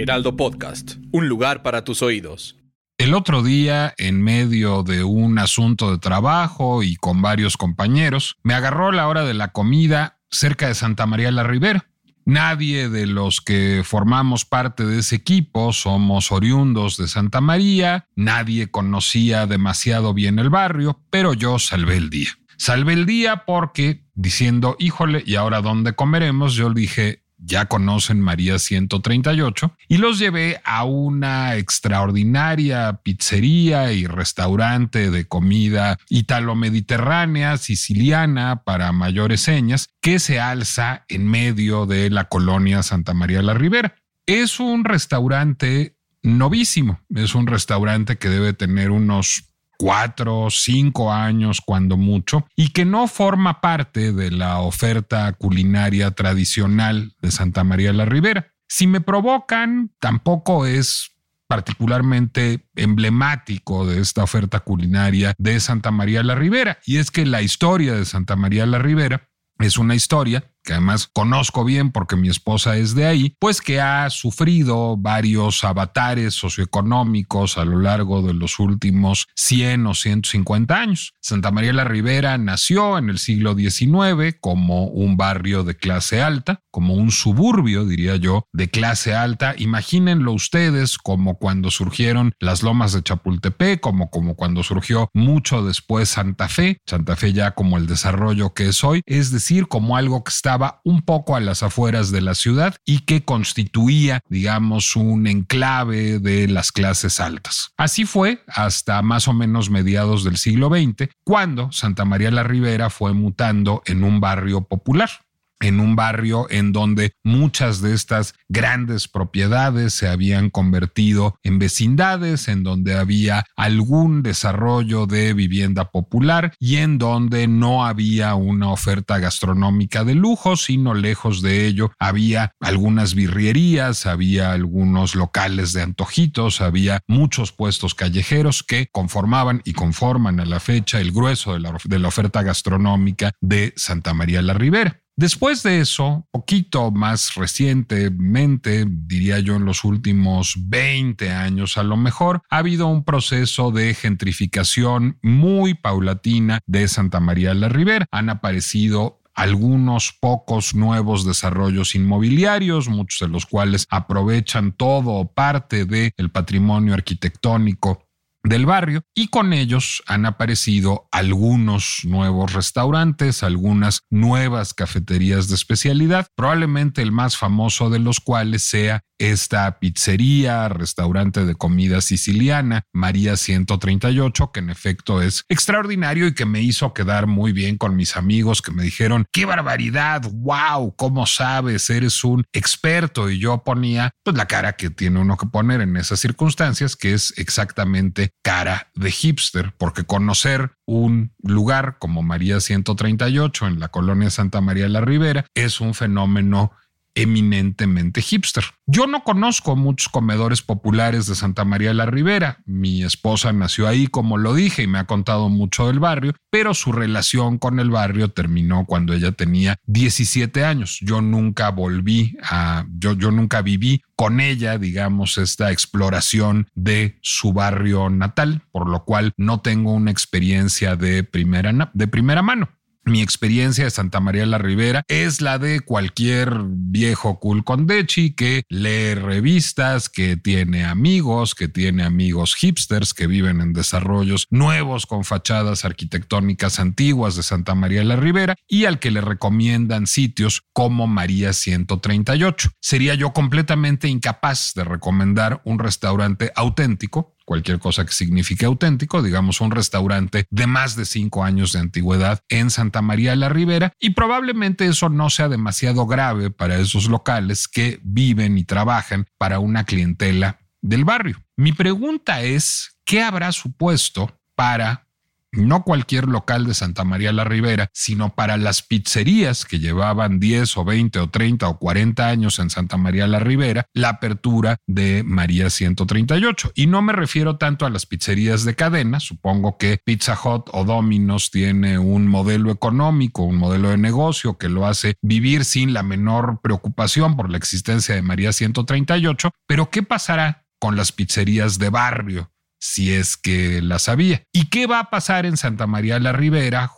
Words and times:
Heraldo 0.00 0.34
Podcast, 0.34 0.92
un 1.12 1.28
lugar 1.28 1.62
para 1.62 1.84
tus 1.84 2.00
oídos. 2.00 2.56
El 2.96 3.12
otro 3.12 3.42
día, 3.42 3.92
en 3.98 4.22
medio 4.22 4.82
de 4.82 5.04
un 5.04 5.38
asunto 5.38 5.90
de 5.90 5.98
trabajo 5.98 6.82
y 6.82 6.96
con 6.96 7.20
varios 7.20 7.58
compañeros, 7.58 8.38
me 8.42 8.54
agarró 8.54 8.92
la 8.92 9.08
hora 9.08 9.26
de 9.26 9.34
la 9.34 9.48
comida 9.48 10.22
cerca 10.30 10.68
de 10.68 10.74
Santa 10.74 11.04
María 11.04 11.30
la 11.30 11.42
Ribera. 11.42 11.90
Nadie 12.24 12.88
de 12.88 13.06
los 13.06 13.42
que 13.42 13.82
formamos 13.84 14.46
parte 14.46 14.86
de 14.86 15.00
ese 15.00 15.16
equipo 15.16 15.74
somos 15.74 16.32
oriundos 16.32 16.96
de 16.96 17.06
Santa 17.06 17.42
María, 17.42 18.08
nadie 18.16 18.70
conocía 18.70 19.46
demasiado 19.46 20.14
bien 20.14 20.38
el 20.38 20.48
barrio, 20.48 21.02
pero 21.10 21.34
yo 21.34 21.58
salvé 21.58 21.98
el 21.98 22.08
día. 22.08 22.30
Salvé 22.56 22.94
el 22.94 23.04
día 23.04 23.44
porque 23.44 24.06
diciendo, 24.14 24.76
híjole, 24.78 25.22
¿y 25.26 25.34
ahora 25.34 25.60
dónde 25.60 25.94
comeremos? 25.94 26.54
Yo 26.54 26.70
dije, 26.70 27.19
ya 27.42 27.66
conocen 27.66 28.20
María 28.20 28.58
138, 28.58 29.76
y 29.88 29.96
los 29.98 30.18
llevé 30.18 30.60
a 30.64 30.84
una 30.84 31.56
extraordinaria 31.56 33.00
pizzería 33.02 33.92
y 33.92 34.06
restaurante 34.06 35.10
de 35.10 35.26
comida 35.26 35.98
italo-mediterránea, 36.08 37.56
siciliana, 37.56 38.62
para 38.64 38.92
mayores 38.92 39.40
señas, 39.40 39.88
que 40.00 40.18
se 40.18 40.40
alza 40.40 41.04
en 41.08 41.26
medio 41.26 41.86
de 41.86 42.10
la 42.10 42.24
colonia 42.24 42.82
Santa 42.82 43.14
María 43.14 43.42
la 43.42 43.54
Ribera. 43.54 43.94
Es 44.26 44.60
un 44.60 44.84
restaurante 44.84 45.96
novísimo, 46.22 47.00
es 47.14 47.34
un 47.34 47.46
restaurante 47.46 48.18
que 48.18 48.28
debe 48.28 48.52
tener 48.52 48.90
unos 48.90 49.49
cuatro, 49.80 50.48
cinco 50.50 51.10
años 51.10 51.62
cuando 51.64 51.96
mucho, 51.96 52.46
y 52.54 52.68
que 52.68 52.84
no 52.84 53.08
forma 53.08 53.62
parte 53.62 54.12
de 54.12 54.30
la 54.30 54.58
oferta 54.58 55.32
culinaria 55.32 56.10
tradicional 56.10 57.14
de 57.22 57.30
Santa 57.30 57.64
María 57.64 57.94
la 57.94 58.04
Ribera. 58.04 58.52
Si 58.68 58.86
me 58.86 59.00
provocan, 59.00 59.90
tampoco 59.98 60.66
es 60.66 61.12
particularmente 61.48 62.68
emblemático 62.76 63.86
de 63.86 64.02
esta 64.02 64.22
oferta 64.22 64.60
culinaria 64.60 65.32
de 65.38 65.58
Santa 65.60 65.90
María 65.90 66.22
la 66.22 66.34
Ribera, 66.34 66.78
y 66.84 66.98
es 66.98 67.10
que 67.10 67.24
la 67.24 67.40
historia 67.40 67.94
de 67.94 68.04
Santa 68.04 68.36
María 68.36 68.66
la 68.66 68.80
Ribera 68.80 69.30
es 69.58 69.78
una 69.78 69.94
historia 69.94 70.49
que 70.64 70.72
además 70.72 71.08
conozco 71.12 71.64
bien 71.64 71.90
porque 71.92 72.16
mi 72.16 72.28
esposa 72.28 72.76
es 72.76 72.94
de 72.94 73.06
ahí, 73.06 73.34
pues 73.38 73.60
que 73.60 73.80
ha 73.80 74.08
sufrido 74.10 74.96
varios 74.96 75.64
avatares 75.64 76.34
socioeconómicos 76.34 77.58
a 77.58 77.64
lo 77.64 77.80
largo 77.80 78.22
de 78.22 78.34
los 78.34 78.58
últimos 78.58 79.28
100 79.36 79.86
o 79.86 79.94
150 79.94 80.74
años. 80.74 81.14
Santa 81.20 81.50
María 81.50 81.72
la 81.72 81.84
Ribera 81.84 82.38
nació 82.38 82.98
en 82.98 83.10
el 83.10 83.18
siglo 83.18 83.54
XIX 83.54 84.36
como 84.40 84.84
un 84.84 85.16
barrio 85.16 85.64
de 85.64 85.76
clase 85.76 86.22
alta, 86.22 86.60
como 86.70 86.94
un 86.94 87.10
suburbio, 87.10 87.84
diría 87.84 88.16
yo, 88.16 88.44
de 88.52 88.68
clase 88.68 89.14
alta. 89.14 89.54
Imagínenlo 89.56 90.32
ustedes 90.32 90.98
como 90.98 91.38
cuando 91.38 91.70
surgieron 91.70 92.32
las 92.38 92.62
lomas 92.62 92.92
de 92.92 93.02
Chapultepec, 93.02 93.80
como, 93.80 94.10
como 94.10 94.34
cuando 94.34 94.62
surgió 94.62 95.10
mucho 95.14 95.64
después 95.64 96.08
Santa 96.08 96.48
Fe, 96.48 96.78
Santa 96.86 97.16
Fe 97.16 97.32
ya 97.32 97.52
como 97.52 97.76
el 97.76 97.86
desarrollo 97.86 98.54
que 98.54 98.68
es 98.68 98.84
hoy, 98.84 99.02
es 99.06 99.30
decir, 99.30 99.68
como 99.68 99.96
algo 99.96 100.24
que 100.24 100.30
está 100.30 100.49
un 100.84 101.02
poco 101.02 101.36
a 101.36 101.40
las 101.40 101.62
afueras 101.62 102.10
de 102.10 102.20
la 102.20 102.34
ciudad 102.34 102.76
y 102.84 103.00
que 103.00 103.24
constituía, 103.24 104.20
digamos, 104.28 104.96
un 104.96 105.26
enclave 105.26 106.18
de 106.18 106.48
las 106.48 106.72
clases 106.72 107.20
altas. 107.20 107.72
Así 107.76 108.04
fue 108.04 108.42
hasta 108.48 109.02
más 109.02 109.28
o 109.28 109.32
menos 109.32 109.70
mediados 109.70 110.24
del 110.24 110.36
siglo 110.36 110.68
XX, 110.68 111.08
cuando 111.24 111.70
Santa 111.72 112.04
María 112.04 112.30
la 112.30 112.42
Ribera 112.42 112.90
fue 112.90 113.12
mutando 113.12 113.82
en 113.86 114.04
un 114.04 114.20
barrio 114.20 114.62
popular 114.62 115.10
en 115.60 115.80
un 115.80 115.96
barrio 115.96 116.46
en 116.50 116.72
donde 116.72 117.12
muchas 117.22 117.80
de 117.80 117.94
estas 117.94 118.34
grandes 118.48 119.08
propiedades 119.08 119.94
se 119.94 120.08
habían 120.08 120.50
convertido 120.50 121.38
en 121.42 121.58
vecindades, 121.58 122.48
en 122.48 122.62
donde 122.62 122.94
había 122.94 123.44
algún 123.56 124.22
desarrollo 124.22 125.06
de 125.06 125.34
vivienda 125.34 125.90
popular 125.90 126.54
y 126.58 126.76
en 126.76 126.98
donde 126.98 127.46
no 127.46 127.84
había 127.84 128.34
una 128.34 128.70
oferta 128.70 129.18
gastronómica 129.18 130.04
de 130.04 130.14
lujo, 130.14 130.56
sino 130.56 130.94
lejos 130.94 131.42
de 131.42 131.66
ello 131.66 131.92
había 131.98 132.52
algunas 132.60 133.14
birrierías, 133.14 134.06
había 134.06 134.52
algunos 134.52 135.14
locales 135.14 135.72
de 135.72 135.82
antojitos, 135.82 136.60
había 136.60 137.00
muchos 137.06 137.52
puestos 137.52 137.94
callejeros 137.94 138.62
que 138.62 138.88
conformaban 138.90 139.62
y 139.64 139.72
conforman 139.72 140.40
a 140.40 140.46
la 140.46 140.60
fecha 140.60 141.00
el 141.00 141.12
grueso 141.12 141.52
de 141.52 141.60
la, 141.60 141.76
de 141.84 141.98
la 141.98 142.08
oferta 142.08 142.42
gastronómica 142.42 143.32
de 143.40 143.72
Santa 143.76 144.14
María 144.14 144.42
la 144.42 144.54
Ribera. 144.54 145.00
Después 145.20 145.62
de 145.62 145.80
eso, 145.80 146.26
poquito 146.30 146.90
más 146.90 147.34
recientemente, 147.34 148.86
diría 148.88 149.38
yo 149.40 149.56
en 149.56 149.66
los 149.66 149.84
últimos 149.84 150.54
20 150.56 151.30
años 151.30 151.76
a 151.76 151.82
lo 151.82 151.98
mejor, 151.98 152.40
ha 152.48 152.56
habido 152.56 152.86
un 152.86 153.04
proceso 153.04 153.70
de 153.70 153.92
gentrificación 153.92 155.18
muy 155.20 155.74
paulatina 155.74 156.60
de 156.66 156.88
Santa 156.88 157.20
María 157.20 157.52
la 157.52 157.68
Ribera. 157.68 158.06
Han 158.10 158.30
aparecido 158.30 159.20
algunos 159.34 160.16
pocos 160.18 160.74
nuevos 160.74 161.26
desarrollos 161.26 161.94
inmobiliarios, 161.94 162.88
muchos 162.88 163.28
de 163.28 163.30
los 163.30 163.44
cuales 163.44 163.86
aprovechan 163.90 164.72
todo 164.72 165.10
o 165.10 165.34
parte 165.34 165.84
del 165.84 166.30
patrimonio 166.30 166.94
arquitectónico 166.94 168.06
del 168.42 168.66
barrio 168.66 169.02
y 169.14 169.28
con 169.28 169.52
ellos 169.52 170.02
han 170.06 170.26
aparecido 170.26 171.08
algunos 171.12 172.00
nuevos 172.04 172.52
restaurantes, 172.52 173.42
algunas 173.42 174.02
nuevas 174.10 174.74
cafeterías 174.74 175.48
de 175.48 175.54
especialidad, 175.54 176.26
probablemente 176.34 177.02
el 177.02 177.12
más 177.12 177.36
famoso 177.36 177.90
de 177.90 177.98
los 177.98 178.20
cuales 178.20 178.62
sea 178.62 179.02
esta 179.20 179.78
pizzería, 179.78 180.68
restaurante 180.70 181.44
de 181.44 181.54
comida 181.54 182.00
siciliana, 182.00 182.84
María 182.92 183.36
138, 183.36 184.50
que 184.50 184.60
en 184.60 184.70
efecto 184.70 185.20
es 185.20 185.44
extraordinario 185.50 186.26
y 186.26 186.34
que 186.34 186.46
me 186.46 186.62
hizo 186.62 186.94
quedar 186.94 187.26
muy 187.26 187.52
bien 187.52 187.76
con 187.76 187.96
mis 187.96 188.16
amigos 188.16 188.62
que 188.62 188.72
me 188.72 188.82
dijeron, 188.82 189.26
qué 189.30 189.44
barbaridad, 189.44 190.22
wow, 190.32 190.96
¿cómo 190.96 191.26
sabes? 191.26 191.90
Eres 191.90 192.24
un 192.24 192.44
experto. 192.54 193.28
Y 193.28 193.38
yo 193.38 193.62
ponía 193.62 194.10
pues 194.24 194.36
la 194.36 194.46
cara 194.46 194.72
que 194.72 194.88
tiene 194.88 195.20
uno 195.20 195.36
que 195.36 195.46
poner 195.46 195.82
en 195.82 195.98
esas 195.98 196.18
circunstancias, 196.18 196.96
que 196.96 197.12
es 197.12 197.34
exactamente 197.36 198.29
cara 198.42 198.90
de 198.94 199.10
hipster, 199.10 199.74
porque 199.76 200.04
conocer 200.04 200.72
un 200.86 201.32
lugar 201.42 201.98
como 201.98 202.22
María 202.22 202.60
138 202.60 203.66
en 203.66 203.80
la 203.80 203.88
colonia 203.88 204.30
Santa 204.30 204.60
María 204.60 204.88
la 204.88 205.00
Ribera 205.00 205.46
es 205.54 205.80
un 205.80 205.94
fenómeno 205.94 206.72
eminentemente 207.14 208.22
hipster. 208.22 208.64
Yo 208.86 209.06
no 209.06 209.22
conozco 209.22 209.76
muchos 209.76 210.08
comedores 210.08 210.62
populares 210.62 211.26
de 211.26 211.34
Santa 211.34 211.64
María 211.64 211.94
la 211.94 212.06
Ribera. 212.06 212.58
Mi 212.66 213.02
esposa 213.02 213.52
nació 213.52 213.88
ahí, 213.88 214.06
como 214.06 214.38
lo 214.38 214.54
dije, 214.54 214.82
y 214.82 214.86
me 214.86 214.98
ha 214.98 215.06
contado 215.06 215.48
mucho 215.48 215.86
del 215.86 216.00
barrio, 216.00 216.34
pero 216.50 216.74
su 216.74 216.92
relación 216.92 217.58
con 217.58 217.78
el 217.80 217.90
barrio 217.90 218.30
terminó 218.30 218.86
cuando 218.86 219.12
ella 219.12 219.32
tenía 219.32 219.76
17 219.86 220.64
años. 220.64 220.98
Yo 221.00 221.20
nunca 221.20 221.70
volví 221.70 222.36
a, 222.42 222.84
yo, 222.90 223.12
yo 223.12 223.30
nunca 223.30 223.62
viví 223.62 224.02
con 224.16 224.40
ella, 224.40 224.78
digamos, 224.78 225.38
esta 225.38 225.70
exploración 225.70 226.68
de 226.74 227.18
su 227.22 227.52
barrio 227.52 228.10
natal, 228.10 228.62
por 228.70 228.88
lo 228.88 229.04
cual 229.04 229.32
no 229.36 229.60
tengo 229.60 229.92
una 229.92 230.10
experiencia 230.10 230.96
de 230.96 231.24
primera, 231.24 231.90
de 231.94 232.06
primera 232.06 232.42
mano. 232.42 232.68
Mi 233.04 233.22
experiencia 233.22 233.84
de 233.84 233.90
Santa 233.90 234.20
María 234.20 234.44
la 234.46 234.58
Ribera 234.58 235.02
es 235.08 235.40
la 235.40 235.58
de 235.58 235.80
cualquier 235.80 236.60
viejo 236.66 237.40
cool 237.40 237.64
condechi 237.64 238.34
que 238.34 238.62
lee 238.68 239.14
revistas, 239.14 240.08
que 240.08 240.36
tiene 240.36 240.84
amigos, 240.84 241.54
que 241.54 241.66
tiene 241.66 242.04
amigos 242.04 242.54
hipsters 242.54 243.14
que 243.14 243.26
viven 243.26 243.60
en 243.62 243.72
desarrollos 243.72 244.46
nuevos 244.50 245.06
con 245.06 245.24
fachadas 245.24 245.84
arquitectónicas 245.84 246.78
antiguas 246.78 247.36
de 247.36 247.42
Santa 247.42 247.74
María 247.74 248.04
la 248.04 248.16
Ribera 248.16 248.56
y 248.68 248.84
al 248.84 248.98
que 248.98 249.10
le 249.10 249.22
recomiendan 249.22 250.06
sitios 250.06 250.62
como 250.72 251.06
María 251.06 251.52
138. 251.52 252.70
Sería 252.80 253.14
yo 253.14 253.32
completamente 253.32 254.08
incapaz 254.08 254.72
de 254.74 254.84
recomendar 254.84 255.62
un 255.64 255.78
restaurante 255.78 256.52
auténtico 256.54 257.34
cualquier 257.50 257.80
cosa 257.80 258.06
que 258.06 258.12
signifique 258.12 258.64
auténtico, 258.64 259.24
digamos 259.24 259.60
un 259.60 259.72
restaurante 259.72 260.44
de 260.50 260.68
más 260.68 260.94
de 260.94 261.04
cinco 261.04 261.42
años 261.42 261.72
de 261.72 261.80
antigüedad 261.80 262.44
en 262.48 262.70
Santa 262.70 263.02
María 263.02 263.34
la 263.34 263.48
Ribera 263.48 263.92
y 263.98 264.10
probablemente 264.10 264.86
eso 264.86 265.08
no 265.08 265.30
sea 265.30 265.48
demasiado 265.48 266.06
grave 266.06 266.52
para 266.52 266.76
esos 266.76 267.08
locales 267.08 267.66
que 267.66 267.98
viven 268.04 268.56
y 268.56 268.62
trabajan 268.62 269.26
para 269.36 269.58
una 269.58 269.82
clientela 269.82 270.60
del 270.80 271.04
barrio. 271.04 271.42
Mi 271.56 271.72
pregunta 271.72 272.40
es, 272.42 272.96
¿qué 273.04 273.20
habrá 273.20 273.50
supuesto 273.50 274.32
para 274.54 275.08
no 275.52 275.82
cualquier 275.82 276.28
local 276.28 276.66
de 276.66 276.74
Santa 276.74 277.04
María 277.04 277.32
la 277.32 277.44
Ribera, 277.44 277.90
sino 277.92 278.34
para 278.34 278.56
las 278.56 278.82
pizzerías 278.82 279.64
que 279.64 279.78
llevaban 279.78 280.40
10 280.40 280.76
o 280.76 280.84
20 280.84 281.18
o 281.18 281.30
30 281.30 281.68
o 281.68 281.78
40 281.78 282.28
años 282.28 282.58
en 282.58 282.70
Santa 282.70 282.96
María 282.96 283.26
la 283.26 283.40
Ribera, 283.40 283.86
la 283.94 284.10
apertura 284.10 284.76
de 284.86 285.22
María 285.24 285.70
138. 285.70 286.72
Y 286.74 286.86
no 286.86 287.02
me 287.02 287.12
refiero 287.12 287.56
tanto 287.56 287.86
a 287.86 287.90
las 287.90 288.06
pizzerías 288.06 288.64
de 288.64 288.74
cadena, 288.74 289.20
supongo 289.20 289.76
que 289.78 289.98
Pizza 290.04 290.38
Hut 290.42 290.68
o 290.72 290.84
Domino's 290.84 291.50
tiene 291.50 291.98
un 291.98 292.26
modelo 292.26 292.70
económico, 292.70 293.42
un 293.42 293.56
modelo 293.56 293.90
de 293.90 293.98
negocio 293.98 294.58
que 294.58 294.68
lo 294.68 294.86
hace 294.86 295.14
vivir 295.22 295.64
sin 295.64 295.92
la 295.92 296.02
menor 296.02 296.60
preocupación 296.62 297.36
por 297.36 297.50
la 297.50 297.56
existencia 297.56 298.14
de 298.14 298.22
María 298.22 298.52
138, 298.52 299.50
pero 299.66 299.90
¿qué 299.90 300.02
pasará 300.02 300.66
con 300.78 300.96
las 300.96 301.12
pizzerías 301.12 301.78
de 301.78 301.90
barrio? 301.90 302.50
Si 302.80 303.12
es 303.12 303.36
que 303.36 303.80
la 303.82 303.98
sabía. 303.98 304.42
¿Y 304.52 304.66
qué 304.66 304.86
va 304.86 304.98
a 304.98 305.10
pasar 305.10 305.46
en 305.46 305.56
Santa 305.56 305.86
María 305.86 306.18
la 306.18 306.32
Ribera 306.32 306.90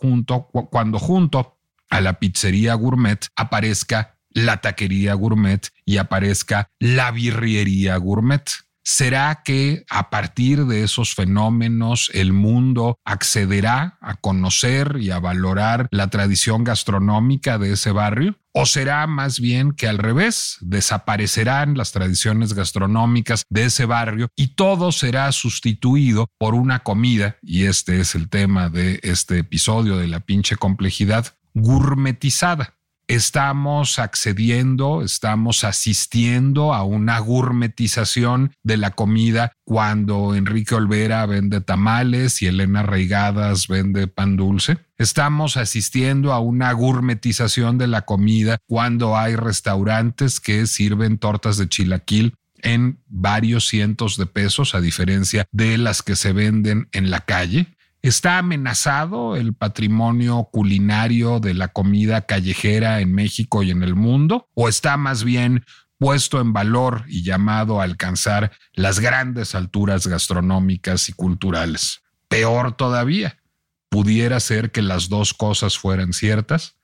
cuando 0.71 0.99
junto 0.99 1.59
a 1.89 2.01
la 2.01 2.19
pizzería 2.19 2.73
gourmet 2.73 3.27
aparezca 3.35 4.17
la 4.29 4.61
taquería 4.61 5.13
gourmet 5.13 5.69
y 5.85 5.97
aparezca 5.97 6.69
la 6.79 7.11
birriería 7.11 7.97
gourmet? 7.97 8.49
¿Será 8.85 9.43
que 9.45 9.85
a 9.89 10.09
partir 10.09 10.65
de 10.65 10.83
esos 10.83 11.15
fenómenos 11.15 12.11
el 12.13 12.33
mundo 12.33 12.99
accederá 13.05 13.97
a 14.01 14.15
conocer 14.15 14.97
y 14.99 15.09
a 15.09 15.19
valorar 15.19 15.87
la 15.89 16.09
tradición 16.09 16.65
gastronómica 16.65 17.57
de 17.57 17.73
ese 17.73 17.91
barrio? 17.91 18.37
¿O 18.51 18.65
será 18.65 19.07
más 19.07 19.39
bien 19.39 19.71
que 19.71 19.87
al 19.87 19.97
revés, 19.97 20.57
desaparecerán 20.59 21.75
las 21.75 21.91
tradiciones 21.93 22.53
gastronómicas 22.53 23.45
de 23.49 23.65
ese 23.65 23.85
barrio 23.85 24.27
y 24.35 24.49
todo 24.55 24.91
será 24.91 25.31
sustituido 25.31 26.27
por 26.37 26.53
una 26.53 26.79
comida, 26.79 27.37
y 27.41 27.65
este 27.65 27.99
es 28.01 28.15
el 28.15 28.29
tema 28.29 28.69
de 28.69 28.99
este 29.01 29.39
episodio 29.39 29.97
de 29.97 30.07
la 30.07 30.19
pinche 30.19 30.57
complejidad, 30.57 31.35
gourmetizada? 31.53 32.75
Estamos 33.13 33.99
accediendo, 33.99 35.03
estamos 35.03 35.63
asistiendo 35.63 36.73
a 36.73 36.83
una 36.83 37.19
gourmetización 37.19 38.53
de 38.63 38.77
la 38.77 38.91
comida 38.91 39.51
cuando 39.63 40.35
Enrique 40.35 40.75
Olvera 40.75 41.25
vende 41.25 41.61
tamales 41.61 42.41
y 42.41 42.47
Elena 42.47 42.83
Reigadas 42.83 43.67
vende 43.67 44.07
pan 44.07 44.35
dulce. 44.35 44.77
Estamos 44.97 45.57
asistiendo 45.57 46.33
a 46.33 46.39
una 46.39 46.71
gourmetización 46.73 47.77
de 47.77 47.87
la 47.87 48.03
comida 48.03 48.57
cuando 48.67 49.17
hay 49.17 49.35
restaurantes 49.35 50.39
que 50.39 50.65
sirven 50.65 51.17
tortas 51.17 51.57
de 51.57 51.69
chilaquil 51.69 52.35
en 52.63 52.99
varios 53.07 53.67
cientos 53.67 54.17
de 54.17 54.25
pesos, 54.25 54.73
a 54.73 54.81
diferencia 54.81 55.45
de 55.51 55.77
las 55.77 56.01
que 56.01 56.15
se 56.15 56.33
venden 56.33 56.87
en 56.93 57.11
la 57.11 57.19
calle. 57.19 57.67
¿Está 58.03 58.37
amenazado 58.39 59.37
el 59.37 59.53
patrimonio 59.53 60.49
culinario 60.51 61.39
de 61.39 61.53
la 61.53 61.69
comida 61.69 62.25
callejera 62.25 62.99
en 62.99 63.13
México 63.13 63.63
y 63.63 63.71
en 63.71 63.81
el 63.81 63.95
mundo? 63.95 64.49
¿O 64.55 64.67
está 64.67 64.97
más 64.97 65.23
bien 65.23 65.63
puesto 65.99 66.41
en 66.41 66.51
valor 66.51 67.05
y 67.07 67.23
llamado 67.23 67.79
a 67.79 67.85
alcanzar 67.85 68.51
las 68.73 68.99
grandes 68.99 69.55
alturas 69.55 70.05
gastronómicas 70.05 71.07
y 71.07 71.13
culturales? 71.13 72.01
Peor 72.27 72.75
todavía, 72.75 73.41
pudiera 73.87 74.41
ser 74.41 74.71
que 74.71 74.81
las 74.81 75.07
dos 75.07 75.33
cosas 75.33 75.77
fueran 75.77 76.11
ciertas. 76.11 76.75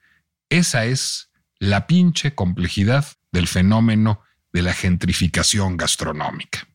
Esa 0.47 0.85
es 0.85 1.31
la 1.59 1.85
pinche 1.85 2.33
complejidad 2.33 3.05
del 3.33 3.49
fenómeno 3.49 4.21
de 4.53 4.61
la 4.61 4.73
gentrificación 4.73 5.75
gastronómica. 5.75 6.65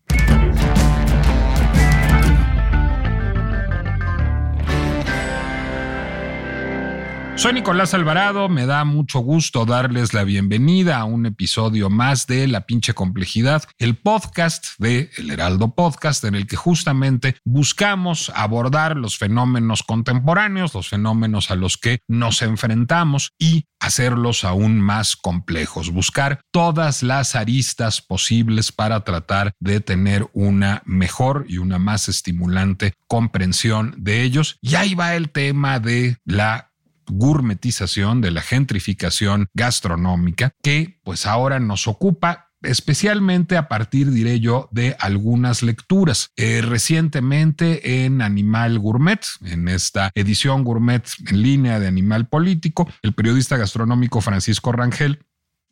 Soy 7.36 7.52
Nicolás 7.52 7.92
Alvarado, 7.94 8.48
me 8.48 8.64
da 8.64 8.84
mucho 8.84 9.18
gusto 9.18 9.66
darles 9.66 10.14
la 10.14 10.22
bienvenida 10.22 10.98
a 10.98 11.04
un 11.04 11.26
episodio 11.26 11.90
más 11.90 12.28
de 12.28 12.46
La 12.46 12.60
pinche 12.60 12.94
complejidad, 12.94 13.64
el 13.76 13.96
podcast 13.96 14.66
de 14.78 15.10
El 15.18 15.32
Heraldo 15.32 15.74
Podcast, 15.74 16.22
en 16.24 16.36
el 16.36 16.46
que 16.46 16.54
justamente 16.54 17.36
buscamos 17.44 18.30
abordar 18.36 18.96
los 18.96 19.18
fenómenos 19.18 19.82
contemporáneos, 19.82 20.74
los 20.74 20.88
fenómenos 20.88 21.50
a 21.50 21.56
los 21.56 21.76
que 21.76 21.98
nos 22.08 22.40
enfrentamos 22.40 23.32
y 23.36 23.64
hacerlos 23.80 24.44
aún 24.44 24.80
más 24.80 25.16
complejos, 25.16 25.90
buscar 25.90 26.40
todas 26.52 27.02
las 27.02 27.34
aristas 27.34 28.00
posibles 28.00 28.70
para 28.70 29.00
tratar 29.04 29.52
de 29.58 29.80
tener 29.80 30.30
una 30.32 30.82
mejor 30.86 31.44
y 31.48 31.58
una 31.58 31.78
más 31.78 32.08
estimulante 32.08 32.94
comprensión 33.08 33.94
de 33.98 34.22
ellos. 34.22 34.56
Y 34.62 34.76
ahí 34.76 34.94
va 34.94 35.16
el 35.16 35.30
tema 35.30 35.80
de 35.80 36.16
la 36.24 36.70
gourmetización, 37.06 38.20
de 38.20 38.30
la 38.30 38.42
gentrificación 38.42 39.48
gastronómica, 39.54 40.52
que 40.62 41.00
pues 41.04 41.26
ahora 41.26 41.60
nos 41.60 41.88
ocupa 41.88 42.50
especialmente 42.64 43.56
a 43.56 43.68
partir, 43.68 44.10
diré 44.10 44.40
yo, 44.40 44.68
de 44.72 44.96
algunas 44.98 45.62
lecturas. 45.62 46.30
Eh, 46.36 46.62
recientemente 46.62 48.04
en 48.04 48.22
Animal 48.22 48.78
Gourmet, 48.78 49.20
en 49.44 49.68
esta 49.68 50.10
edición 50.14 50.64
gourmet 50.64 51.06
en 51.28 51.42
línea 51.42 51.78
de 51.78 51.86
Animal 51.86 52.26
Político, 52.26 52.88
el 53.02 53.12
periodista 53.12 53.56
gastronómico 53.56 54.20
Francisco 54.20 54.72
Rangel 54.72 55.20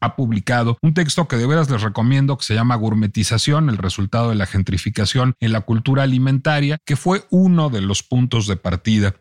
ha 0.02 0.17
publicado 0.17 0.76
un 0.82 0.94
texto 0.94 1.29
que 1.29 1.37
de 1.37 1.46
veras 1.46 1.70
les 1.70 1.81
recomiendo 1.81 2.37
que 2.37 2.44
se 2.44 2.55
llama 2.55 2.75
Gourmetización, 2.75 3.70
el 3.70 3.79
resultado 3.79 4.31
de 4.31 4.34
la 4.34 4.46
gentrificación 4.46 5.34
en 5.38 5.52
la 5.52 5.61
cultura 5.61 6.02
alimentaria, 6.02 6.79
que 6.84 6.96
fue 6.96 7.25
uno 7.31 7.70
de 7.70 7.82
los 7.82 8.02
puntos 8.02 8.49
de 8.49 8.56
partida 8.56 9.14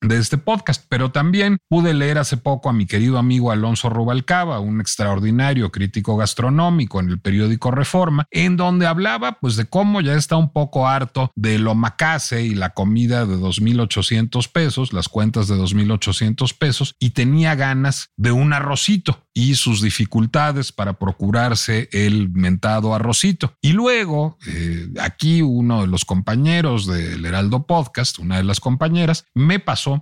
de 0.00 0.18
este 0.18 0.38
podcast, 0.38 0.84
pero 0.88 1.10
también 1.10 1.58
pude 1.68 1.94
leer 1.94 2.18
hace 2.18 2.36
poco 2.36 2.68
a 2.68 2.72
mi 2.72 2.86
querido 2.86 3.18
amigo 3.18 3.50
Alonso 3.50 3.88
Rubalcaba, 3.88 4.60
un 4.60 4.80
extraordinario 4.80 5.70
crítico 5.70 6.16
gastronómico 6.16 7.00
en 7.00 7.08
el 7.08 7.18
periódico 7.18 7.70
Reforma, 7.70 8.26
en 8.30 8.56
donde 8.56 8.86
hablaba 8.86 9.38
pues 9.40 9.56
de 9.56 9.64
cómo 9.64 10.00
ya 10.00 10.14
está 10.14 10.36
un 10.36 10.52
poco 10.52 10.86
harto 10.86 11.30
de 11.34 11.58
lo 11.58 11.74
macase 11.74 12.44
y 12.44 12.54
la 12.54 12.70
comida 12.70 13.26
de 13.26 13.36
2.800 13.36 14.50
pesos, 14.52 14.92
las 14.92 15.08
cuentas 15.08 15.48
de 15.48 15.56
2.800 15.56 16.56
pesos, 16.56 16.94
y 16.98 17.10
tenía 17.10 17.54
ganas 17.54 18.10
de 18.16 18.32
un 18.32 18.52
arrocito 18.52 19.26
y 19.32 19.54
sus 19.56 19.82
dificultades 19.82 20.72
para 20.72 20.94
procurarse 20.94 21.88
el 21.92 22.30
mentado 22.30 22.94
arrocito. 22.94 23.54
Y 23.60 23.72
luego, 23.72 24.38
eh, 24.46 24.88
aquí 25.00 25.42
uno 25.42 25.82
de 25.82 25.88
los 25.88 26.04
compañeros 26.04 26.86
del 26.86 27.24
Heraldo 27.24 27.66
Podcast, 27.66 28.18
una 28.18 28.38
de 28.38 28.44
las 28.44 28.60
compañeras, 28.60 29.26
me 29.34 29.58
pasó 29.58 29.95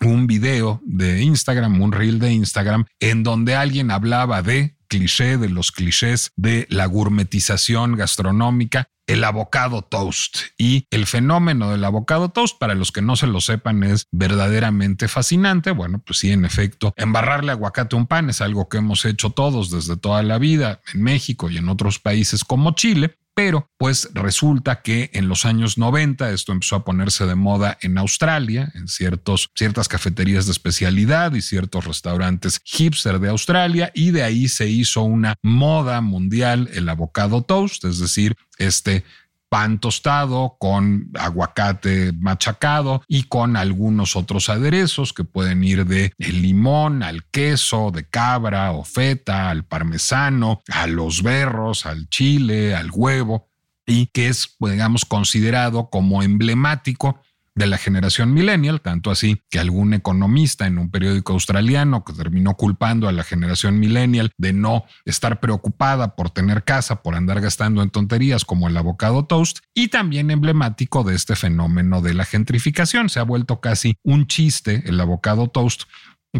un 0.00 0.26
video 0.26 0.80
de 0.84 1.22
Instagram, 1.22 1.80
un 1.80 1.92
reel 1.92 2.18
de 2.18 2.32
Instagram, 2.32 2.86
en 3.00 3.22
donde 3.22 3.54
alguien 3.54 3.90
hablaba 3.90 4.42
de 4.42 4.76
cliché 4.88 5.38
de 5.38 5.48
los 5.48 5.72
clichés 5.72 6.32
de 6.36 6.66
la 6.68 6.84
gourmetización 6.84 7.96
gastronómica, 7.96 8.88
el 9.06 9.24
avocado 9.24 9.82
toast. 9.82 10.36
Y 10.58 10.86
el 10.90 11.06
fenómeno 11.06 11.70
del 11.70 11.84
avocado 11.84 12.28
toast, 12.28 12.58
para 12.58 12.74
los 12.74 12.92
que 12.92 13.02
no 13.02 13.16
se 13.16 13.26
lo 13.26 13.40
sepan, 13.40 13.82
es 13.84 14.06
verdaderamente 14.10 15.08
fascinante. 15.08 15.70
Bueno, 15.70 16.02
pues 16.04 16.18
sí, 16.18 16.30
en 16.30 16.44
efecto, 16.44 16.92
embarrarle 16.96 17.52
aguacate 17.52 17.96
a 17.96 17.98
un 17.98 18.06
pan 18.06 18.28
es 18.30 18.40
algo 18.40 18.68
que 18.68 18.78
hemos 18.78 19.04
hecho 19.04 19.30
todos 19.30 19.70
desde 19.70 19.96
toda 19.96 20.22
la 20.22 20.38
vida 20.38 20.80
en 20.92 21.02
México 21.02 21.50
y 21.50 21.56
en 21.56 21.68
otros 21.68 21.98
países 21.98 22.44
como 22.44 22.74
Chile. 22.74 23.16
Pero 23.34 23.70
pues 23.78 24.10
resulta 24.12 24.82
que 24.82 25.10
en 25.14 25.28
los 25.28 25.46
años 25.46 25.78
90 25.78 26.30
esto 26.32 26.52
empezó 26.52 26.76
a 26.76 26.84
ponerse 26.84 27.24
de 27.24 27.34
moda 27.34 27.78
en 27.80 27.96
Australia, 27.96 28.70
en 28.74 28.88
ciertos, 28.88 29.48
ciertas 29.54 29.88
cafeterías 29.88 30.44
de 30.44 30.52
especialidad 30.52 31.32
y 31.32 31.40
ciertos 31.40 31.86
restaurantes 31.86 32.60
hipster 32.64 33.20
de 33.20 33.30
Australia 33.30 33.90
y 33.94 34.10
de 34.10 34.22
ahí 34.22 34.48
se 34.48 34.68
hizo 34.68 35.02
una 35.02 35.36
moda 35.42 36.02
mundial 36.02 36.68
el 36.74 36.88
avocado 36.88 37.42
toast, 37.42 37.84
es 37.84 37.98
decir, 37.98 38.36
este 38.58 39.04
pan 39.52 39.78
tostado 39.78 40.56
con 40.58 41.10
aguacate 41.12 42.14
machacado 42.14 43.02
y 43.06 43.24
con 43.24 43.58
algunos 43.58 44.16
otros 44.16 44.48
aderezos 44.48 45.12
que 45.12 45.24
pueden 45.24 45.62
ir 45.62 45.84
de 45.84 46.14
limón 46.16 47.02
al 47.02 47.26
queso, 47.26 47.90
de 47.90 48.08
cabra 48.08 48.72
o 48.72 48.82
feta, 48.82 49.50
al 49.50 49.64
parmesano, 49.66 50.62
a 50.72 50.86
los 50.86 51.22
berros, 51.22 51.84
al 51.84 52.08
chile, 52.08 52.74
al 52.74 52.88
huevo 52.94 53.50
y 53.84 54.06
que 54.06 54.28
es, 54.28 54.56
digamos, 54.58 55.04
considerado 55.04 55.90
como 55.90 56.22
emblemático 56.22 57.20
de 57.54 57.66
la 57.66 57.76
generación 57.76 58.32
millennial, 58.32 58.80
tanto 58.80 59.10
así 59.10 59.42
que 59.50 59.58
algún 59.58 59.92
economista 59.92 60.66
en 60.66 60.78
un 60.78 60.90
periódico 60.90 61.34
australiano 61.34 62.04
que 62.04 62.14
terminó 62.14 62.56
culpando 62.56 63.08
a 63.08 63.12
la 63.12 63.24
generación 63.24 63.78
millennial 63.78 64.30
de 64.38 64.52
no 64.52 64.84
estar 65.04 65.38
preocupada 65.40 66.16
por 66.16 66.30
tener 66.30 66.64
casa, 66.64 67.02
por 67.02 67.14
andar 67.14 67.40
gastando 67.40 67.82
en 67.82 67.90
tonterías 67.90 68.44
como 68.44 68.68
el 68.68 68.76
avocado 68.76 69.26
toast, 69.26 69.58
y 69.74 69.88
también 69.88 70.30
emblemático 70.30 71.04
de 71.04 71.14
este 71.14 71.36
fenómeno 71.36 72.00
de 72.00 72.14
la 72.14 72.24
gentrificación. 72.24 73.10
Se 73.10 73.20
ha 73.20 73.24
vuelto 73.24 73.60
casi 73.60 73.96
un 74.02 74.26
chiste 74.26 74.82
el 74.86 74.98
avocado 75.00 75.48
toast 75.48 75.82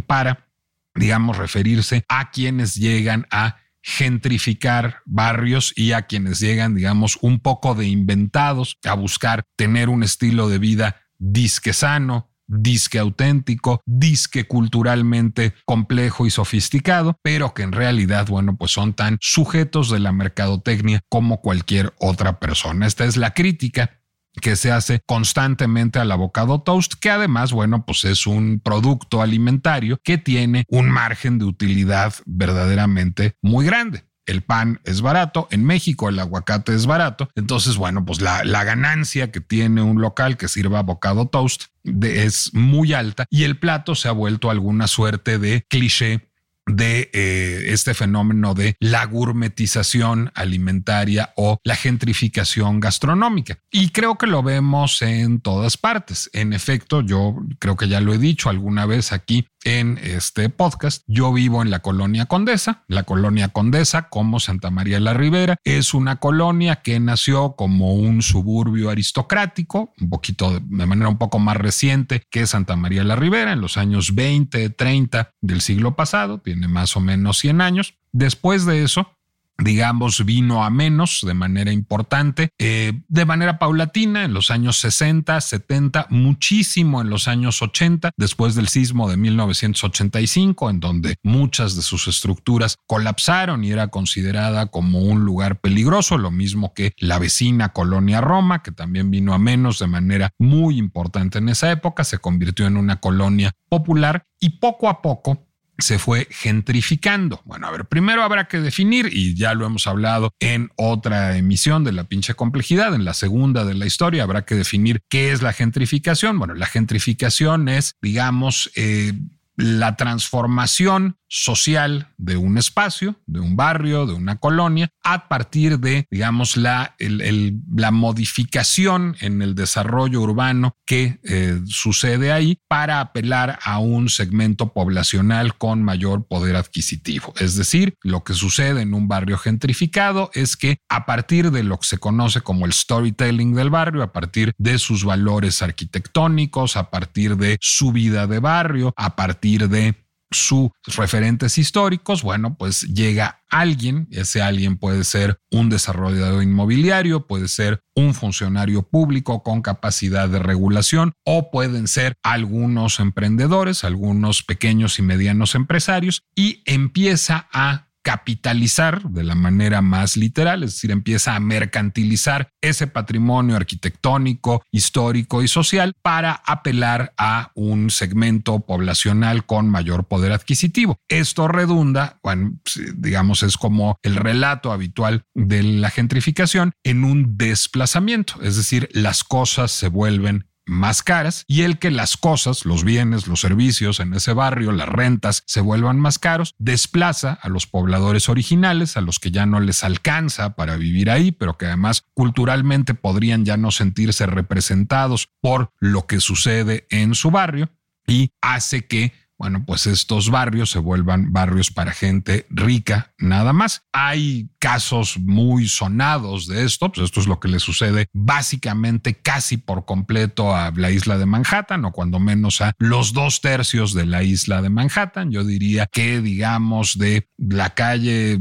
para, 0.06 0.48
digamos, 0.94 1.36
referirse 1.36 2.04
a 2.08 2.30
quienes 2.30 2.74
llegan 2.74 3.26
a 3.30 3.56
gentrificar 3.82 5.02
barrios 5.04 5.72
y 5.76 5.92
a 5.92 6.02
quienes 6.02 6.38
llegan, 6.38 6.74
digamos, 6.74 7.18
un 7.20 7.40
poco 7.40 7.74
de 7.74 7.88
inventados 7.88 8.78
a 8.84 8.94
buscar 8.94 9.42
tener 9.56 9.88
un 9.88 10.02
estilo 10.04 10.48
de 10.48 10.58
vida 10.58 11.01
disque 11.22 11.72
sano, 11.72 12.30
disque 12.48 12.98
auténtico, 12.98 13.80
disque 13.86 14.44
culturalmente 14.44 15.54
complejo 15.64 16.26
y 16.26 16.30
sofisticado, 16.30 17.16
pero 17.22 17.54
que 17.54 17.62
en 17.62 17.72
realidad, 17.72 18.26
bueno, 18.26 18.56
pues 18.56 18.72
son 18.72 18.92
tan 18.94 19.18
sujetos 19.20 19.88
de 19.90 20.00
la 20.00 20.12
mercadotecnia 20.12 21.00
como 21.08 21.40
cualquier 21.40 21.94
otra 21.98 22.40
persona. 22.40 22.86
Esta 22.86 23.04
es 23.04 23.16
la 23.16 23.32
crítica 23.32 23.98
que 24.40 24.56
se 24.56 24.72
hace 24.72 25.00
constantemente 25.06 25.98
al 25.98 26.10
avocado 26.10 26.62
toast, 26.62 26.94
que 26.94 27.10
además, 27.10 27.52
bueno, 27.52 27.84
pues 27.84 28.04
es 28.04 28.26
un 28.26 28.60
producto 28.60 29.22
alimentario 29.22 29.98
que 30.02 30.18
tiene 30.18 30.64
un 30.68 30.90
margen 30.90 31.38
de 31.38 31.44
utilidad 31.44 32.14
verdaderamente 32.26 33.36
muy 33.42 33.66
grande 33.66 34.04
el 34.26 34.42
pan 34.42 34.80
es 34.84 35.00
barato, 35.00 35.48
en 35.50 35.64
México 35.64 36.08
el 36.08 36.18
aguacate 36.18 36.74
es 36.74 36.86
barato, 36.86 37.28
entonces 37.34 37.76
bueno, 37.76 38.04
pues 38.04 38.20
la, 38.20 38.42
ganancia 38.62 39.32
que 39.32 39.40
tiene 39.40 39.82
un 39.82 40.00
local 40.00 40.36
que 40.36 40.46
sirva 40.46 40.80
avocado 40.80 41.26
toast 41.26 41.64
es 42.02 42.54
muy 42.54 42.92
alta 42.92 43.26
y 43.28 43.42
el 43.42 43.58
plato 43.58 43.96
se 43.96 44.08
ha 44.08 44.12
vuelto 44.12 44.50
alguna 44.50 44.86
suerte 44.86 45.38
de 45.38 45.64
cliché 45.68 46.28
de 46.66 47.10
eh, 47.12 47.64
este 47.72 47.92
fenómeno 47.92 48.54
de 48.54 48.76
la 48.78 49.04
gourmetización 49.06 50.30
alimentaria 50.34 51.32
o 51.36 51.58
la 51.64 51.74
gentrificación 51.74 52.78
gastronómica. 52.78 53.58
Y 53.70 53.88
creo 53.88 54.16
que 54.16 54.28
lo 54.28 54.42
vemos 54.42 55.02
en 55.02 55.40
todas 55.40 55.76
partes. 55.76 56.30
En 56.32 56.52
efecto, 56.52 57.00
yo 57.00 57.36
creo 57.58 57.76
que 57.76 57.88
ya 57.88 58.00
lo 58.00 58.14
he 58.14 58.18
dicho 58.18 58.48
alguna 58.48 58.86
vez 58.86 59.12
aquí 59.12 59.48
en 59.64 59.98
este 60.02 60.48
podcast. 60.48 61.02
Yo 61.06 61.32
vivo 61.32 61.62
en 61.62 61.70
la 61.70 61.80
colonia 61.80 62.26
Condesa. 62.26 62.84
La 62.88 63.04
colonia 63.04 63.48
Condesa, 63.48 64.08
como 64.08 64.40
Santa 64.40 64.70
María 64.70 65.00
la 65.00 65.14
Ribera, 65.14 65.56
es 65.64 65.94
una 65.94 66.16
colonia 66.16 66.76
que 66.82 66.98
nació 67.00 67.54
como 67.56 67.94
un 67.94 68.22
suburbio 68.22 68.90
aristocrático, 68.90 69.92
un 70.00 70.10
poquito 70.10 70.60
de 70.60 70.86
manera 70.86 71.08
un 71.08 71.18
poco 71.18 71.38
más 71.38 71.56
reciente 71.56 72.22
que 72.30 72.46
Santa 72.46 72.76
María 72.76 73.04
la 73.04 73.16
Ribera, 73.16 73.52
en 73.52 73.60
los 73.60 73.76
años 73.76 74.14
20, 74.14 74.70
30 74.70 75.30
del 75.40 75.60
siglo 75.60 75.96
pasado, 75.96 76.38
tiene 76.38 76.68
más 76.68 76.96
o 76.96 77.00
menos 77.00 77.38
100 77.38 77.60
años. 77.60 77.94
Después 78.12 78.66
de 78.66 78.82
eso, 78.82 79.16
digamos, 79.58 80.24
vino 80.24 80.64
a 80.64 80.70
menos 80.70 81.20
de 81.22 81.34
manera 81.34 81.72
importante, 81.72 82.50
eh, 82.58 83.02
de 83.08 83.24
manera 83.24 83.58
paulatina 83.58 84.24
en 84.24 84.34
los 84.34 84.50
años 84.50 84.78
60, 84.78 85.40
70, 85.40 86.06
muchísimo 86.10 87.00
en 87.00 87.10
los 87.10 87.28
años 87.28 87.62
80, 87.62 88.10
después 88.16 88.54
del 88.54 88.68
sismo 88.68 89.08
de 89.08 89.16
1985, 89.16 90.70
en 90.70 90.80
donde 90.80 91.16
muchas 91.22 91.76
de 91.76 91.82
sus 91.82 92.08
estructuras 92.08 92.76
colapsaron 92.86 93.64
y 93.64 93.70
era 93.70 93.88
considerada 93.88 94.66
como 94.66 95.00
un 95.00 95.24
lugar 95.24 95.60
peligroso, 95.60 96.18
lo 96.18 96.30
mismo 96.30 96.74
que 96.74 96.92
la 96.98 97.18
vecina 97.18 97.70
colonia 97.70 98.20
Roma, 98.20 98.62
que 98.62 98.72
también 98.72 99.10
vino 99.10 99.34
a 99.34 99.38
menos 99.38 99.78
de 99.78 99.86
manera 99.86 100.30
muy 100.38 100.78
importante 100.78 101.38
en 101.38 101.48
esa 101.48 101.70
época, 101.70 102.04
se 102.04 102.18
convirtió 102.18 102.66
en 102.66 102.76
una 102.76 103.00
colonia 103.00 103.52
popular 103.68 104.26
y 104.40 104.58
poco 104.58 104.88
a 104.88 105.02
poco 105.02 105.46
se 105.82 105.98
fue 105.98 106.26
gentrificando. 106.30 107.42
Bueno, 107.44 107.66
a 107.66 107.70
ver, 107.70 107.84
primero 107.86 108.22
habrá 108.22 108.48
que 108.48 108.60
definir, 108.60 109.10
y 109.12 109.34
ya 109.34 109.54
lo 109.54 109.66
hemos 109.66 109.86
hablado 109.86 110.32
en 110.40 110.70
otra 110.76 111.36
emisión 111.36 111.84
de 111.84 111.92
la 111.92 112.04
pinche 112.04 112.34
complejidad, 112.34 112.94
en 112.94 113.04
la 113.04 113.14
segunda 113.14 113.64
de 113.64 113.74
la 113.74 113.86
historia, 113.86 114.22
habrá 114.22 114.44
que 114.44 114.54
definir 114.54 115.02
qué 115.08 115.32
es 115.32 115.42
la 115.42 115.52
gentrificación. 115.52 116.38
Bueno, 116.38 116.54
la 116.54 116.66
gentrificación 116.66 117.68
es, 117.68 117.96
digamos, 118.00 118.70
eh, 118.76 119.12
la 119.56 119.96
transformación 119.96 121.18
social 121.32 122.08
de 122.18 122.36
un 122.36 122.58
espacio, 122.58 123.16
de 123.26 123.40
un 123.40 123.56
barrio, 123.56 124.04
de 124.04 124.12
una 124.12 124.36
colonia, 124.36 124.90
a 125.02 125.28
partir 125.28 125.78
de, 125.78 126.06
digamos, 126.10 126.58
la, 126.58 126.94
la 126.98 127.90
modificación 127.90 129.16
en 129.20 129.40
el 129.40 129.54
desarrollo 129.54 130.20
urbano 130.20 130.76
que 130.84 131.20
eh, 131.24 131.58
sucede 131.66 132.32
ahí 132.32 132.58
para 132.68 133.00
apelar 133.00 133.58
a 133.64 133.78
un 133.78 134.10
segmento 134.10 134.74
poblacional 134.74 135.56
con 135.56 135.82
mayor 135.82 136.26
poder 136.26 136.54
adquisitivo. 136.54 137.32
Es 137.38 137.56
decir, 137.56 137.94
lo 138.02 138.24
que 138.24 138.34
sucede 138.34 138.82
en 138.82 138.92
un 138.92 139.08
barrio 139.08 139.38
gentrificado 139.38 140.30
es 140.34 140.58
que 140.58 140.76
a 140.90 141.06
partir 141.06 141.50
de 141.50 141.62
lo 141.62 141.78
que 141.78 141.86
se 141.86 141.98
conoce 141.98 142.42
como 142.42 142.66
el 142.66 142.74
storytelling 142.74 143.54
del 143.54 143.70
barrio, 143.70 144.02
a 144.02 144.12
partir 144.12 144.52
de 144.58 144.78
sus 144.78 145.04
valores 145.04 145.62
arquitectónicos, 145.62 146.76
a 146.76 146.90
partir 146.90 147.38
de 147.38 147.56
su 147.58 147.90
vida 147.90 148.26
de 148.26 148.38
barrio, 148.38 148.92
a 148.96 149.16
partir 149.16 149.70
de 149.70 149.94
sus 150.32 150.70
referentes 150.96 151.58
históricos, 151.58 152.22
bueno, 152.22 152.56
pues 152.56 152.82
llega 152.82 153.42
alguien, 153.48 154.08
ese 154.10 154.42
alguien 154.42 154.78
puede 154.78 155.04
ser 155.04 155.38
un 155.50 155.68
desarrollador 155.68 156.42
inmobiliario, 156.42 157.26
puede 157.26 157.48
ser 157.48 157.80
un 157.94 158.14
funcionario 158.14 158.82
público 158.82 159.42
con 159.42 159.62
capacidad 159.62 160.28
de 160.28 160.38
regulación 160.38 161.12
o 161.24 161.50
pueden 161.50 161.86
ser 161.88 162.14
algunos 162.22 163.00
emprendedores, 163.00 163.84
algunos 163.84 164.42
pequeños 164.42 164.98
y 164.98 165.02
medianos 165.02 165.54
empresarios 165.54 166.22
y 166.34 166.62
empieza 166.64 167.48
a 167.52 167.91
capitalizar 168.02 169.02
de 169.02 169.24
la 169.24 169.34
manera 169.34 169.80
más 169.80 170.16
literal, 170.16 170.62
es 170.62 170.74
decir, 170.74 170.90
empieza 170.90 171.36
a 171.36 171.40
mercantilizar 171.40 172.48
ese 172.60 172.86
patrimonio 172.86 173.56
arquitectónico, 173.56 174.62
histórico 174.70 175.42
y 175.42 175.48
social 175.48 175.94
para 176.02 176.42
apelar 176.46 177.14
a 177.16 177.50
un 177.54 177.90
segmento 177.90 178.60
poblacional 178.60 179.46
con 179.46 179.68
mayor 179.68 180.04
poder 180.04 180.32
adquisitivo. 180.32 180.98
Esto 181.08 181.48
redunda, 181.48 182.18
bueno, 182.22 182.58
digamos, 182.94 183.42
es 183.42 183.56
como 183.56 183.96
el 184.02 184.16
relato 184.16 184.72
habitual 184.72 185.24
de 185.34 185.62
la 185.62 185.90
gentrificación 185.90 186.72
en 186.84 187.04
un 187.04 187.36
desplazamiento, 187.36 188.42
es 188.42 188.56
decir, 188.56 188.88
las 188.92 189.24
cosas 189.24 189.70
se 189.70 189.88
vuelven 189.88 190.46
más 190.66 191.02
caras 191.02 191.44
y 191.46 191.62
el 191.62 191.78
que 191.78 191.90
las 191.90 192.16
cosas, 192.16 192.64
los 192.64 192.84
bienes, 192.84 193.26
los 193.26 193.40
servicios 193.40 194.00
en 194.00 194.14
ese 194.14 194.32
barrio, 194.32 194.72
las 194.72 194.88
rentas 194.88 195.42
se 195.46 195.60
vuelvan 195.60 195.98
más 195.98 196.18
caros, 196.18 196.54
desplaza 196.58 197.38
a 197.40 197.48
los 197.48 197.66
pobladores 197.66 198.28
originales, 198.28 198.96
a 198.96 199.00
los 199.00 199.18
que 199.18 199.30
ya 199.30 199.46
no 199.46 199.60
les 199.60 199.84
alcanza 199.84 200.54
para 200.54 200.76
vivir 200.76 201.10
ahí, 201.10 201.32
pero 201.32 201.56
que 201.56 201.66
además 201.66 202.04
culturalmente 202.14 202.94
podrían 202.94 203.44
ya 203.44 203.56
no 203.56 203.70
sentirse 203.70 204.26
representados 204.26 205.28
por 205.40 205.72
lo 205.78 206.06
que 206.06 206.20
sucede 206.20 206.86
en 206.90 207.14
su 207.14 207.30
barrio 207.30 207.70
y 208.06 208.32
hace 208.40 208.86
que 208.86 209.12
bueno, 209.42 209.64
pues 209.66 209.88
estos 209.88 210.30
barrios 210.30 210.70
se 210.70 210.78
vuelvan 210.78 211.32
barrios 211.32 211.72
para 211.72 211.90
gente 211.90 212.46
rica, 212.48 213.12
nada 213.18 213.52
más. 213.52 213.82
Hay 213.92 214.50
casos 214.60 215.18
muy 215.18 215.66
sonados 215.66 216.46
de 216.46 216.64
esto, 216.64 216.92
pues 216.92 217.06
esto 217.06 217.18
es 217.18 217.26
lo 217.26 217.40
que 217.40 217.48
le 217.48 217.58
sucede 217.58 218.06
básicamente 218.12 219.14
casi 219.14 219.56
por 219.56 219.84
completo 219.84 220.54
a 220.54 220.70
la 220.76 220.92
isla 220.92 221.18
de 221.18 221.26
Manhattan, 221.26 221.84
o 221.84 221.90
cuando 221.90 222.20
menos 222.20 222.60
a 222.60 222.72
los 222.78 223.14
dos 223.14 223.40
tercios 223.40 223.94
de 223.94 224.06
la 224.06 224.22
isla 224.22 224.62
de 224.62 224.70
Manhattan. 224.70 225.32
Yo 225.32 225.42
diría 225.42 225.88
que, 225.90 226.20
digamos, 226.20 226.96
de 226.96 227.28
la 227.36 227.70
calle 227.70 228.38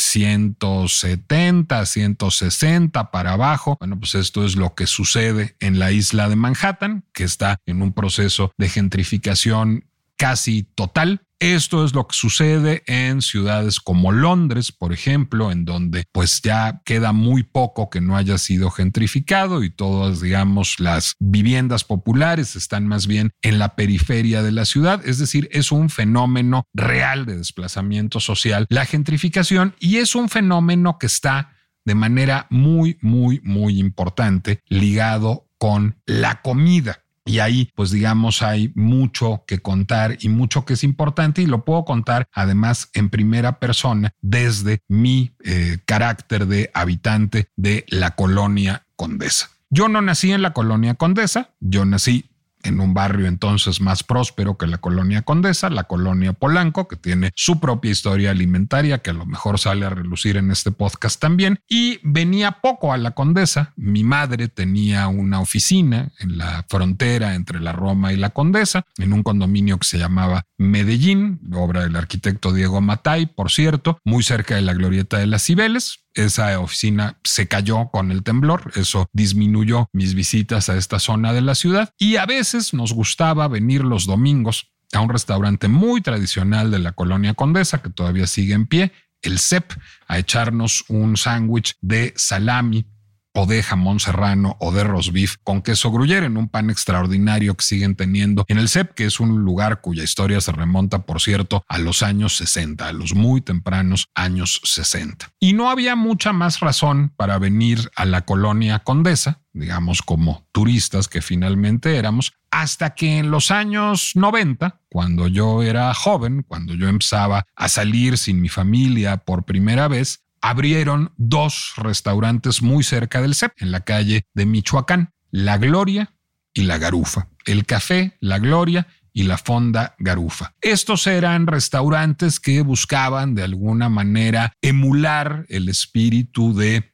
170, 0.00 1.86
160 1.86 3.10
para 3.12 3.34
abajo, 3.34 3.76
bueno, 3.78 4.00
pues 4.00 4.16
esto 4.16 4.44
es 4.44 4.56
lo 4.56 4.74
que 4.74 4.88
sucede 4.88 5.54
en 5.60 5.78
la 5.78 5.92
isla 5.92 6.28
de 6.28 6.34
Manhattan, 6.34 7.04
que 7.12 7.22
está 7.22 7.60
en 7.66 7.82
un 7.82 7.92
proceso 7.92 8.50
de 8.58 8.68
gentrificación 8.68 9.84
casi 10.18 10.64
total. 10.74 11.22
Esto 11.40 11.84
es 11.84 11.94
lo 11.94 12.08
que 12.08 12.16
sucede 12.16 12.82
en 12.88 13.22
ciudades 13.22 13.78
como 13.78 14.10
Londres, 14.10 14.72
por 14.72 14.92
ejemplo, 14.92 15.52
en 15.52 15.64
donde 15.64 16.04
pues 16.10 16.42
ya 16.42 16.82
queda 16.84 17.12
muy 17.12 17.44
poco 17.44 17.90
que 17.90 18.00
no 18.00 18.16
haya 18.16 18.38
sido 18.38 18.70
gentrificado 18.70 19.62
y 19.62 19.70
todas, 19.70 20.20
digamos, 20.20 20.80
las 20.80 21.14
viviendas 21.20 21.84
populares 21.84 22.56
están 22.56 22.88
más 22.88 23.06
bien 23.06 23.30
en 23.42 23.60
la 23.60 23.76
periferia 23.76 24.42
de 24.42 24.50
la 24.50 24.64
ciudad. 24.64 25.00
Es 25.06 25.18
decir, 25.18 25.48
es 25.52 25.70
un 25.70 25.90
fenómeno 25.90 26.64
real 26.74 27.24
de 27.24 27.36
desplazamiento 27.36 28.18
social, 28.18 28.66
la 28.68 28.84
gentrificación, 28.84 29.76
y 29.78 29.98
es 29.98 30.16
un 30.16 30.28
fenómeno 30.28 30.98
que 30.98 31.06
está 31.06 31.52
de 31.84 31.94
manera 31.94 32.48
muy, 32.50 32.98
muy, 33.00 33.40
muy 33.44 33.78
importante 33.78 34.60
ligado 34.66 35.46
con 35.56 36.00
la 36.04 36.42
comida. 36.42 37.04
Y 37.28 37.40
ahí, 37.40 37.70
pues 37.74 37.90
digamos, 37.90 38.42
hay 38.42 38.72
mucho 38.74 39.44
que 39.46 39.58
contar 39.58 40.16
y 40.20 40.30
mucho 40.30 40.64
que 40.64 40.72
es 40.72 40.82
importante 40.82 41.42
y 41.42 41.46
lo 41.46 41.64
puedo 41.64 41.84
contar 41.84 42.26
además 42.32 42.88
en 42.94 43.10
primera 43.10 43.58
persona 43.58 44.14
desde 44.22 44.80
mi 44.88 45.32
eh, 45.44 45.78
carácter 45.84 46.46
de 46.46 46.70
habitante 46.72 47.48
de 47.56 47.84
la 47.88 48.12
colonia 48.12 48.86
Condesa. 48.96 49.50
Yo 49.70 49.88
no 49.88 50.00
nací 50.00 50.32
en 50.32 50.40
la 50.40 50.54
colonia 50.54 50.94
Condesa, 50.94 51.50
yo 51.60 51.84
nací 51.84 52.30
en 52.62 52.80
un 52.80 52.94
barrio 52.94 53.26
entonces 53.26 53.80
más 53.80 54.02
próspero 54.02 54.56
que 54.56 54.66
la 54.66 54.78
colonia 54.78 55.22
Condesa, 55.22 55.70
la 55.70 55.84
colonia 55.84 56.32
Polanco, 56.32 56.88
que 56.88 56.96
tiene 56.96 57.30
su 57.34 57.60
propia 57.60 57.90
historia 57.90 58.30
alimentaria, 58.30 58.98
que 58.98 59.10
a 59.10 59.14
lo 59.14 59.26
mejor 59.26 59.58
sale 59.58 59.86
a 59.86 59.90
relucir 59.90 60.36
en 60.36 60.50
este 60.50 60.70
podcast 60.70 61.20
también, 61.20 61.60
y 61.68 62.00
venía 62.02 62.52
poco 62.62 62.92
a 62.92 62.98
la 62.98 63.12
Condesa. 63.12 63.72
Mi 63.76 64.04
madre 64.04 64.48
tenía 64.48 65.08
una 65.08 65.40
oficina 65.40 66.10
en 66.18 66.38
la 66.38 66.64
frontera 66.68 67.34
entre 67.34 67.60
la 67.60 67.72
Roma 67.72 68.12
y 68.12 68.16
la 68.16 68.30
Condesa, 68.30 68.84
en 68.98 69.12
un 69.12 69.22
condominio 69.22 69.78
que 69.78 69.86
se 69.86 69.98
llamaba 69.98 70.44
Medellín, 70.56 71.40
obra 71.52 71.82
del 71.82 71.96
arquitecto 71.96 72.52
Diego 72.52 72.80
Matay, 72.80 73.26
por 73.26 73.50
cierto, 73.50 73.98
muy 74.04 74.22
cerca 74.22 74.56
de 74.56 74.62
la 74.62 74.74
glorieta 74.74 75.18
de 75.18 75.26
las 75.26 75.44
Cibeles 75.44 76.00
esa 76.24 76.58
oficina 76.60 77.18
se 77.24 77.48
cayó 77.48 77.88
con 77.90 78.10
el 78.10 78.22
temblor, 78.22 78.72
eso 78.74 79.08
disminuyó 79.12 79.88
mis 79.92 80.14
visitas 80.14 80.68
a 80.68 80.76
esta 80.76 80.98
zona 80.98 81.32
de 81.32 81.40
la 81.40 81.54
ciudad. 81.54 81.92
Y 81.98 82.16
a 82.16 82.26
veces 82.26 82.74
nos 82.74 82.92
gustaba 82.92 83.48
venir 83.48 83.84
los 83.84 84.06
domingos 84.06 84.72
a 84.92 85.00
un 85.00 85.08
restaurante 85.08 85.68
muy 85.68 86.00
tradicional 86.00 86.70
de 86.70 86.78
la 86.78 86.92
colonia 86.92 87.34
Condesa 87.34 87.82
que 87.82 87.90
todavía 87.90 88.26
sigue 88.26 88.54
en 88.54 88.66
pie, 88.66 88.92
el 89.22 89.38
CEP, 89.38 89.72
a 90.06 90.18
echarnos 90.18 90.84
un 90.88 91.16
sándwich 91.16 91.76
de 91.80 92.14
salami 92.16 92.86
o 93.34 93.46
de 93.46 93.62
jamón 93.62 94.00
serrano 94.00 94.56
o 94.60 94.72
de 94.72 94.84
roast 94.84 95.12
beef 95.12 95.36
con 95.42 95.62
queso 95.62 95.90
gruyere 95.90 96.26
en 96.26 96.36
un 96.36 96.48
pan 96.48 96.70
extraordinario 96.70 97.54
que 97.54 97.64
siguen 97.64 97.94
teniendo 97.94 98.44
en 98.48 98.58
el 98.58 98.68
CEP, 98.68 98.94
que 98.94 99.04
es 99.04 99.20
un 99.20 99.44
lugar 99.44 99.80
cuya 99.80 100.02
historia 100.02 100.40
se 100.40 100.52
remonta, 100.52 101.00
por 101.06 101.20
cierto, 101.20 101.62
a 101.68 101.78
los 101.78 102.02
años 102.02 102.36
60, 102.36 102.86
a 102.86 102.92
los 102.92 103.14
muy 103.14 103.40
tempranos 103.40 104.08
años 104.14 104.60
60. 104.64 105.32
Y 105.40 105.52
no 105.52 105.70
había 105.70 105.96
mucha 105.96 106.32
más 106.32 106.60
razón 106.60 107.12
para 107.16 107.38
venir 107.38 107.90
a 107.96 108.04
la 108.04 108.22
colonia 108.22 108.80
Condesa, 108.80 109.40
digamos 109.52 110.02
como 110.02 110.46
turistas 110.52 111.08
que 111.08 111.22
finalmente 111.22 111.96
éramos, 111.96 112.32
hasta 112.50 112.94
que 112.94 113.18
en 113.18 113.30
los 113.30 113.50
años 113.50 114.12
90, 114.14 114.80
cuando 114.88 115.28
yo 115.28 115.62
era 115.62 115.92
joven, 115.94 116.44
cuando 116.46 116.74
yo 116.74 116.88
empezaba 116.88 117.44
a 117.54 117.68
salir 117.68 118.18
sin 118.18 118.40
mi 118.40 118.48
familia 118.48 119.18
por 119.18 119.44
primera 119.44 119.88
vez, 119.88 120.24
abrieron 120.40 121.12
dos 121.16 121.72
restaurantes 121.76 122.62
muy 122.62 122.84
cerca 122.84 123.20
del 123.20 123.34
CEP, 123.34 123.52
en 123.58 123.72
la 123.72 123.80
calle 123.80 124.24
de 124.34 124.46
Michoacán, 124.46 125.12
La 125.30 125.58
Gloria 125.58 126.14
y 126.54 126.62
La 126.62 126.78
Garufa. 126.78 127.28
El 127.44 127.64
café, 127.66 128.16
La 128.20 128.38
Gloria 128.38 128.86
y 129.12 129.24
la 129.24 129.36
Fonda 129.36 129.96
Garufa. 129.98 130.54
Estos 130.60 131.06
eran 131.08 131.46
restaurantes 131.46 132.38
que 132.38 132.62
buscaban 132.62 133.34
de 133.34 133.42
alguna 133.42 133.88
manera 133.88 134.52
emular 134.62 135.44
el 135.48 135.68
espíritu 135.68 136.54
de 136.54 136.92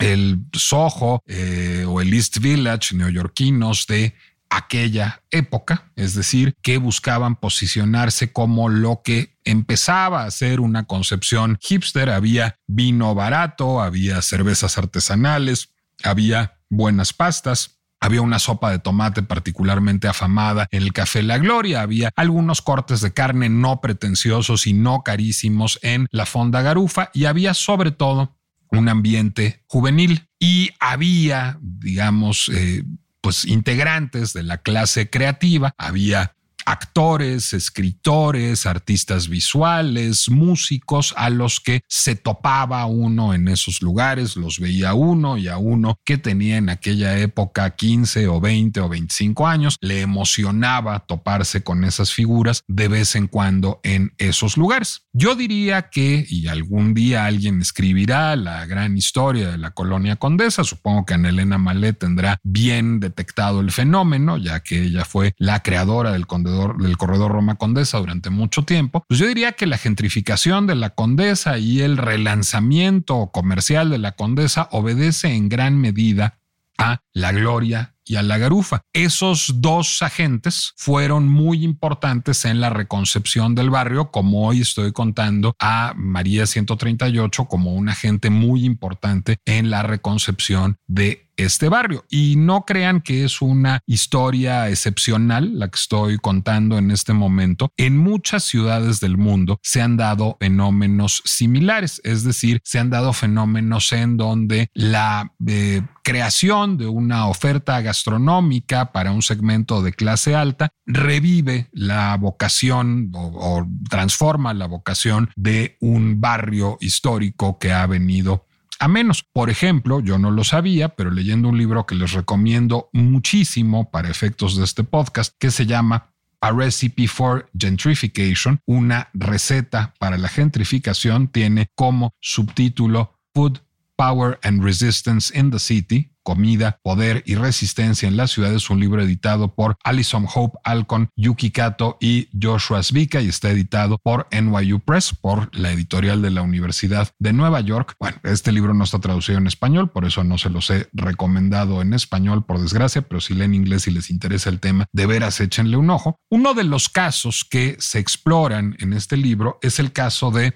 el 0.00 0.40
Soho 0.52 1.22
eh, 1.26 1.84
o 1.86 2.00
el 2.00 2.12
East 2.12 2.38
Village 2.38 2.96
neoyorquinos 2.96 3.86
de 3.86 4.14
aquella 4.48 5.22
época, 5.30 5.92
es 5.94 6.14
decir, 6.14 6.54
que 6.60 6.78
buscaban 6.78 7.36
posicionarse 7.36 8.32
como 8.32 8.68
lo 8.68 9.02
que 9.04 9.29
empezaba 9.44 10.24
a 10.24 10.30
ser 10.30 10.60
una 10.60 10.84
concepción 10.84 11.58
hipster. 11.60 12.10
Había 12.10 12.58
vino 12.66 13.14
barato, 13.14 13.80
había 13.80 14.22
cervezas 14.22 14.78
artesanales, 14.78 15.70
había 16.02 16.58
buenas 16.68 17.12
pastas, 17.12 17.80
había 18.00 18.22
una 18.22 18.38
sopa 18.38 18.70
de 18.70 18.78
tomate 18.78 19.22
particularmente 19.22 20.08
afamada 20.08 20.66
en 20.70 20.82
el 20.82 20.92
Café 20.92 21.22
La 21.22 21.38
Gloria. 21.38 21.82
Había 21.82 22.10
algunos 22.16 22.62
cortes 22.62 23.02
de 23.02 23.12
carne 23.12 23.50
no 23.50 23.80
pretenciosos 23.80 24.66
y 24.66 24.72
no 24.72 25.02
carísimos 25.02 25.78
en 25.82 26.06
la 26.10 26.24
Fonda 26.24 26.62
Garufa. 26.62 27.10
Y 27.12 27.26
había 27.26 27.52
sobre 27.52 27.90
todo 27.90 28.38
un 28.70 28.88
ambiente 28.88 29.64
juvenil. 29.66 30.28
Y 30.38 30.70
había, 30.80 31.58
digamos, 31.60 32.50
eh, 32.54 32.84
pues 33.20 33.44
integrantes 33.44 34.32
de 34.32 34.44
la 34.44 34.58
clase 34.58 35.10
creativa, 35.10 35.74
había 35.76 36.36
actores, 36.70 37.52
escritores, 37.52 38.64
artistas 38.64 39.28
visuales, 39.28 40.28
músicos 40.28 41.12
a 41.16 41.28
los 41.28 41.60
que 41.60 41.82
se 41.88 42.14
topaba 42.14 42.86
uno 42.86 43.34
en 43.34 43.48
esos 43.48 43.82
lugares, 43.82 44.36
los 44.36 44.60
veía 44.60 44.94
uno 44.94 45.36
y 45.36 45.48
a 45.48 45.58
uno 45.58 45.98
que 46.04 46.16
tenía 46.16 46.58
en 46.58 46.68
aquella 46.68 47.18
época 47.18 47.70
15 47.70 48.28
o 48.28 48.40
20 48.40 48.80
o 48.80 48.88
25 48.88 49.46
años, 49.46 49.76
le 49.80 50.00
emocionaba 50.00 51.00
toparse 51.00 51.62
con 51.62 51.84
esas 51.84 52.12
figuras 52.12 52.62
de 52.68 52.88
vez 52.88 53.16
en 53.16 53.26
cuando 53.26 53.80
en 53.82 54.14
esos 54.18 54.56
lugares. 54.56 55.02
Yo 55.12 55.34
diría 55.34 55.90
que, 55.90 56.24
y 56.28 56.46
algún 56.46 56.94
día 56.94 57.26
alguien 57.26 57.60
escribirá 57.60 58.36
la 58.36 58.64
gran 58.66 58.96
historia 58.96 59.50
de 59.50 59.58
la 59.58 59.72
colonia 59.72 60.16
condesa, 60.16 60.62
supongo 60.62 61.04
que 61.04 61.14
Elena 61.14 61.58
Malet 61.58 61.98
tendrá 61.98 62.38
bien 62.44 63.00
detectado 63.00 63.60
el 63.60 63.72
fenómeno, 63.72 64.36
ya 64.36 64.60
que 64.60 64.84
ella 64.84 65.04
fue 65.04 65.34
la 65.36 65.62
creadora 65.62 66.12
del 66.12 66.28
conde 66.68 66.84
del 66.84 66.96
corredor 66.96 67.32
Roma 67.32 67.56
Condesa 67.56 67.98
durante 67.98 68.30
mucho 68.30 68.62
tiempo, 68.62 69.04
pues 69.06 69.20
yo 69.20 69.26
diría 69.26 69.52
que 69.52 69.66
la 69.66 69.78
gentrificación 69.78 70.66
de 70.66 70.74
la 70.74 70.90
Condesa 70.90 71.58
y 71.58 71.80
el 71.80 71.96
relanzamiento 71.96 73.30
comercial 73.32 73.90
de 73.90 73.98
la 73.98 74.12
Condesa 74.12 74.68
obedece 74.72 75.34
en 75.34 75.48
gran 75.48 75.78
medida 75.80 76.38
a 76.78 77.02
la 77.12 77.32
gloria 77.32 77.94
y 78.10 78.16
a 78.16 78.22
la 78.22 78.38
garufa. 78.38 78.82
Esos 78.92 79.60
dos 79.60 80.02
agentes 80.02 80.72
fueron 80.76 81.28
muy 81.28 81.62
importantes 81.62 82.44
en 82.44 82.60
la 82.60 82.70
reconcepción 82.70 83.54
del 83.54 83.70
barrio, 83.70 84.10
como 84.10 84.48
hoy 84.48 84.62
estoy 84.62 84.90
contando 84.92 85.54
a 85.60 85.92
María 85.96 86.46
138 86.46 87.44
como 87.44 87.74
un 87.74 87.88
agente 87.88 88.30
muy 88.30 88.64
importante 88.64 89.36
en 89.44 89.70
la 89.70 89.82
reconcepción 89.82 90.78
de 90.88 91.29
este 91.44 91.68
barrio. 91.68 92.04
Y 92.10 92.36
no 92.36 92.64
crean 92.64 93.00
que 93.00 93.24
es 93.24 93.42
una 93.42 93.80
historia 93.86 94.68
excepcional 94.68 95.58
la 95.58 95.68
que 95.68 95.76
estoy 95.76 96.18
contando 96.18 96.78
en 96.78 96.90
este 96.90 97.12
momento. 97.12 97.72
En 97.76 97.96
muchas 97.96 98.44
ciudades 98.44 99.00
del 99.00 99.16
mundo 99.16 99.58
se 99.62 99.80
han 99.82 99.96
dado 99.96 100.36
fenómenos 100.40 101.22
similares, 101.24 102.00
es 102.04 102.24
decir, 102.24 102.60
se 102.64 102.78
han 102.78 102.90
dado 102.90 103.12
fenómenos 103.12 103.92
en 103.92 104.16
donde 104.16 104.70
la 104.74 105.32
eh, 105.46 105.82
creación 106.02 106.76
de 106.76 106.86
una 106.86 107.26
oferta 107.26 107.80
gastronómica 107.80 108.92
para 108.92 109.12
un 109.12 109.22
segmento 109.22 109.82
de 109.82 109.92
clase 109.92 110.34
alta 110.34 110.70
revive 110.86 111.68
la 111.72 112.16
vocación 112.16 113.10
o 113.14 113.66
transforma 113.88 114.54
la 114.54 114.66
vocación 114.66 115.30
de 115.36 115.76
un 115.80 116.20
barrio 116.20 116.78
histórico 116.80 117.58
que 117.58 117.72
ha 117.72 117.86
venido 117.86 118.46
a 118.80 118.88
menos. 118.88 119.22
Por 119.22 119.50
ejemplo, 119.50 120.00
yo 120.00 120.18
no 120.18 120.30
lo 120.30 120.42
sabía, 120.42 120.88
pero 120.88 121.10
leyendo 121.10 121.48
un 121.48 121.58
libro 121.58 121.86
que 121.86 121.94
les 121.94 122.12
recomiendo 122.12 122.88
muchísimo 122.92 123.90
para 123.90 124.10
efectos 124.10 124.56
de 124.56 124.64
este 124.64 124.82
podcast, 124.82 125.34
que 125.38 125.50
se 125.50 125.66
llama 125.66 126.14
A 126.40 126.50
Recipe 126.50 127.06
for 127.06 127.48
Gentrification, 127.56 128.60
una 128.66 129.10
receta 129.12 129.94
para 130.00 130.16
la 130.16 130.28
gentrificación, 130.28 131.28
tiene 131.28 131.68
como 131.76 132.14
subtítulo 132.20 133.18
Food, 133.34 133.60
Power 134.00 134.38
and 134.42 134.64
Resistance 134.64 135.30
in 135.38 135.50
the 135.50 135.58
City, 135.58 136.10
Comida, 136.22 136.78
Poder 136.82 137.22
y 137.26 137.34
Resistencia 137.34 138.08
en 138.08 138.16
la 138.16 138.28
Ciudad 138.28 138.54
es 138.54 138.70
un 138.70 138.80
libro 138.80 139.02
editado 139.02 139.54
por 139.54 139.76
Alison 139.84 140.26
Hope 140.32 140.58
Alcon, 140.64 141.10
Yuki 141.16 141.50
Kato 141.50 141.98
y 142.00 142.28
Joshua 142.40 142.82
Zvika 142.82 143.20
y 143.20 143.28
está 143.28 143.50
editado 143.50 143.98
por 143.98 144.26
NYU 144.30 144.80
Press, 144.80 145.14
por 145.14 145.54
la 145.54 145.70
editorial 145.70 146.22
de 146.22 146.30
la 146.30 146.40
Universidad 146.40 147.10
de 147.18 147.34
Nueva 147.34 147.60
York. 147.60 147.94
Bueno, 148.00 148.18
este 148.22 148.52
libro 148.52 148.72
no 148.72 148.84
está 148.84 149.00
traducido 149.00 149.36
en 149.36 149.46
español, 149.46 149.90
por 149.90 150.06
eso 150.06 150.24
no 150.24 150.38
se 150.38 150.48
los 150.48 150.70
he 150.70 150.88
recomendado 150.94 151.82
en 151.82 151.92
español, 151.92 152.46
por 152.46 152.58
desgracia, 152.58 153.02
pero 153.02 153.20
si 153.20 153.34
leen 153.34 153.54
inglés 153.54 153.86
y 153.86 153.90
les 153.90 154.08
interesa 154.08 154.48
el 154.48 154.60
tema, 154.60 154.86
de 154.92 155.04
veras 155.04 155.40
échenle 155.40 155.76
un 155.76 155.90
ojo. 155.90 156.18
Uno 156.30 156.54
de 156.54 156.64
los 156.64 156.88
casos 156.88 157.44
que 157.44 157.76
se 157.78 157.98
exploran 157.98 158.76
en 158.78 158.94
este 158.94 159.18
libro 159.18 159.58
es 159.60 159.78
el 159.78 159.92
caso 159.92 160.30
de 160.30 160.54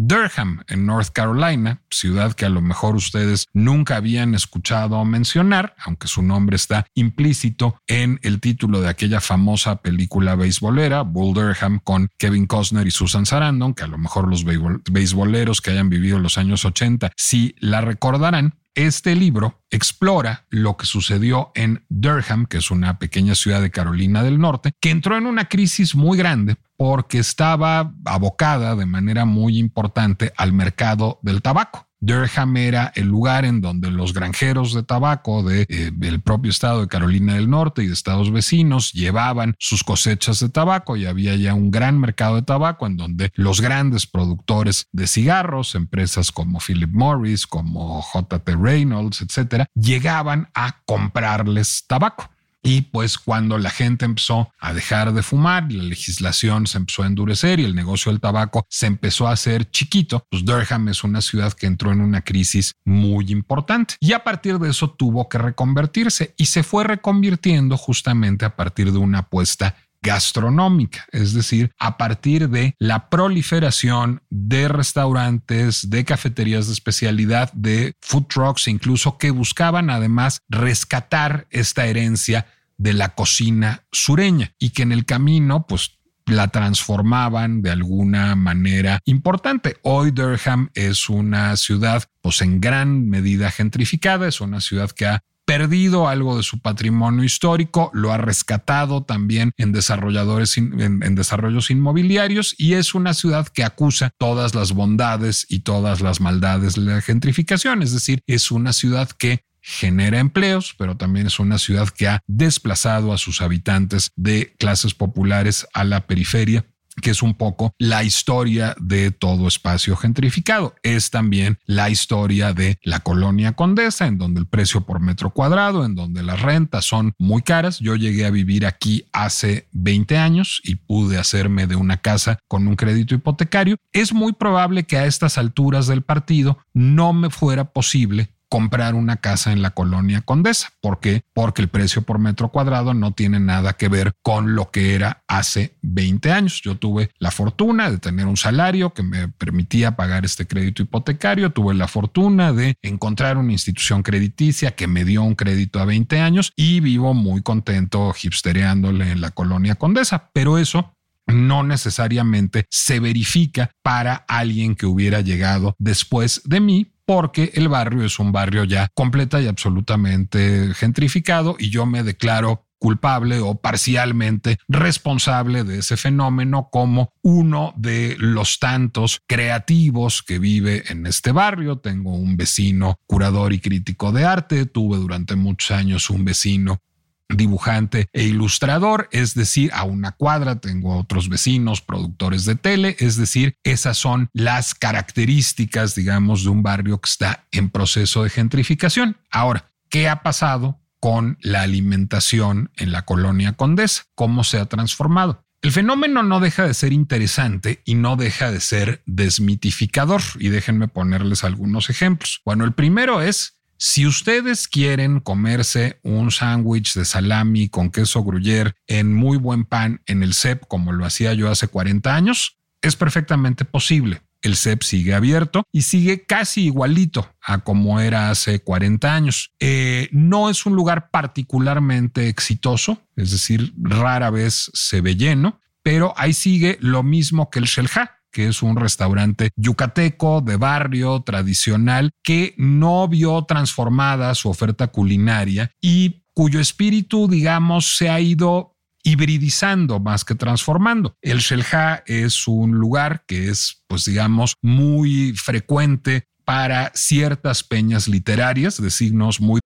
Durham, 0.00 0.62
en 0.68 0.86
North 0.86 1.08
Carolina, 1.12 1.82
ciudad 1.90 2.32
que 2.32 2.44
a 2.44 2.50
lo 2.50 2.60
mejor 2.60 2.94
ustedes 2.94 3.46
nunca 3.52 3.96
habían 3.96 4.32
escuchado 4.36 5.04
mencionar, 5.04 5.74
aunque 5.84 6.06
su 6.06 6.22
nombre 6.22 6.54
está 6.54 6.86
implícito 6.94 7.80
en 7.88 8.20
el 8.22 8.38
título 8.38 8.80
de 8.80 8.90
aquella 8.90 9.20
famosa 9.20 9.82
película 9.82 10.36
beisbolera, 10.36 11.02
Bull 11.02 11.34
Durham, 11.34 11.80
con 11.82 12.08
Kevin 12.16 12.46
Costner 12.46 12.86
y 12.86 12.92
Susan 12.92 13.26
Sarandon, 13.26 13.74
que 13.74 13.82
a 13.82 13.88
lo 13.88 13.98
mejor 13.98 14.28
los 14.28 14.44
beisboleros 14.44 15.60
que 15.60 15.72
hayan 15.72 15.90
vivido 15.90 16.20
los 16.20 16.38
años 16.38 16.64
80 16.64 17.10
sí 17.16 17.56
la 17.58 17.80
recordarán. 17.80 18.54
Este 18.78 19.16
libro 19.16 19.60
explora 19.72 20.46
lo 20.50 20.76
que 20.76 20.86
sucedió 20.86 21.50
en 21.56 21.84
Durham, 21.88 22.46
que 22.46 22.58
es 22.58 22.70
una 22.70 23.00
pequeña 23.00 23.34
ciudad 23.34 23.60
de 23.60 23.72
Carolina 23.72 24.22
del 24.22 24.38
Norte, 24.38 24.70
que 24.80 24.90
entró 24.90 25.16
en 25.16 25.26
una 25.26 25.48
crisis 25.48 25.96
muy 25.96 26.16
grande 26.16 26.58
porque 26.76 27.18
estaba 27.18 27.92
abocada 28.04 28.76
de 28.76 28.86
manera 28.86 29.24
muy 29.24 29.58
importante 29.58 30.32
al 30.36 30.52
mercado 30.52 31.18
del 31.22 31.42
tabaco. 31.42 31.87
Durham 32.00 32.56
era 32.56 32.92
el 32.94 33.06
lugar 33.06 33.44
en 33.44 33.60
donde 33.60 33.90
los 33.90 34.14
granjeros 34.14 34.72
de 34.74 34.82
tabaco 34.82 35.42
del 35.42 35.66
eh, 35.68 36.18
propio 36.24 36.50
estado 36.50 36.80
de 36.80 36.88
Carolina 36.88 37.34
del 37.34 37.50
Norte 37.50 37.82
y 37.82 37.86
de 37.86 37.92
estados 37.92 38.30
vecinos 38.30 38.92
llevaban 38.92 39.54
sus 39.58 39.82
cosechas 39.82 40.40
de 40.40 40.48
tabaco 40.48 40.96
y 40.96 41.06
había 41.06 41.34
ya 41.36 41.54
un 41.54 41.70
gran 41.70 41.98
mercado 41.98 42.36
de 42.36 42.42
tabaco 42.42 42.86
en 42.86 42.96
donde 42.96 43.30
los 43.34 43.60
grandes 43.60 44.06
productores 44.06 44.86
de 44.92 45.06
cigarros, 45.06 45.74
empresas 45.74 46.32
como 46.32 46.60
Philip 46.60 46.90
Morris, 46.92 47.46
como 47.46 48.02
JT 48.02 48.56
Reynolds, 48.56 49.22
etcétera, 49.22 49.66
llegaban 49.74 50.48
a 50.54 50.80
comprarles 50.84 51.84
tabaco. 51.86 52.30
Y 52.62 52.82
pues 52.82 53.18
cuando 53.18 53.58
la 53.58 53.70
gente 53.70 54.04
empezó 54.04 54.50
a 54.58 54.72
dejar 54.72 55.12
de 55.12 55.22
fumar, 55.22 55.70
la 55.72 55.84
legislación 55.84 56.66
se 56.66 56.78
empezó 56.78 57.02
a 57.02 57.06
endurecer 57.06 57.60
y 57.60 57.64
el 57.64 57.74
negocio 57.74 58.10
del 58.10 58.20
tabaco 58.20 58.66
se 58.68 58.86
empezó 58.86 59.28
a 59.28 59.32
hacer 59.32 59.70
chiquito, 59.70 60.26
pues 60.30 60.44
Durham 60.44 60.88
es 60.88 61.04
una 61.04 61.20
ciudad 61.20 61.52
que 61.52 61.66
entró 61.66 61.92
en 61.92 62.00
una 62.00 62.22
crisis 62.22 62.74
muy 62.84 63.30
importante. 63.30 63.94
Y 64.00 64.12
a 64.12 64.24
partir 64.24 64.58
de 64.58 64.70
eso 64.70 64.90
tuvo 64.90 65.28
que 65.28 65.38
reconvertirse 65.38 66.34
y 66.36 66.46
se 66.46 66.62
fue 66.62 66.84
reconvirtiendo 66.84 67.76
justamente 67.76 68.44
a 68.44 68.56
partir 68.56 68.92
de 68.92 68.98
una 68.98 69.20
apuesta 69.20 69.76
gastronómica, 70.02 71.06
es 71.12 71.32
decir, 71.32 71.72
a 71.78 71.96
partir 71.96 72.48
de 72.48 72.74
la 72.78 73.08
proliferación 73.08 74.22
de 74.30 74.68
restaurantes, 74.68 75.90
de 75.90 76.04
cafeterías 76.04 76.66
de 76.66 76.72
especialidad, 76.72 77.52
de 77.52 77.94
food 78.00 78.26
trucks, 78.26 78.68
incluso 78.68 79.18
que 79.18 79.30
buscaban 79.30 79.90
además 79.90 80.40
rescatar 80.48 81.46
esta 81.50 81.86
herencia 81.86 82.46
de 82.76 82.92
la 82.92 83.14
cocina 83.14 83.84
sureña 83.90 84.54
y 84.58 84.70
que 84.70 84.82
en 84.82 84.92
el 84.92 85.04
camino 85.04 85.66
pues 85.66 85.98
la 86.26 86.48
transformaban 86.48 87.62
de 87.62 87.70
alguna 87.70 88.36
manera 88.36 89.00
importante. 89.04 89.78
Hoy 89.82 90.10
Durham 90.10 90.70
es 90.74 91.08
una 91.08 91.56
ciudad 91.56 92.04
pues 92.20 92.42
en 92.42 92.60
gran 92.60 93.08
medida 93.08 93.50
gentrificada, 93.50 94.28
es 94.28 94.40
una 94.40 94.60
ciudad 94.60 94.90
que 94.90 95.06
ha 95.06 95.22
perdido 95.48 96.08
algo 96.08 96.36
de 96.36 96.42
su 96.42 96.60
patrimonio 96.60 97.24
histórico, 97.24 97.90
lo 97.94 98.12
ha 98.12 98.18
rescatado 98.18 99.04
también 99.04 99.52
en 99.56 99.72
desarrolladores, 99.72 100.58
en, 100.58 101.14
desarrollos 101.14 101.70
inmobiliarios 101.70 102.54
y 102.58 102.74
es 102.74 102.94
una 102.94 103.14
ciudad 103.14 103.48
que 103.48 103.64
acusa 103.64 104.10
todas 104.18 104.54
las 104.54 104.72
bondades 104.72 105.46
y 105.48 105.60
todas 105.60 106.02
las 106.02 106.20
maldades 106.20 106.74
de 106.74 106.82
la 106.82 107.00
gentrificación. 107.00 107.82
Es 107.82 107.94
decir, 107.94 108.20
es 108.26 108.50
una 108.50 108.74
ciudad 108.74 109.08
que 109.08 109.46
genera 109.62 110.18
empleos, 110.18 110.74
pero 110.76 110.98
también 110.98 111.26
es 111.26 111.38
una 111.38 111.56
ciudad 111.56 111.88
que 111.88 112.08
ha 112.08 112.20
desplazado 112.26 113.14
a 113.14 113.18
sus 113.18 113.40
habitantes 113.40 114.12
de 114.16 114.54
clases 114.58 114.92
populares 114.92 115.66
a 115.72 115.82
la 115.84 116.06
periferia 116.06 116.66
que 117.00 117.10
es 117.10 117.22
un 117.22 117.34
poco 117.34 117.74
la 117.78 118.04
historia 118.04 118.74
de 118.80 119.10
todo 119.10 119.48
espacio 119.48 119.96
gentrificado. 119.96 120.74
Es 120.82 121.10
también 121.10 121.58
la 121.66 121.90
historia 121.90 122.52
de 122.52 122.78
la 122.82 123.00
colonia 123.00 123.52
Condesa, 123.52 124.06
en 124.06 124.18
donde 124.18 124.40
el 124.40 124.46
precio 124.46 124.82
por 124.82 125.00
metro 125.00 125.30
cuadrado, 125.30 125.84
en 125.84 125.94
donde 125.94 126.22
las 126.22 126.40
rentas 126.40 126.84
son 126.84 127.12
muy 127.18 127.42
caras. 127.42 127.78
Yo 127.78 127.96
llegué 127.96 128.26
a 128.26 128.30
vivir 128.30 128.66
aquí 128.66 129.06
hace 129.12 129.68
20 129.72 130.18
años 130.18 130.60
y 130.64 130.76
pude 130.76 131.18
hacerme 131.18 131.66
de 131.66 131.76
una 131.76 131.98
casa 131.98 132.38
con 132.48 132.68
un 132.68 132.76
crédito 132.76 133.14
hipotecario. 133.14 133.76
Es 133.92 134.12
muy 134.12 134.32
probable 134.32 134.84
que 134.84 134.98
a 134.98 135.06
estas 135.06 135.38
alturas 135.38 135.86
del 135.86 136.02
partido 136.02 136.58
no 136.72 137.12
me 137.12 137.30
fuera 137.30 137.72
posible 137.72 138.30
comprar 138.48 138.94
una 138.94 139.16
casa 139.16 139.52
en 139.52 139.62
la 139.62 139.70
colonia 139.70 140.22
Condesa. 140.22 140.70
¿Por 140.80 141.00
qué? 141.00 141.22
Porque 141.32 141.62
el 141.62 141.68
precio 141.68 142.02
por 142.02 142.18
metro 142.18 142.50
cuadrado 142.50 142.94
no 142.94 143.12
tiene 143.12 143.40
nada 143.40 143.74
que 143.74 143.88
ver 143.88 144.12
con 144.22 144.54
lo 144.54 144.70
que 144.70 144.94
era 144.94 145.22
hace 145.28 145.76
20 145.82 146.32
años. 146.32 146.60
Yo 146.62 146.76
tuve 146.76 147.10
la 147.18 147.30
fortuna 147.30 147.90
de 147.90 147.98
tener 147.98 148.26
un 148.26 148.36
salario 148.36 148.92
que 148.94 149.02
me 149.02 149.28
permitía 149.28 149.96
pagar 149.96 150.24
este 150.24 150.46
crédito 150.46 150.82
hipotecario, 150.82 151.50
tuve 151.50 151.74
la 151.74 151.88
fortuna 151.88 152.52
de 152.52 152.76
encontrar 152.82 153.36
una 153.36 153.52
institución 153.52 154.02
crediticia 154.02 154.72
que 154.72 154.86
me 154.86 155.04
dio 155.04 155.22
un 155.22 155.34
crédito 155.34 155.80
a 155.80 155.84
20 155.84 156.20
años 156.20 156.52
y 156.56 156.80
vivo 156.80 157.14
muy 157.14 157.42
contento 157.42 158.14
hipstereándole 158.20 159.12
en 159.12 159.20
la 159.20 159.30
colonia 159.30 159.74
Condesa, 159.74 160.30
pero 160.32 160.58
eso 160.58 160.97
no 161.28 161.62
necesariamente 161.62 162.66
se 162.70 163.00
verifica 163.00 163.70
para 163.82 164.14
alguien 164.28 164.74
que 164.74 164.86
hubiera 164.86 165.20
llegado 165.20 165.76
después 165.78 166.42
de 166.44 166.60
mí, 166.60 166.92
porque 167.06 167.52
el 167.54 167.68
barrio 167.68 168.04
es 168.04 168.18
un 168.18 168.32
barrio 168.32 168.64
ya 168.64 168.88
completa 168.94 169.40
y 169.40 169.46
absolutamente 169.46 170.74
gentrificado 170.74 171.56
y 171.58 171.70
yo 171.70 171.86
me 171.86 172.02
declaro 172.02 172.68
culpable 172.78 173.40
o 173.40 173.56
parcialmente 173.56 174.58
responsable 174.68 175.64
de 175.64 175.78
ese 175.78 175.96
fenómeno 175.96 176.68
como 176.70 177.12
uno 177.22 177.74
de 177.76 178.16
los 178.18 178.58
tantos 178.58 179.20
creativos 179.26 180.22
que 180.22 180.38
vive 180.38 180.84
en 180.88 181.06
este 181.06 181.32
barrio. 181.32 181.78
Tengo 181.78 182.14
un 182.14 182.36
vecino 182.36 182.96
curador 183.06 183.52
y 183.52 183.60
crítico 183.60 184.12
de 184.12 184.24
arte, 184.24 184.66
tuve 184.66 184.98
durante 184.98 185.36
muchos 185.36 185.72
años 185.72 186.10
un 186.10 186.24
vecino 186.24 186.80
dibujante 187.28 188.08
e 188.12 188.24
ilustrador, 188.24 189.08
es 189.12 189.34
decir, 189.34 189.70
a 189.74 189.84
una 189.84 190.12
cuadra 190.12 190.60
tengo 190.60 190.98
otros 190.98 191.28
vecinos, 191.28 191.80
productores 191.80 192.44
de 192.44 192.56
tele, 192.56 192.96
es 192.98 193.16
decir, 193.16 193.56
esas 193.64 193.98
son 193.98 194.28
las 194.32 194.74
características, 194.74 195.94
digamos, 195.94 196.44
de 196.44 196.50
un 196.50 196.62
barrio 196.62 197.00
que 197.00 197.08
está 197.08 197.46
en 197.50 197.70
proceso 197.70 198.22
de 198.24 198.30
gentrificación. 198.30 199.16
Ahora, 199.30 199.70
¿qué 199.90 200.08
ha 200.08 200.22
pasado 200.22 200.80
con 201.00 201.38
la 201.40 201.62
alimentación 201.62 202.70
en 202.76 202.92
la 202.92 203.04
colonia 203.04 203.52
Condesa? 203.52 204.04
¿Cómo 204.14 204.44
se 204.44 204.58
ha 204.58 204.66
transformado? 204.66 205.44
El 205.60 205.72
fenómeno 205.72 206.22
no 206.22 206.38
deja 206.38 206.66
de 206.66 206.74
ser 206.74 206.92
interesante 206.92 207.82
y 207.84 207.96
no 207.96 208.14
deja 208.14 208.52
de 208.52 208.60
ser 208.60 209.02
desmitificador. 209.06 210.22
Y 210.38 210.50
déjenme 210.50 210.86
ponerles 210.86 211.42
algunos 211.42 211.90
ejemplos. 211.90 212.40
Bueno, 212.44 212.64
el 212.64 212.72
primero 212.72 213.20
es 213.20 213.57
si 213.78 214.06
ustedes 214.06 214.66
quieren 214.66 215.20
comerse 215.20 216.00
un 216.02 216.32
sándwich 216.32 216.94
de 216.94 217.04
salami 217.04 217.68
con 217.68 217.90
queso 217.90 218.24
gruyere 218.24 218.72
en 218.88 219.14
muy 219.14 219.38
buen 219.38 219.64
pan 219.64 220.02
en 220.06 220.24
el 220.24 220.34
CEP, 220.34 220.66
como 220.66 220.92
lo 220.92 221.04
hacía 221.04 221.32
yo 221.32 221.48
hace 221.48 221.68
40 221.68 222.12
años, 222.12 222.58
es 222.82 222.96
perfectamente 222.96 223.64
posible. 223.64 224.22
El 224.42 224.56
CEP 224.56 224.82
sigue 224.82 225.14
abierto 225.14 225.62
y 225.72 225.82
sigue 225.82 226.24
casi 226.24 226.64
igualito 226.64 227.32
a 227.40 227.58
como 227.58 228.00
era 228.00 228.30
hace 228.30 228.60
40 228.60 229.14
años. 229.14 229.52
Eh, 229.60 230.08
no 230.10 230.50
es 230.50 230.66
un 230.66 230.74
lugar 230.74 231.10
particularmente 231.10 232.28
exitoso, 232.28 233.00
es 233.14 233.30
decir, 233.30 233.72
rara 233.80 234.30
vez 234.30 234.70
se 234.74 235.00
ve 235.00 235.14
lleno, 235.14 235.60
pero 235.84 236.14
ahí 236.16 236.32
sigue 236.32 236.78
lo 236.80 237.04
mismo 237.04 237.48
que 237.48 237.60
el 237.60 237.66
Shelha 237.66 238.17
que 238.32 238.48
es 238.48 238.62
un 238.62 238.76
restaurante 238.76 239.50
yucateco 239.56 240.40
de 240.40 240.56
barrio 240.56 241.20
tradicional 241.22 242.10
que 242.22 242.54
no 242.56 243.08
vio 243.08 243.44
transformada 243.44 244.34
su 244.34 244.48
oferta 244.48 244.88
culinaria 244.88 245.70
y 245.80 246.22
cuyo 246.34 246.60
espíritu, 246.60 247.28
digamos, 247.28 247.96
se 247.96 248.10
ha 248.10 248.20
ido 248.20 248.76
hibridizando 249.02 250.00
más 250.00 250.24
que 250.24 250.34
transformando. 250.34 251.16
El 251.22 251.38
Shelha 251.38 252.02
es 252.06 252.46
un 252.46 252.72
lugar 252.72 253.24
que 253.26 253.48
es, 253.48 253.82
pues 253.86 254.04
digamos, 254.04 254.54
muy 254.62 255.32
frecuente 255.34 256.24
para 256.44 256.92
ciertas 256.94 257.62
peñas 257.62 258.08
literarias 258.08 258.80
de 258.80 258.90
signos 258.90 259.40
muy 259.40 259.60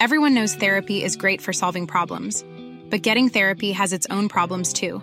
Everyone 0.00 0.32
knows 0.32 0.54
therapy 0.54 1.02
is 1.02 1.16
great 1.16 1.40
for 1.40 1.52
solving 1.52 1.84
problems, 1.84 2.44
but 2.88 3.02
getting 3.02 3.28
therapy 3.28 3.72
has 3.72 3.92
its 3.92 4.06
own 4.10 4.28
problems 4.28 4.72
too. 4.72 5.02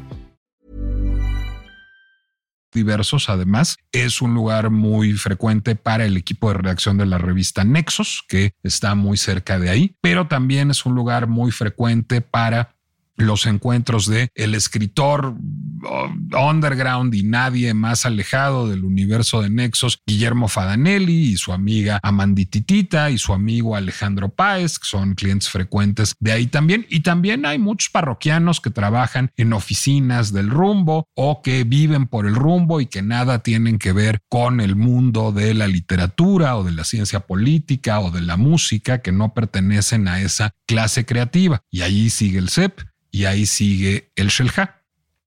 diversos. 2.71 3.29
Además, 3.29 3.77
es 3.91 4.21
un 4.21 4.33
lugar 4.33 4.69
muy 4.69 5.13
frecuente 5.13 5.75
para 5.75 6.05
el 6.05 6.17
equipo 6.17 6.49
de 6.49 6.55
redacción 6.55 6.97
de 6.97 7.05
la 7.05 7.17
revista 7.17 7.63
Nexos, 7.63 8.23
que 8.27 8.53
está 8.63 8.95
muy 8.95 9.17
cerca 9.17 9.59
de 9.59 9.69
ahí, 9.69 9.95
pero 10.01 10.27
también 10.27 10.71
es 10.71 10.85
un 10.85 10.95
lugar 10.95 11.27
muy 11.27 11.51
frecuente 11.51 12.21
para 12.21 12.75
los 13.21 13.45
encuentros 13.45 14.07
de 14.07 14.29
el 14.35 14.55
escritor 14.55 15.35
uh, 15.35 16.37
underground 16.37 17.13
y 17.13 17.23
nadie 17.23 17.73
más 17.73 18.05
alejado 18.05 18.69
del 18.69 18.83
universo 18.83 19.41
de 19.41 19.49
Nexos, 19.49 19.99
Guillermo 20.05 20.47
Fadanelli 20.47 21.31
y 21.31 21.37
su 21.37 21.53
amiga 21.53 21.99
Amandititita 22.03 23.09
y 23.09 23.17
su 23.17 23.33
amigo 23.33 23.75
Alejandro 23.75 24.29
Páez, 24.29 24.79
que 24.79 24.87
son 24.87 25.15
clientes 25.15 25.49
frecuentes 25.49 26.15
de 26.19 26.31
ahí 26.31 26.47
también. 26.47 26.85
Y 26.89 27.01
también 27.01 27.45
hay 27.45 27.59
muchos 27.59 27.89
parroquianos 27.89 28.59
que 28.59 28.69
trabajan 28.69 29.31
en 29.37 29.53
oficinas 29.53 30.33
del 30.33 30.49
rumbo 30.49 31.07
o 31.15 31.41
que 31.41 31.63
viven 31.63 32.07
por 32.07 32.25
el 32.25 32.35
rumbo 32.35 32.81
y 32.81 32.85
que 32.85 33.01
nada 33.01 33.39
tienen 33.39 33.79
que 33.79 33.91
ver 33.91 34.21
con 34.29 34.61
el 34.61 34.75
mundo 34.75 35.31
de 35.31 35.53
la 35.53 35.67
literatura 35.67 36.57
o 36.57 36.63
de 36.63 36.71
la 36.71 36.83
ciencia 36.83 37.21
política 37.21 37.99
o 37.99 38.11
de 38.11 38.21
la 38.21 38.37
música, 38.37 39.01
que 39.01 39.11
no 39.11 39.33
pertenecen 39.33 40.07
a 40.07 40.21
esa 40.21 40.51
clase 40.67 41.05
creativa. 41.05 41.61
Y 41.69 41.81
allí 41.81 42.09
sigue 42.09 42.39
el 42.39 42.49
CEP 42.49 42.90
y 43.11 43.25
ahí 43.25 43.45
sigue 43.45 44.11
el 44.15 44.27
Shelha. 44.29 44.81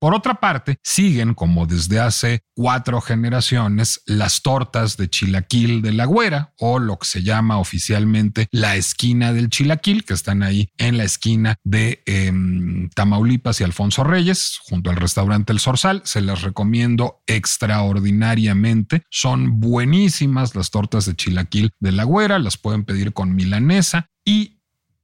Por 0.05 0.13
otra 0.13 0.35
parte, 0.35 0.77
siguen, 0.83 1.33
como 1.33 1.65
desde 1.65 1.99
hace 1.99 2.41
cuatro 2.53 3.01
generaciones, 3.01 4.01
las 4.05 4.41
tortas 4.41 4.97
de 4.97 5.09
chilaquil 5.09 5.81
de 5.81 5.93
la 5.93 6.05
güera, 6.05 6.53
o 6.59 6.79
lo 6.79 6.99
que 6.99 7.07
se 7.07 7.23
llama 7.23 7.57
oficialmente 7.57 8.47
la 8.51 8.75
esquina 8.75 9.33
del 9.33 9.49
chilaquil, 9.49 10.03
que 10.03 10.13
están 10.13 10.43
ahí 10.43 10.69
en 10.77 10.97
la 10.97 11.05
esquina 11.05 11.55
de 11.63 12.03
em, 12.05 12.89
Tamaulipas 12.89 13.61
y 13.61 13.63
Alfonso 13.63 14.03
Reyes, 14.03 14.59
junto 14.61 14.89
al 14.89 14.97
restaurante 14.97 15.53
El 15.53 15.59
Sorsal. 15.59 16.01
Se 16.03 16.21
las 16.21 16.41
recomiendo 16.41 17.23
extraordinariamente. 17.25 19.03
Son 19.09 19.59
buenísimas 19.59 20.55
las 20.55 20.71
tortas 20.71 21.05
de 21.05 21.15
chilaquil 21.15 21.71
de 21.79 21.93
la 21.93 22.03
güera, 22.03 22.37
las 22.37 22.57
pueden 22.57 22.83
pedir 22.83 23.13
con 23.13 23.33
milanesa 23.33 24.09
y 24.25 24.54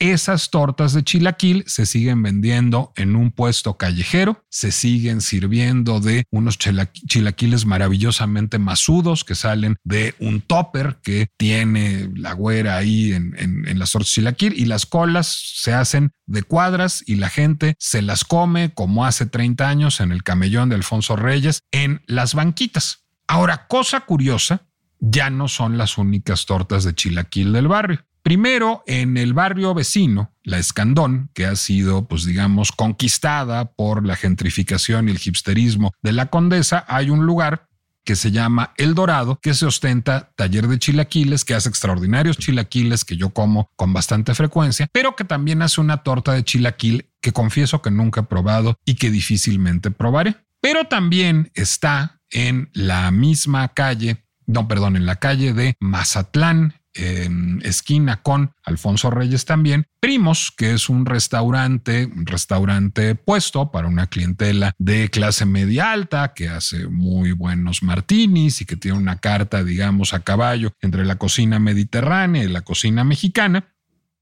esas 0.01 0.49
tortas 0.49 0.93
de 0.93 1.03
chilaquil 1.03 1.63
se 1.67 1.85
siguen 1.85 2.23
vendiendo 2.23 2.91
en 2.95 3.15
un 3.15 3.29
puesto 3.29 3.77
callejero, 3.77 4.43
se 4.49 4.71
siguen 4.71 5.21
sirviendo 5.21 5.99
de 5.99 6.25
unos 6.31 6.57
chilaquiles 6.57 7.67
maravillosamente 7.67 8.57
masudos 8.57 9.23
que 9.23 9.35
salen 9.35 9.75
de 9.83 10.15
un 10.17 10.41
topper 10.41 10.97
que 11.03 11.27
tiene 11.37 12.09
la 12.15 12.33
güera 12.33 12.77
ahí 12.77 13.13
en, 13.13 13.77
las 13.77 13.91
tortas 13.91 14.11
chilaquil 14.11 14.53
y 14.57 14.65
las 14.65 14.87
colas 14.87 15.39
se 15.53 15.71
hacen 15.71 16.13
de 16.25 16.41
cuadras 16.41 17.03
y 17.05 17.15
la 17.15 17.29
gente 17.29 17.75
se 17.77 18.01
las 18.01 18.25
come 18.25 18.73
como 18.73 19.05
hace 19.05 19.27
30 19.27 19.69
años 19.69 19.99
en 19.99 20.11
el 20.11 20.23
camellón 20.23 20.69
de 20.69 20.77
Alfonso 20.77 21.15
Reyes 21.15 21.61
en 21.71 22.01
las 22.07 22.33
banquitas. 22.33 23.05
Ahora, 23.27 23.67
cosa 23.67 24.01
curiosa, 24.01 24.65
ya 24.99 25.29
no 25.29 25.47
son 25.47 25.77
las 25.77 25.99
únicas 25.99 26.47
tortas 26.47 26.85
de 26.85 26.95
chilaquil 26.95 27.53
del 27.53 27.67
barrio. 27.67 28.03
Primero, 28.23 28.83
en 28.85 29.17
el 29.17 29.33
barrio 29.33 29.73
vecino, 29.73 30.31
la 30.43 30.59
Escandón, 30.59 31.29
que 31.33 31.45
ha 31.45 31.55
sido, 31.55 32.07
pues 32.07 32.25
digamos, 32.25 32.71
conquistada 32.71 33.71
por 33.73 34.05
la 34.05 34.15
gentrificación 34.15 35.07
y 35.07 35.11
el 35.11 35.19
hipsterismo 35.23 35.91
de 36.01 36.11
la 36.11 36.27
Condesa, 36.27 36.85
hay 36.87 37.09
un 37.09 37.25
lugar 37.25 37.67
que 38.03 38.15
se 38.15 38.31
llama 38.31 38.73
El 38.77 38.95
Dorado, 38.95 39.39
que 39.41 39.53
se 39.53 39.65
ostenta 39.65 40.31
taller 40.35 40.67
de 40.67 40.79
chilaquiles, 40.79 41.45
que 41.45 41.53
hace 41.53 41.69
extraordinarios 41.69 42.37
chilaquiles 42.37 43.05
que 43.05 43.17
yo 43.17 43.29
como 43.29 43.69
con 43.75 43.93
bastante 43.93 44.33
frecuencia, 44.33 44.87
pero 44.91 45.15
que 45.15 45.23
también 45.23 45.61
hace 45.61 45.81
una 45.81 45.97
torta 45.97 46.33
de 46.33 46.43
chilaquil 46.43 47.09
que 47.21 47.31
confieso 47.31 47.81
que 47.81 47.91
nunca 47.91 48.21
he 48.21 48.23
probado 48.23 48.75
y 48.85 48.95
que 48.95 49.11
difícilmente 49.11 49.91
probaré. 49.91 50.35
Pero 50.61 50.85
también 50.85 51.51
está 51.53 52.21
en 52.29 52.69
la 52.73 53.11
misma 53.11 53.69
calle, 53.69 54.25
no, 54.45 54.67
perdón, 54.67 54.95
en 54.95 55.05
la 55.05 55.17
calle 55.17 55.53
de 55.53 55.75
Mazatlán, 55.79 56.80
esquina 56.93 58.21
con 58.21 58.53
Alfonso 58.63 59.09
Reyes 59.09 59.45
también. 59.45 59.87
Primos, 59.99 60.51
que 60.55 60.73
es 60.73 60.89
un 60.89 61.05
restaurante, 61.05 62.05
un 62.05 62.25
restaurante 62.25 63.15
puesto 63.15 63.71
para 63.71 63.87
una 63.87 64.07
clientela 64.07 64.73
de 64.77 65.09
clase 65.09 65.45
media 65.45 65.91
alta 65.91 66.33
que 66.33 66.49
hace 66.49 66.87
muy 66.87 67.31
buenos 67.31 67.83
martinis 67.83 68.61
y 68.61 68.65
que 68.65 68.75
tiene 68.75 68.97
una 68.97 69.17
carta, 69.17 69.63
digamos, 69.63 70.13
a 70.13 70.21
caballo 70.21 70.73
entre 70.81 71.05
la 71.05 71.15
cocina 71.15 71.59
mediterránea 71.59 72.43
y 72.43 72.47
la 72.47 72.61
cocina 72.61 73.03
mexicana, 73.03 73.73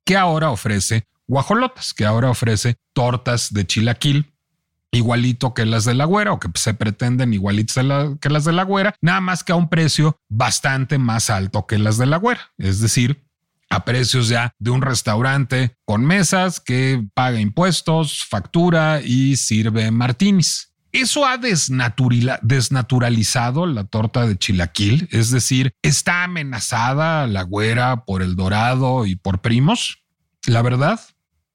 que 0.06 0.18
ahora 0.18 0.52
ofrece 0.52 1.06
guajolotas, 1.28 1.94
que 1.94 2.06
ahora 2.06 2.30
ofrece 2.30 2.76
tortas 2.94 3.54
de 3.54 3.66
chilaquil 3.66 4.34
igualito 4.92 5.54
que 5.54 5.66
las 5.66 5.86
de 5.86 5.94
la 5.94 6.04
güera 6.06 6.34
o 6.34 6.40
que 6.40 6.50
se 6.56 6.74
pretenden 6.74 7.34
igualitas 7.34 7.86
que 8.20 8.30
las 8.30 8.46
de 8.46 8.54
la 8.54 8.64
güera, 8.64 8.96
nada 9.02 9.22
más 9.22 9.44
que 9.44 9.52
a 9.52 9.56
un 9.56 9.70
precio 9.70 10.20
bastante 10.30 10.98
más 10.98 11.30
alto 11.30 11.68
que 11.68 11.78
las 11.78 11.98
de 11.98 12.08
la 12.08 12.18
güera. 12.18 12.42
Es 12.58 12.82
decir, 12.82 13.24
a 13.70 13.86
precios 13.86 14.30
ya 14.30 14.56
de 14.58 14.72
un 14.72 14.82
restaurante 14.82 15.76
con 15.86 16.04
mesas 16.04 16.60
que 16.60 17.06
paga 17.14 17.40
impuestos, 17.40 18.26
factura 18.28 19.02
y 19.04 19.36
sirve 19.36 19.92
martinis. 19.92 20.74
Eso 20.92 21.24
ha 21.24 21.38
desnaturalizado 21.38 23.68
la 23.68 23.84
torta 23.84 24.26
de 24.26 24.36
chilaquil, 24.38 25.08
es 25.12 25.30
decir, 25.30 25.72
está 25.84 26.24
amenazada 26.24 27.28
la 27.28 27.44
güera 27.44 28.06
por 28.06 28.24
el 28.24 28.36
dorado 28.36 29.06
y 29.06 29.16
por 29.16 29.42
primos. 29.42 30.02
La 30.48 30.64
verdad, 30.64 31.00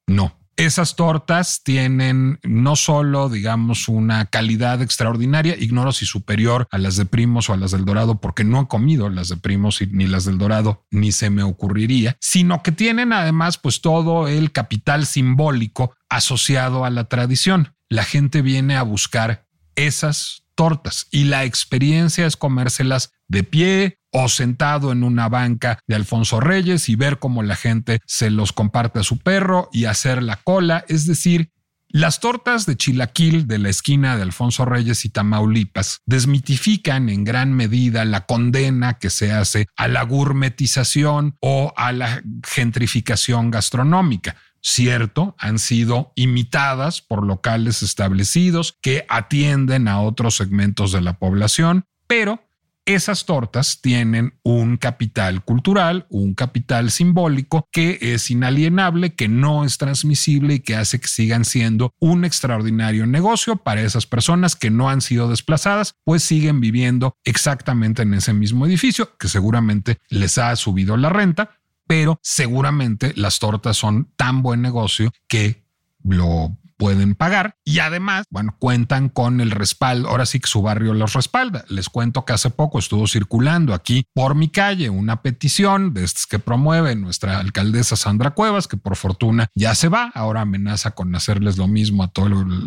no. 0.07 0.39
Esas 0.57 0.95
tortas 0.95 1.63
tienen 1.63 2.39
no 2.43 2.77
solo, 2.77 3.27
digamos, 3.27 3.89
una 3.89 4.25
calidad 4.27 4.81
extraordinaria, 4.81 5.57
ignoro 5.57 5.91
si 5.91 6.05
superior 6.05 6.65
a 6.71 6.77
las 6.77 6.95
de 6.95 7.05
Primos 7.05 7.49
o 7.49 7.53
a 7.53 7.57
las 7.57 7.71
del 7.71 7.83
Dorado, 7.83 8.21
porque 8.21 8.45
no 8.45 8.61
he 8.61 8.67
comido 8.67 9.09
las 9.09 9.27
de 9.27 9.35
Primos 9.35 9.81
ni 9.91 10.07
las 10.07 10.23
del 10.23 10.37
Dorado, 10.37 10.85
ni 10.91 11.11
se 11.11 11.29
me 11.29 11.43
ocurriría, 11.43 12.15
sino 12.21 12.63
que 12.63 12.71
tienen 12.71 13.11
además 13.11 13.57
pues 13.57 13.81
todo 13.81 14.29
el 14.29 14.53
capital 14.53 15.05
simbólico 15.05 15.93
asociado 16.07 16.85
a 16.85 16.89
la 16.89 17.09
tradición. 17.09 17.75
La 17.89 18.05
gente 18.05 18.41
viene 18.41 18.77
a 18.77 18.83
buscar 18.83 19.47
esas 19.75 20.45
tortas 20.55 21.07
y 21.11 21.25
la 21.25 21.43
experiencia 21.43 22.25
es 22.25 22.37
comérselas 22.37 23.11
de 23.27 23.43
pie 23.43 23.99
o 24.17 24.29
sentado 24.29 24.93
en 24.93 25.03
una 25.03 25.27
banca 25.27 25.79
de 25.87 25.95
Alfonso 25.95 26.39
Reyes 26.39 26.87
y 26.87 26.95
ver 26.95 27.19
cómo 27.19 27.43
la 27.43 27.57
gente 27.57 27.99
se 28.05 28.29
los 28.29 28.53
comparte 28.53 28.99
a 28.99 29.03
su 29.03 29.19
perro 29.19 29.67
y 29.73 29.85
hacer 29.85 30.23
la 30.23 30.37
cola. 30.37 30.85
Es 30.87 31.05
decir, 31.05 31.51
las 31.89 32.21
tortas 32.21 32.65
de 32.65 32.77
chilaquil 32.77 33.45
de 33.45 33.57
la 33.57 33.67
esquina 33.67 34.15
de 34.15 34.23
Alfonso 34.23 34.63
Reyes 34.63 35.03
y 35.03 35.09
Tamaulipas 35.09 35.99
desmitifican 36.05 37.09
en 37.09 37.25
gran 37.25 37.53
medida 37.53 38.05
la 38.05 38.25
condena 38.25 38.99
que 38.99 39.09
se 39.09 39.33
hace 39.33 39.67
a 39.75 39.89
la 39.89 40.03
gourmetización 40.03 41.35
o 41.41 41.73
a 41.75 41.91
la 41.91 42.23
gentrificación 42.47 43.51
gastronómica. 43.51 44.37
Cierto, 44.61 45.35
han 45.37 45.59
sido 45.59 46.13
imitadas 46.15 47.01
por 47.01 47.25
locales 47.25 47.83
establecidos 47.83 48.77
que 48.81 49.05
atienden 49.09 49.89
a 49.89 49.99
otros 49.99 50.37
segmentos 50.37 50.93
de 50.93 51.01
la 51.01 51.19
población, 51.19 51.83
pero 52.07 52.44
esas 52.85 53.25
tortas 53.25 53.81
tienen 53.81 54.37
un 54.43 54.77
capital 54.77 55.43
cultural, 55.43 56.05
un 56.09 56.35
capital 56.35 56.91
simbólico 56.91 57.67
que 57.71 57.97
es 58.01 58.29
inalienable, 58.29 59.15
que 59.15 59.27
no 59.27 59.65
es 59.65 59.77
transmisible 59.77 60.55
y 60.55 60.59
que 60.59 60.75
hace 60.75 60.99
que 60.99 61.07
sigan 61.07 61.45
siendo 61.45 61.93
un 61.99 62.25
extraordinario 62.25 63.07
negocio 63.07 63.55
para 63.57 63.81
esas 63.81 64.05
personas 64.05 64.55
que 64.55 64.69
no 64.69 64.89
han 64.89 65.01
sido 65.01 65.29
desplazadas, 65.29 65.95
pues 66.03 66.23
siguen 66.23 66.59
viviendo 66.59 67.15
exactamente 67.23 68.03
en 68.03 68.13
ese 68.13 68.33
mismo 68.33 68.65
edificio, 68.65 69.17
que 69.17 69.27
seguramente 69.27 69.97
les 70.09 70.37
ha 70.37 70.55
subido 70.55 70.95
la 70.97 71.09
renta, 71.09 71.57
pero 71.87 72.19
seguramente 72.21 73.13
las 73.15 73.39
tortas 73.39 73.77
son 73.77 74.11
tan 74.15 74.41
buen 74.41 74.61
negocio 74.61 75.11
que 75.27 75.63
lo 76.03 76.57
pueden 76.77 77.15
pagar 77.15 77.57
y 77.63 77.79
además, 77.79 78.25
bueno, 78.29 78.55
cuentan 78.59 79.09
con 79.09 79.41
el 79.41 79.51
respaldo. 79.51 80.09
Ahora 80.09 80.25
sí 80.25 80.39
que 80.39 80.47
su 80.47 80.61
barrio 80.61 80.93
los 80.93 81.13
respalda. 81.13 81.65
Les 81.69 81.89
cuento 81.89 82.25
que 82.25 82.33
hace 82.33 82.49
poco 82.49 82.79
estuvo 82.79 83.07
circulando 83.07 83.73
aquí 83.73 84.05
por 84.13 84.35
mi 84.35 84.49
calle 84.49 84.89
una 84.89 85.21
petición 85.21 85.93
de 85.93 86.03
estas 86.03 86.27
que 86.27 86.39
promueve 86.39 86.95
nuestra 86.95 87.39
alcaldesa 87.39 87.95
Sandra 87.95 88.31
Cuevas, 88.31 88.67
que 88.67 88.77
por 88.77 88.95
fortuna 88.95 89.47
ya 89.55 89.75
se 89.75 89.89
va. 89.89 90.11
Ahora 90.13 90.41
amenaza 90.41 90.91
con 90.91 91.13
hacerles 91.15 91.57
lo 91.57 91.67
mismo 91.67 92.03
a, 92.03 92.11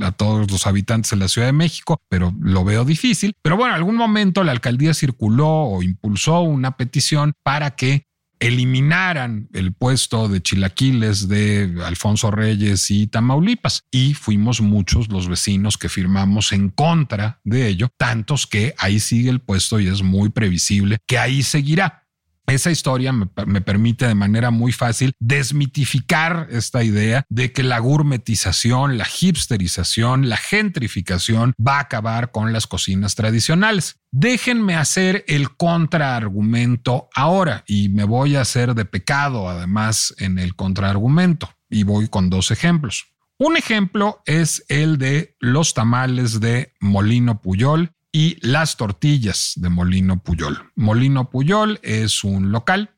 a 0.07 0.13
todos 0.13 0.51
los 0.51 0.67
habitantes 0.67 1.11
de 1.11 1.17
la 1.17 1.29
Ciudad 1.29 1.49
de 1.49 1.53
México, 1.53 2.01
pero 2.09 2.35
lo 2.41 2.65
veo 2.65 2.85
difícil. 2.85 3.35
Pero 3.43 3.57
bueno, 3.57 3.75
algún 3.75 3.97
momento 3.97 4.45
la 4.45 4.53
alcaldía 4.53 4.95
circuló 4.95 5.49
o 5.49 5.83
impulsó 5.83 6.41
una 6.41 6.77
petición 6.77 7.35
para 7.43 7.77
que 7.77 8.08
eliminaran 8.41 9.49
el 9.53 9.73
puesto 9.73 10.29
de 10.29 10.41
chilaquiles 10.41 11.29
de 11.29 11.75
Alfonso 11.85 12.31
Reyes 12.31 12.91
y 12.91 13.07
Tamaulipas. 13.07 13.83
Y 13.91 14.15
fuimos 14.15 14.61
muchos 14.61 15.09
los 15.09 15.29
vecinos 15.29 15.77
que 15.79 15.89
firmamos 15.89 16.53
en 16.53 16.71
contra 16.71 17.41
de 17.45 17.69
ello, 17.69 17.89
tantos 17.97 18.47
que 18.47 18.75
ahí 18.79 19.01
sigue 19.01 19.31
el 19.31 19.41
puesto 19.41 19.81
y 19.81 19.89
es 19.89 20.03
muy 20.03 20.31
previsible 20.31 20.99
que 21.07 21.19
ahí 21.19 21.43
seguirá. 21.43 22.08
Esa 22.49 22.71
historia 22.71 23.13
me, 23.13 23.27
permite 23.61 24.09
de 24.09 24.15
manera 24.15 24.51
muy 24.51 24.73
fácil 24.73 25.13
desmitificar 25.21 26.49
esta 26.51 26.83
idea 26.83 27.27
de 27.29 27.53
que 27.53 27.63
la 27.63 27.79
gourmetización, 27.79 28.97
la 28.97 29.07
hipsterización, 29.21 30.31
la 30.31 30.39
gentrificación 30.39 31.53
va 31.65 31.77
a 31.77 31.81
acabar 31.81 32.31
con 32.31 32.55
las 32.55 32.67
cocinas 32.67 33.15
tradicionales. 33.17 34.01
Déjenme 34.13 34.77
hacer 34.77 35.27
el 35.29 35.57
contraargumento 35.57 37.11
ahora 37.15 37.65
y 37.67 37.91
me 37.91 38.05
voy 38.05 38.37
a 38.37 38.41
hacer 38.41 38.75
de 38.75 38.87
pecado 38.87 39.51
además 39.51 40.15
en 40.19 40.39
el 40.39 40.57
contraargumento 40.57 41.51
y 41.69 41.83
voy 41.83 42.09
con 42.09 42.31
dos 42.31 42.51
ejemplos. 42.51 43.09
Un 43.39 43.59
ejemplo 43.59 44.23
es 44.25 44.65
el 44.69 44.97
de 44.97 45.37
los 45.39 45.75
tamales 45.75 46.41
de 46.41 46.73
Molino 46.81 47.43
Puyol 47.43 47.93
y 48.13 48.39
las 48.47 48.77
tortillas 48.77 49.53
de 49.57 49.69
Molino 49.69 50.23
Puyol. 50.23 50.71
Molino 50.77 51.31
Puyol 51.31 51.79
es 51.83 52.25
un 52.25 52.53
local 52.53 52.91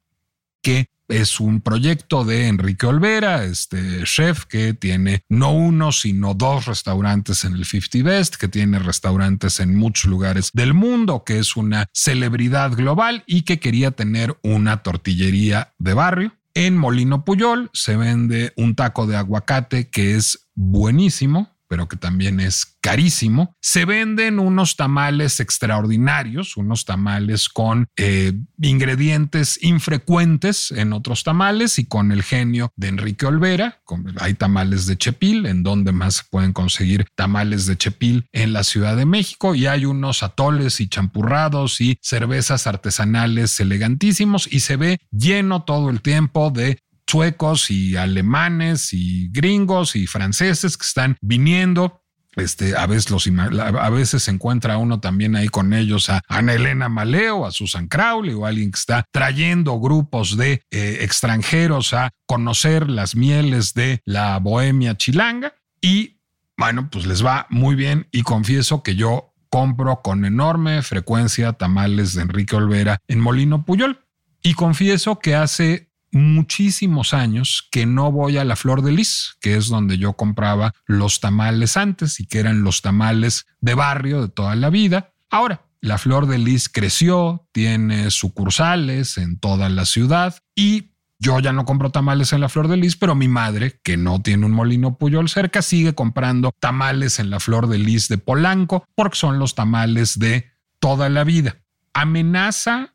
que 0.63 0.87
es 1.11 1.41
un 1.41 1.61
proyecto 1.61 2.25
de 2.25 2.47
Enrique 2.47 2.87
Olvera, 2.87 3.45
este 3.45 4.05
chef 4.05 4.45
que 4.45 4.75
tiene 4.75 5.25
no 5.29 5.53
uno, 5.53 5.93
sino 5.93 6.35
dos 6.35 6.67
restaurantes 6.67 7.45
en 7.45 7.55
el 7.55 7.65
50 7.65 8.09
Best, 8.09 8.37
que 8.37 8.49
tiene 8.49 8.79
restaurantes 8.79 9.61
en 9.61 9.75
muchos 9.75 10.09
lugares 10.09 10.51
del 10.53 10.73
mundo, 10.73 11.25
que 11.25 11.39
es 11.39 11.57
una 11.57 11.87
celebridad 11.93 12.73
global 12.73 13.25
y 13.27 13.43
que 13.43 13.59
quería 13.59 13.91
tener 13.91 14.39
una 14.43 14.83
tortillería 14.83 15.73
de 15.79 15.95
barrio. 15.95 16.33
En 16.55 16.77
Molino 16.77 17.25
Puyol 17.25 17.71
se 17.73 17.97
vende 17.97 18.53
un 18.57 18.75
taco 18.75 19.07
de 19.07 19.17
aguacate 19.17 19.89
que 19.89 20.17
es 20.17 20.49
buenísimo, 20.55 21.50
pero 21.71 21.87
que 21.87 21.97
también 21.97 22.41
es 22.41 22.77
carísimo. 22.81 23.55
Se 23.61 23.85
venden 23.85 24.41
unos 24.41 24.75
tamales 24.75 25.39
extraordinarios, 25.39 26.57
unos 26.57 26.85
tamales 26.85 27.49
con 27.49 27.87
eh, 27.97 28.33
ingredientes 28.61 29.57
infrecuentes 29.63 30.73
en 30.73 30.93
otros 30.93 31.23
tamales 31.23 31.79
y 31.79 31.87
con 31.87 32.11
el 32.11 32.25
genio 32.25 32.73
de 32.75 32.89
Enrique 32.89 33.25
Olvera. 33.25 33.81
Hay 34.19 34.35
tamales 34.35 34.87
de 34.87 34.99
Chepil, 34.99 35.47
en 35.47 35.63
donde 35.63 35.93
más 35.93 36.17
se 36.17 36.23
pueden 36.29 36.53
conseguir 36.53 37.07
tamales 37.15 37.67
de 37.67 37.79
Chepil 37.79 38.27
en 38.33 38.53
la 38.53 38.65
Ciudad 38.65 38.97
de 38.97 39.07
México 39.07 39.55
y 39.55 39.67
hay 39.67 39.85
unos 39.85 40.25
atoles 40.25 40.81
y 40.81 40.89
champurrados 40.89 41.81
y 41.81 42.01
cervezas 42.03 42.67
artesanales 42.67 43.61
elegantísimos 43.61 44.49
y 44.51 44.59
se 44.59 44.77
ve 44.77 44.99
lleno 45.13 45.63
todo 45.63 45.89
el 45.89 46.01
tiempo 46.01 46.51
de 46.51 46.81
suecos 47.11 47.71
y 47.71 47.97
alemanes 47.97 48.93
y 48.93 49.29
gringos 49.31 49.97
y 49.97 50.07
franceses 50.07 50.77
que 50.77 50.87
están 50.87 51.17
viniendo. 51.21 52.03
Este, 52.37 52.77
a 52.77 52.87
veces 52.87 53.11
los, 53.11 53.27
a 53.27 53.91
veces 53.91 54.23
se 54.23 54.31
encuentra 54.31 54.77
uno 54.77 55.01
también 55.01 55.35
ahí 55.35 55.49
con 55.49 55.73
ellos 55.73 56.09
a 56.11 56.23
Ana 56.29 56.55
Elena 56.55 56.89
Maleo, 56.89 57.45
a 57.45 57.51
Susan 57.51 57.89
Crowley 57.89 58.35
o 58.35 58.47
alguien 58.47 58.71
que 58.71 58.79
está 58.79 59.05
trayendo 59.11 59.81
grupos 59.81 60.37
de 60.37 60.63
eh, 60.71 60.99
extranjeros 61.01 61.93
a 61.93 62.11
conocer 62.27 62.89
las 62.89 63.17
mieles 63.17 63.75
de 63.75 64.01
la 64.05 64.39
bohemia 64.39 64.97
chilanga 64.97 65.55
y 65.81 66.21
bueno, 66.57 66.89
pues 66.91 67.07
les 67.07 67.25
va 67.25 67.47
muy 67.51 67.75
bien 67.75 68.07
y 68.13 68.23
confieso 68.23 68.85
que 68.85 68.95
yo 68.95 69.35
compro 69.49 70.01
con 70.03 70.25
enorme 70.25 70.83
frecuencia 70.83 71.55
tamales 71.55 72.15
de 72.15 72.23
Enrique 72.23 72.55
Olvera 72.55 72.99
en 73.09 73.19
Molino 73.19 73.65
Puyol 73.65 74.05
y 74.43 74.55
confieso 74.55 75.19
que 75.19 75.35
hace 75.35 75.90
muchísimos 76.13 77.15
años 77.15 77.69
que 77.71 77.87
no 77.87 78.11
voy 78.13 78.37
a 78.39 78.45
la 78.45 78.57
Flor 78.57 78.83
de 78.83 78.93
Lis, 78.93 79.37
que 79.41 79.57
es 79.57 79.69
donde 79.69 79.99
yo 79.99 80.15
compraba 80.15 80.75
los 80.87 81.21
tamales 81.21 81.77
antes 81.77 82.21
y 82.21 82.27
que 82.27 82.39
eran 82.39 82.63
los 82.63 82.83
tamales 82.83 83.47
de 83.61 83.75
barrio 83.75 84.23
de 84.23 84.29
toda 84.29 84.57
la 84.57 84.71
vida. 84.71 85.13
Ahora, 85.31 85.67
la 85.81 85.99
Flor 85.99 86.27
de 86.27 86.39
Lis 86.39 86.69
creció, 86.69 87.47
tiene 87.53 88.11
sucursales 88.11 89.19
en 89.19 89.39
toda 89.39 89.69
la 89.69 89.85
ciudad 89.85 90.37
y 90.55 90.91
yo 91.19 91.39
ya 91.39 91.53
no 91.53 91.67
compro 91.67 91.91
tamales 91.91 92.33
en 92.33 92.41
la 92.41 92.49
Flor 92.49 92.69
de 92.69 92.79
Lis, 92.79 92.97
pero 92.97 93.15
mi 93.15 93.29
madre, 93.29 93.79
que 93.83 93.97
no 93.97 94.23
tiene 94.23 94.47
un 94.47 94.53
molino 94.53 94.97
Puyol 94.97 95.29
cerca, 95.29 95.61
sigue 95.61 95.95
comprando 95.95 96.53
tamales 96.59 97.19
en 97.19 97.31
la 97.31 97.41
Flor 97.41 97.69
de 97.69 97.79
Lis 97.79 98.09
de 98.09 98.19
Polanco 98.19 98.85
porque 98.95 99.19
son 99.19 99.39
los 99.39 99.55
tamales 99.55 100.19
de 100.19 100.51
toda 100.79 101.09
la 101.11 101.25
vida 101.25 101.61
amenaza 101.93 102.95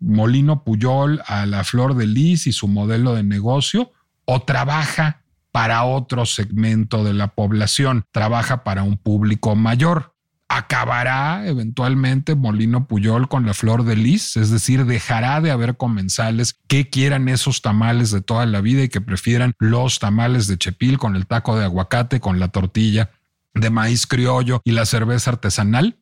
Molino 0.00 0.64
Puyol 0.64 1.22
a 1.26 1.46
la 1.46 1.64
Flor 1.64 1.94
de 1.96 2.06
Lis 2.06 2.46
y 2.46 2.52
su 2.52 2.68
modelo 2.68 3.14
de 3.14 3.22
negocio 3.22 3.92
o 4.24 4.42
trabaja 4.42 5.22
para 5.52 5.84
otro 5.84 6.24
segmento 6.26 7.04
de 7.04 7.12
la 7.12 7.28
población, 7.28 8.04
trabaja 8.10 8.64
para 8.64 8.82
un 8.82 8.96
público 8.96 9.54
mayor. 9.54 10.14
¿Acabará 10.48 11.46
eventualmente 11.46 12.34
Molino 12.34 12.86
Puyol 12.86 13.28
con 13.28 13.46
la 13.46 13.54
flor 13.54 13.84
de 13.84 13.96
lis? 13.96 14.36
Es 14.36 14.50
decir, 14.50 14.84
dejará 14.84 15.40
de 15.40 15.50
haber 15.50 15.78
comensales 15.78 16.60
que 16.68 16.90
quieran 16.90 17.30
esos 17.30 17.62
tamales 17.62 18.10
de 18.10 18.20
toda 18.20 18.44
la 18.44 18.60
vida 18.60 18.82
y 18.82 18.90
que 18.90 19.00
prefieran 19.00 19.54
los 19.58 19.98
tamales 19.98 20.48
de 20.48 20.58
chepil 20.58 20.98
con 20.98 21.16
el 21.16 21.26
taco 21.26 21.56
de 21.56 21.64
aguacate, 21.64 22.20
con 22.20 22.38
la 22.38 22.48
tortilla 22.48 23.10
de 23.54 23.70
maíz 23.70 24.06
criollo 24.06 24.60
y 24.64 24.72
la 24.72 24.84
cerveza 24.84 25.30
artesanal? 25.30 26.01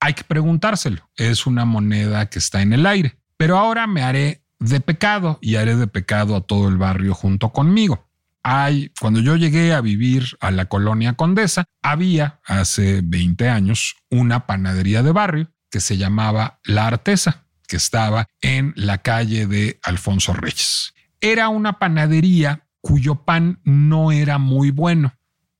Hay 0.00 0.14
que 0.14 0.24
preguntárselo. 0.24 1.08
Es 1.16 1.46
una 1.46 1.64
moneda 1.64 2.28
que 2.30 2.38
está 2.38 2.62
en 2.62 2.72
el 2.72 2.86
aire. 2.86 3.18
Pero 3.36 3.58
ahora 3.58 3.86
me 3.86 4.02
haré 4.02 4.44
de 4.58 4.80
pecado 4.80 5.38
y 5.40 5.56
haré 5.56 5.76
de 5.76 5.86
pecado 5.86 6.36
a 6.36 6.40
todo 6.40 6.68
el 6.68 6.76
barrio 6.76 7.14
junto 7.14 7.50
conmigo. 7.52 8.08
Hay, 8.42 8.92
cuando 9.00 9.20
yo 9.20 9.36
llegué 9.36 9.74
a 9.74 9.80
vivir 9.80 10.36
a 10.40 10.50
la 10.50 10.66
colonia 10.66 11.14
Condesa, 11.14 11.64
había 11.82 12.40
hace 12.44 13.00
20 13.04 13.48
años 13.48 13.96
una 14.10 14.46
panadería 14.46 15.02
de 15.02 15.12
barrio 15.12 15.52
que 15.70 15.80
se 15.80 15.96
llamaba 15.96 16.60
La 16.64 16.86
Artesa, 16.86 17.46
que 17.66 17.76
estaba 17.76 18.26
en 18.40 18.72
la 18.76 18.98
calle 18.98 19.46
de 19.46 19.78
Alfonso 19.82 20.32
Reyes. 20.32 20.94
Era 21.20 21.48
una 21.48 21.78
panadería 21.78 22.66
cuyo 22.80 23.24
pan 23.24 23.60
no 23.64 24.12
era 24.12 24.38
muy 24.38 24.70
bueno. 24.70 25.14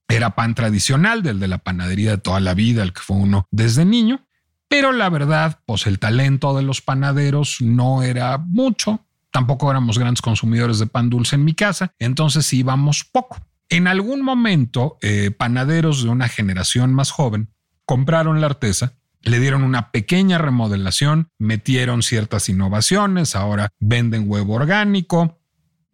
Era 0.09 0.35
pan 0.35 0.55
tradicional, 0.55 1.23
del 1.23 1.39
de 1.39 1.49
la 1.49 1.59
panadería 1.59 2.13
de 2.13 2.19
toda 2.19 2.41
la 2.41 2.55
vida, 2.55 2.83
el 2.83 2.95
que 2.95 3.03
fue 3.03 3.17
uno 3.19 3.47
desde 3.51 3.85
niño, 3.85 4.27
pero 4.69 4.93
la 4.93 5.09
verdad, 5.09 5.61
pues 5.67 5.87
el 5.87 5.99
talento 5.99 6.57
de 6.57 6.63
los 6.63 6.81
panaderos 6.83 7.61
no 7.61 8.03
era 8.03 8.39
mucho. 8.39 9.05
Tampoco 9.31 9.71
éramos 9.71 9.99
grandes 9.99 10.23
consumidores 10.23 10.79
de 10.79 10.87
pan 10.87 11.11
dulce 11.11 11.37
en 11.37 11.45
mi 11.45 11.55
casa, 11.55 11.93
entonces 11.99 12.53
íbamos 12.53 13.05
poco. 13.05 13.39
En 13.69 13.87
algún 13.87 14.23
momento, 14.23 14.99
eh, 15.03 15.31
panaderos 15.31 16.03
de 16.03 16.09
una 16.09 16.29
generación 16.29 16.95
más 16.95 17.11
joven 17.11 17.53
compraron 17.85 18.41
la 18.41 18.47
artesa, 18.47 18.95
le 19.23 19.41
dieron 19.41 19.63
una 19.63 19.91
pequeña 19.91 20.39
remodelación, 20.39 21.31
metieron 21.39 22.03
ciertas 22.03 22.49
innovaciones, 22.49 23.35
ahora 23.35 23.71
venden 23.79 24.25
huevo 24.27 24.55
orgánico, 24.55 25.38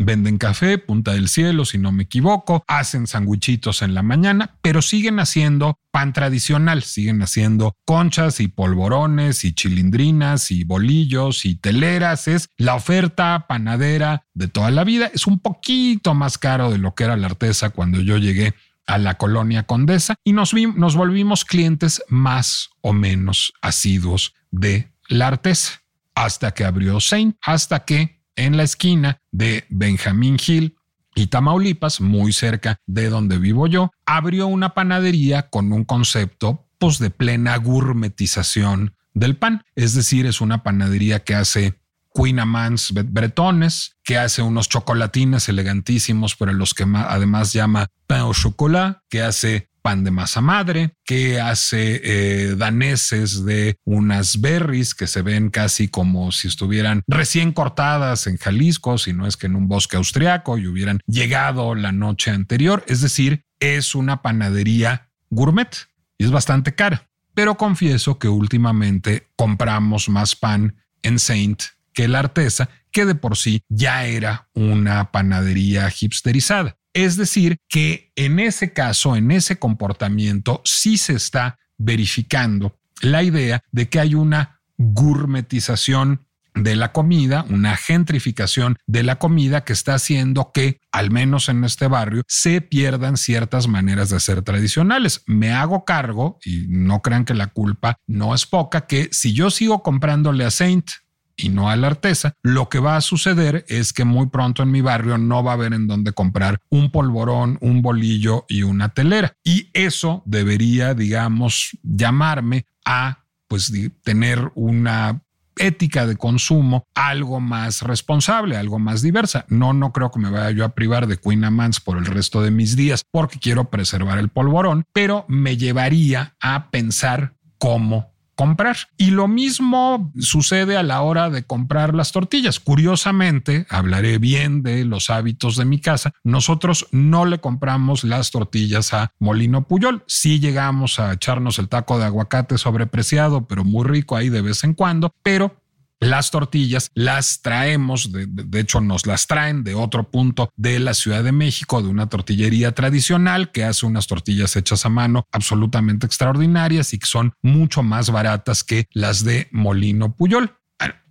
Venden 0.05 0.37
café, 0.37 0.77
punta 0.77 1.12
del 1.12 1.29
cielo, 1.29 1.64
si 1.64 1.79
no 1.79 1.90
me 1.90 2.03
equivoco, 2.03 2.62
hacen 2.69 3.07
sandwichitos 3.07 3.81
en 3.81 3.95
la 3.95 4.03
mañana, 4.03 4.59
pero 4.61 4.83
siguen 4.83 5.19
haciendo 5.19 5.79
pan 5.90 6.12
tradicional, 6.12 6.83
siguen 6.83 7.23
haciendo 7.23 7.75
conchas 7.87 8.40
y 8.40 8.49
polvorones 8.49 9.47
y 9.47 9.55
chilindrinas 9.55 10.51
y 10.51 10.64
bolillos 10.64 11.47
y 11.47 11.55
teleras. 11.55 12.29
Es 12.29 12.51
la 12.59 12.75
oferta 12.75 13.47
panadera 13.49 14.27
de 14.35 14.49
toda 14.49 14.71
la 14.71 14.85
vida. 14.85 15.11
Es 15.14 15.27
un 15.27 15.38
poquito 15.38 16.12
más 16.12 16.37
caro 16.37 16.71
de 16.71 16.77
lo 16.77 16.95
que 16.95 17.05
era 17.05 17.17
la 17.17 17.29
artesa 17.29 17.71
cuando 17.71 18.01
yo 18.01 18.19
llegué 18.19 18.55
a 18.87 18.99
la 18.99 19.14
colonia 19.14 19.62
Condesa 19.62 20.17
y 20.23 20.35
nos, 20.35 20.53
nos 20.53 20.97
volvimos 20.97 21.47
clientes 21.47 22.03
más 22.09 22.69
o 22.83 22.93
menos 22.93 23.55
asiduos 23.62 24.35
de 24.51 24.93
la 25.09 25.29
artesa 25.29 25.81
hasta 26.14 26.53
que 26.53 26.64
abrió 26.64 27.01
Saint, 27.01 27.37
hasta 27.43 27.85
que 27.85 28.23
en 28.37 28.57
la 28.57 28.62
esquina 28.62 29.20
de 29.33 29.64
Benjamín 29.68 30.38
Hill 30.44 30.77
y 31.14 31.29
Tamaulipas, 31.29 32.01
muy 32.01 32.33
cerca 32.33 32.81
de 32.87 33.09
donde 33.09 33.38
vivo 33.38 33.66
yo, 33.66 33.92
abrió 34.05 34.47
una 34.47 34.75
panadería 34.75 35.49
con 35.49 35.73
un 35.73 35.85
concepto 35.85 36.66
pues, 36.79 36.99
de 36.99 37.11
plena 37.11 37.57
gourmetización 37.57 38.94
del 39.12 39.37
pan. 39.37 39.62
Es 39.77 39.94
decir, 39.94 40.27
es 40.27 40.40
una 40.40 40.62
panadería 40.62 41.23
que 41.23 41.35
hace 41.35 41.79
Queen 42.14 42.38
Amans 42.38 42.92
bretones, 42.92 43.97
que 44.05 44.18
hace 44.18 44.42
unos 44.42 44.68
chocolatines 44.68 45.49
elegantísimos, 45.49 46.37
pero 46.37 46.53
los 46.53 46.75
que 46.75 46.85
además 46.85 47.53
llama 47.53 47.88
pain 48.07 48.23
au 48.23 48.33
chocolat, 48.33 48.99
que 49.09 49.23
hace 49.23 49.68
pan 49.85 50.03
de 50.03 50.11
masa 50.11 50.40
madre, 50.40 50.94
que 51.05 51.42
hace 51.42 52.01
eh, 52.03 52.55
daneses 52.57 53.44
de 53.44 53.77
unas 53.85 54.40
berries 54.40 54.94
que 54.94 55.07
se 55.07 55.20
ven 55.20 55.51
casi 55.51 55.88
como 55.88 56.33
si 56.33 56.49
estuvieran 56.49 57.03
recién 57.07 57.53
cortadas 57.53 58.27
en 58.27 58.38
Jalisco, 58.38 58.97
si 58.97 59.12
no 59.12 59.27
es 59.27 59.37
que 59.37 59.47
en 59.47 59.57
un 59.57 59.68
bosque 59.68 59.99
austriaco 59.99 60.57
y 60.57 60.66
hubieran 60.66 61.01
llegado 61.07 61.75
la 61.75 61.92
noche 61.92 62.31
anterior. 62.31 62.83
Es 62.88 63.03
decir, 63.03 63.44
es 63.61 63.94
una 63.94 64.23
panadería 64.23 65.11
gourmet 65.29 65.77
y 66.16 66.25
es 66.25 66.31
bastante 66.31 66.75
cara. 66.75 67.11
Pero 67.35 67.57
confieso 67.57 68.18
que 68.18 68.29
últimamente 68.29 69.29
compramos 69.37 70.09
más 70.09 70.35
pan 70.35 70.77
en 71.03 71.18
Saint 71.18 71.62
que 71.92 72.09
la 72.09 72.20
Artesa, 72.20 72.70
que 72.90 73.05
de 73.05 73.16
por 73.16 73.37
sí 73.37 73.61
ya 73.68 74.07
era 74.07 74.49
una 74.55 75.12
panadería 75.12 75.92
hipsterizada. 76.01 76.79
Es 76.95 77.17
decir, 77.17 77.59
que 77.69 78.13
en 78.17 78.39
ese 78.39 78.73
caso, 78.73 79.17
en 79.17 79.31
ese 79.33 79.59
comportamiento, 79.59 80.63
sí 80.65 80.97
se 80.97 81.15
está 81.15 81.59
verificando 81.77 82.79
la 83.03 83.23
idea 83.25 83.63
de 83.73 83.89
que 83.89 83.99
hay 83.99 84.15
una 84.15 84.61
gourmetización 84.79 86.27
de 86.55 86.77
la 86.77 86.93
comida, 86.93 87.45
una 87.51 87.77
gentrificación 87.77 88.77
de 88.87 89.03
la 89.03 89.19
comida 89.19 89.65
que 89.65 89.73
está 89.73 89.95
haciendo 89.95 90.53
que, 90.53 90.81
al 90.93 91.11
menos 91.11 91.49
en 91.49 91.65
este 91.65 91.89
barrio, 91.89 92.23
se 92.29 92.61
pierdan 92.61 93.17
ciertas 93.17 93.67
maneras 93.67 94.11
de 94.11 94.21
ser 94.21 94.43
tradicionales. 94.43 95.23
Me 95.27 95.53
hago 95.53 95.85
cargo, 95.85 96.39
y 96.45 96.67
no 96.69 97.03
crean 97.03 97.25
que 97.25 97.35
la 97.35 97.49
culpa 97.49 97.97
no 98.07 98.35
es 98.35 98.47
poca, 98.47 98.87
que 98.87 99.09
si 99.11 99.33
yo 99.33 99.51
sigo 99.51 99.83
comprándole 99.83 100.45
a 100.45 100.53
Saint 100.53 100.89
y 101.37 101.49
no 101.49 101.70
a 101.70 101.77
la 101.77 101.88
artesa, 101.88 102.35
lo 102.42 102.68
que 102.68 102.79
va 102.79 102.97
a 102.97 103.01
suceder 103.01 103.64
es 103.68 103.92
que 103.92 104.05
muy 104.05 104.29
pronto 104.29 104.62
en 104.62 104.70
mi 104.70 104.81
barrio 104.81 105.18
no 105.18 105.42
va 105.42 105.53
a 105.53 105.55
haber 105.55 105.73
en 105.73 105.87
dónde 105.87 106.12
comprar 106.12 106.61
un 106.70 106.90
polvorón, 106.90 107.59
un 107.61 107.83
bolillo 107.83 108.44
y 108.49 108.62
una 108.62 108.90
telera. 108.90 109.35
Y 109.44 109.70
eso 109.73 110.23
debería, 110.27 110.94
digamos, 110.94 111.77
llamarme 111.83 112.66
a 112.85 113.25
pues 113.49 113.73
tener 114.03 114.51
una 114.55 115.20
ética 115.57 116.07
de 116.07 116.16
consumo 116.16 116.87
algo 116.94 117.40
más 117.40 117.83
responsable, 117.83 118.57
algo 118.57 118.79
más 118.79 119.03
diversa. 119.03 119.44
No, 119.49 119.73
no 119.73 119.92
creo 119.92 120.11
que 120.11 120.20
me 120.20 120.31
vaya 120.31 120.51
yo 120.51 120.64
a 120.64 120.75
privar 120.75 121.07
de 121.07 121.18
Queen 121.18 121.44
Amans 121.44 121.81
por 121.81 121.99
el 121.99 122.07
resto 122.07 122.42
de 122.42 122.51
mis 122.51 122.77
días 122.77 123.05
porque 123.11 123.38
quiero 123.38 123.70
preservar 123.70 124.18
el 124.18 124.29
polvorón, 124.29 124.85
pero 124.92 125.25
me 125.29 125.57
llevaría 125.57 126.35
a 126.40 126.70
pensar 126.70 127.35
cómo 127.59 128.13
comprar. 128.35 128.77
Y 128.97 129.11
lo 129.11 129.29
mismo 129.29 130.13
sucede 130.19 130.77
a 130.77 130.83
la 130.83 131.03
hora 131.03 131.31
de 131.31 131.45
comprar 131.45 131.95
las 131.95 132.13
tortillas. 132.13 132.61
Curiosamente, 132.61 133.67
hablaré 133.69 134.19
bien 134.19 134.63
de 134.63 134.85
los 134.85 135.11
hábitos 135.11 135.57
de 135.57 135.65
mi 135.65 135.81
casa. 135.81 136.13
Nosotros 136.23 136.87
no 136.93 137.25
le 137.25 137.41
compramos 137.41 138.05
las 138.05 138.31
tortillas 138.31 138.93
a 138.93 139.13
Molino 139.19 139.67
Puyol. 139.67 140.05
Sí 140.07 140.41
llegamos 140.41 140.99
a 140.99 141.13
echarnos 141.13 141.59
el 141.59 141.69
taco 141.69 141.99
de 141.99 142.05
aguacate 142.05 142.59
sobrepreciado, 142.59 143.47
pero 143.47 143.65
muy 143.65 143.85
rico 143.85 144.17
ahí 144.17 144.29
de 144.29 144.43
vez 144.43 144.65
en 144.65 144.75
cuando, 144.75 145.15
pero 145.23 145.63
las 146.05 146.31
tortillas 146.31 146.90
las 146.94 147.40
traemos, 147.42 148.11
de, 148.13 148.61
hecho 148.61 148.81
nos 148.81 149.07
las 149.07 149.27
traen 149.27 149.65
de 149.65 149.75
otro 149.75 150.11
punto 150.11 150.50
de 150.57 150.79
la 150.79 150.94
Ciudad 150.94 151.25
de 151.25 151.33
México, 151.33 151.83
de 151.83 151.88
una 151.88 152.09
tortillería 152.09 152.73
tradicional 152.73 153.50
que 153.50 153.65
hace 153.65 153.87
unas 153.87 154.07
tortillas 154.07 154.57
hechas 154.57 154.85
a 154.85 154.88
mano 154.88 155.27
absolutamente 155.33 156.07
extraordinarias 156.07 156.92
y 156.92 156.98
que 156.98 157.07
son 157.07 157.33
mucho 157.42 157.83
más 157.83 158.11
baratas 158.11 158.65
que 158.65 158.87
las 158.92 159.25
de 159.25 159.48
Molino 159.50 160.15
Puyol. 160.15 160.57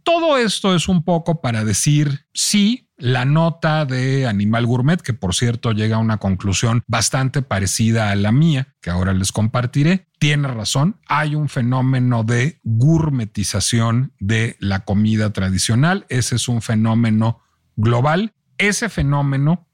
Todo 0.04 0.38
esto 0.38 0.76
es 0.76 0.90
un 0.90 1.04
poco 1.04 1.40
para 1.40 1.64
decir 1.64 2.26
sí, 2.34 2.83
la 2.98 3.26
nota 3.26 3.86
de 3.86 4.28
Animal 4.28 4.66
Gourmet, 4.66 5.02
que 5.02 5.14
por 5.14 5.34
cierto 5.34 5.72
llega 5.72 5.98
a 5.98 6.00
una 6.00 6.18
conclusión 6.18 6.84
bastante 6.88 7.42
parecida 7.42 8.12
a 8.12 8.16
la 8.16 8.32
mía, 8.32 8.76
que 8.82 8.90
ahora 8.90 9.14
les 9.14 9.32
compartiré, 9.32 10.08
tiene 10.20 10.48
razón. 10.48 11.00
Hay 11.08 11.36
un 11.36 11.50
fenómeno 11.50 12.24
de 12.24 12.60
gourmetización 12.64 14.14
de 14.20 14.56
la 14.60 14.82
comida 14.82 15.34
tradicional. 15.34 16.06
Ese 16.10 16.36
es 16.36 16.48
un 16.48 16.62
fenómeno 16.62 17.42
global. 17.76 18.34
Ese 18.58 18.90
fenómeno 18.90 19.68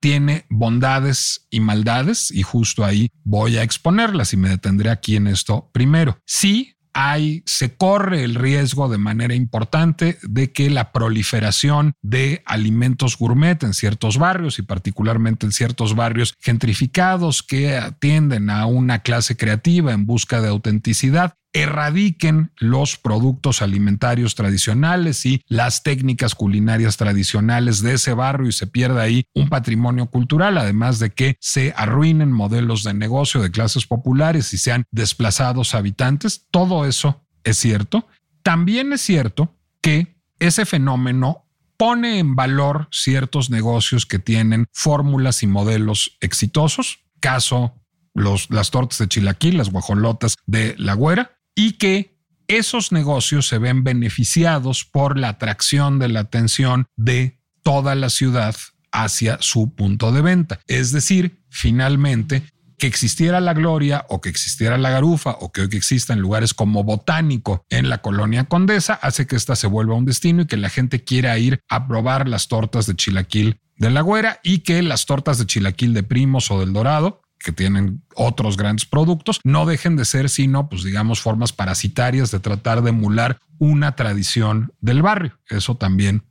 tiene 0.00 0.46
bondades 0.50 1.46
y 1.48 1.60
maldades 1.60 2.32
y 2.32 2.42
justo 2.42 2.84
ahí 2.84 3.08
voy 3.22 3.56
a 3.56 3.62
exponerlas 3.62 4.32
y 4.32 4.36
me 4.36 4.48
detendré 4.48 4.90
aquí 4.90 5.14
en 5.14 5.28
esto 5.28 5.70
primero. 5.72 6.18
Sí, 6.26 6.74
hay, 6.94 7.42
se 7.46 7.76
corre 7.76 8.24
el 8.24 8.34
riesgo 8.34 8.88
de 8.88 8.98
manera 8.98 9.34
importante 9.34 10.18
de 10.22 10.52
que 10.52 10.70
la 10.70 10.92
proliferación 10.92 11.94
de 12.02 12.42
alimentos 12.46 13.16
gourmet 13.16 13.62
en 13.62 13.74
ciertos 13.74 14.18
barrios 14.18 14.58
y 14.58 14.62
particularmente 14.62 15.46
en 15.46 15.52
ciertos 15.52 15.94
barrios 15.94 16.34
gentrificados 16.40 17.42
que 17.42 17.76
atienden 17.76 18.50
a 18.50 18.66
una 18.66 19.00
clase 19.00 19.36
creativa 19.36 19.92
en 19.92 20.06
busca 20.06 20.40
de 20.40 20.48
autenticidad 20.48 21.34
erradiquen 21.52 22.52
los 22.58 22.96
productos 22.96 23.62
alimentarios 23.62 24.34
tradicionales 24.34 25.26
y 25.26 25.42
las 25.48 25.82
técnicas 25.82 26.34
culinarias 26.34 26.96
tradicionales 26.96 27.82
de 27.82 27.94
ese 27.94 28.14
barrio 28.14 28.48
y 28.48 28.52
se 28.52 28.66
pierda 28.66 29.02
ahí 29.02 29.26
un 29.34 29.48
patrimonio 29.48 30.06
cultural, 30.06 30.56
además 30.58 30.98
de 30.98 31.10
que 31.10 31.36
se 31.40 31.74
arruinen 31.76 32.32
modelos 32.32 32.82
de 32.84 32.94
negocio 32.94 33.42
de 33.42 33.50
clases 33.50 33.86
populares 33.86 34.52
y 34.54 34.58
sean 34.58 34.84
desplazados 34.90 35.74
habitantes. 35.74 36.46
Todo 36.50 36.86
eso 36.86 37.24
es 37.44 37.58
cierto. 37.58 38.06
También 38.42 38.92
es 38.92 39.02
cierto 39.02 39.54
que 39.80 40.16
ese 40.38 40.64
fenómeno 40.64 41.46
pone 41.76 42.18
en 42.18 42.36
valor 42.36 42.88
ciertos 42.90 43.50
negocios 43.50 44.06
que 44.06 44.18
tienen 44.18 44.66
fórmulas 44.72 45.42
y 45.42 45.46
modelos 45.46 46.16
exitosos, 46.20 47.00
caso 47.20 47.74
los, 48.14 48.50
las 48.50 48.70
tortas 48.70 48.98
de 48.98 49.08
chilaquil, 49.08 49.58
las 49.58 49.70
guajolotas 49.70 50.36
de 50.46 50.74
la 50.78 50.94
güera, 50.94 51.38
y 51.54 51.72
que 51.72 52.18
esos 52.48 52.92
negocios 52.92 53.46
se 53.46 53.58
ven 53.58 53.84
beneficiados 53.84 54.84
por 54.84 55.18
la 55.18 55.30
atracción 55.30 55.98
de 55.98 56.08
la 56.08 56.20
atención 56.20 56.86
de 56.96 57.40
toda 57.62 57.94
la 57.94 58.10
ciudad 58.10 58.54
hacia 58.90 59.38
su 59.40 59.74
punto 59.74 60.12
de 60.12 60.20
venta. 60.20 60.60
Es 60.66 60.92
decir, 60.92 61.42
finalmente, 61.48 62.42
que 62.82 62.88
existiera 62.88 63.40
la 63.40 63.54
Gloria 63.54 64.06
o 64.08 64.20
que 64.20 64.28
existiera 64.28 64.76
la 64.76 64.90
Garufa 64.90 65.36
o 65.38 65.52
que 65.52 65.60
hoy 65.60 65.68
exista 65.70 66.12
en 66.12 66.18
lugares 66.18 66.52
como 66.52 66.82
Botánico 66.82 67.64
en 67.70 67.88
la 67.88 67.98
colonia 67.98 68.44
Condesa 68.44 68.94
hace 68.94 69.26
que 69.26 69.36
esta 69.36 69.54
se 69.54 69.68
vuelva 69.68 69.94
un 69.94 70.04
destino 70.04 70.42
y 70.42 70.46
que 70.46 70.56
la 70.56 70.68
gente 70.68 71.04
quiera 71.04 71.38
ir 71.38 71.60
a 71.68 71.86
probar 71.86 72.28
las 72.28 72.48
tortas 72.48 72.86
de 72.86 72.96
chilaquil 72.96 73.60
de 73.76 73.90
la 73.90 74.00
Güera 74.00 74.40
y 74.42 74.58
que 74.58 74.82
las 74.82 75.06
tortas 75.06 75.38
de 75.38 75.46
chilaquil 75.46 75.94
de 75.94 76.02
Primos 76.02 76.50
o 76.50 76.58
del 76.58 76.72
Dorado 76.72 77.21
que 77.42 77.52
tienen 77.52 78.02
otros 78.14 78.56
grandes 78.56 78.86
productos, 78.86 79.40
no 79.44 79.66
dejen 79.66 79.96
de 79.96 80.04
ser 80.04 80.28
sino, 80.28 80.68
pues 80.68 80.82
digamos, 80.82 81.20
formas 81.20 81.52
parasitarias 81.52 82.30
de 82.30 82.40
tratar 82.40 82.82
de 82.82 82.90
emular 82.90 83.38
una 83.58 83.94
tradición 83.96 84.72
del 84.80 85.02
barrio. 85.02 85.38
Eso 85.48 85.76
también 85.76 86.24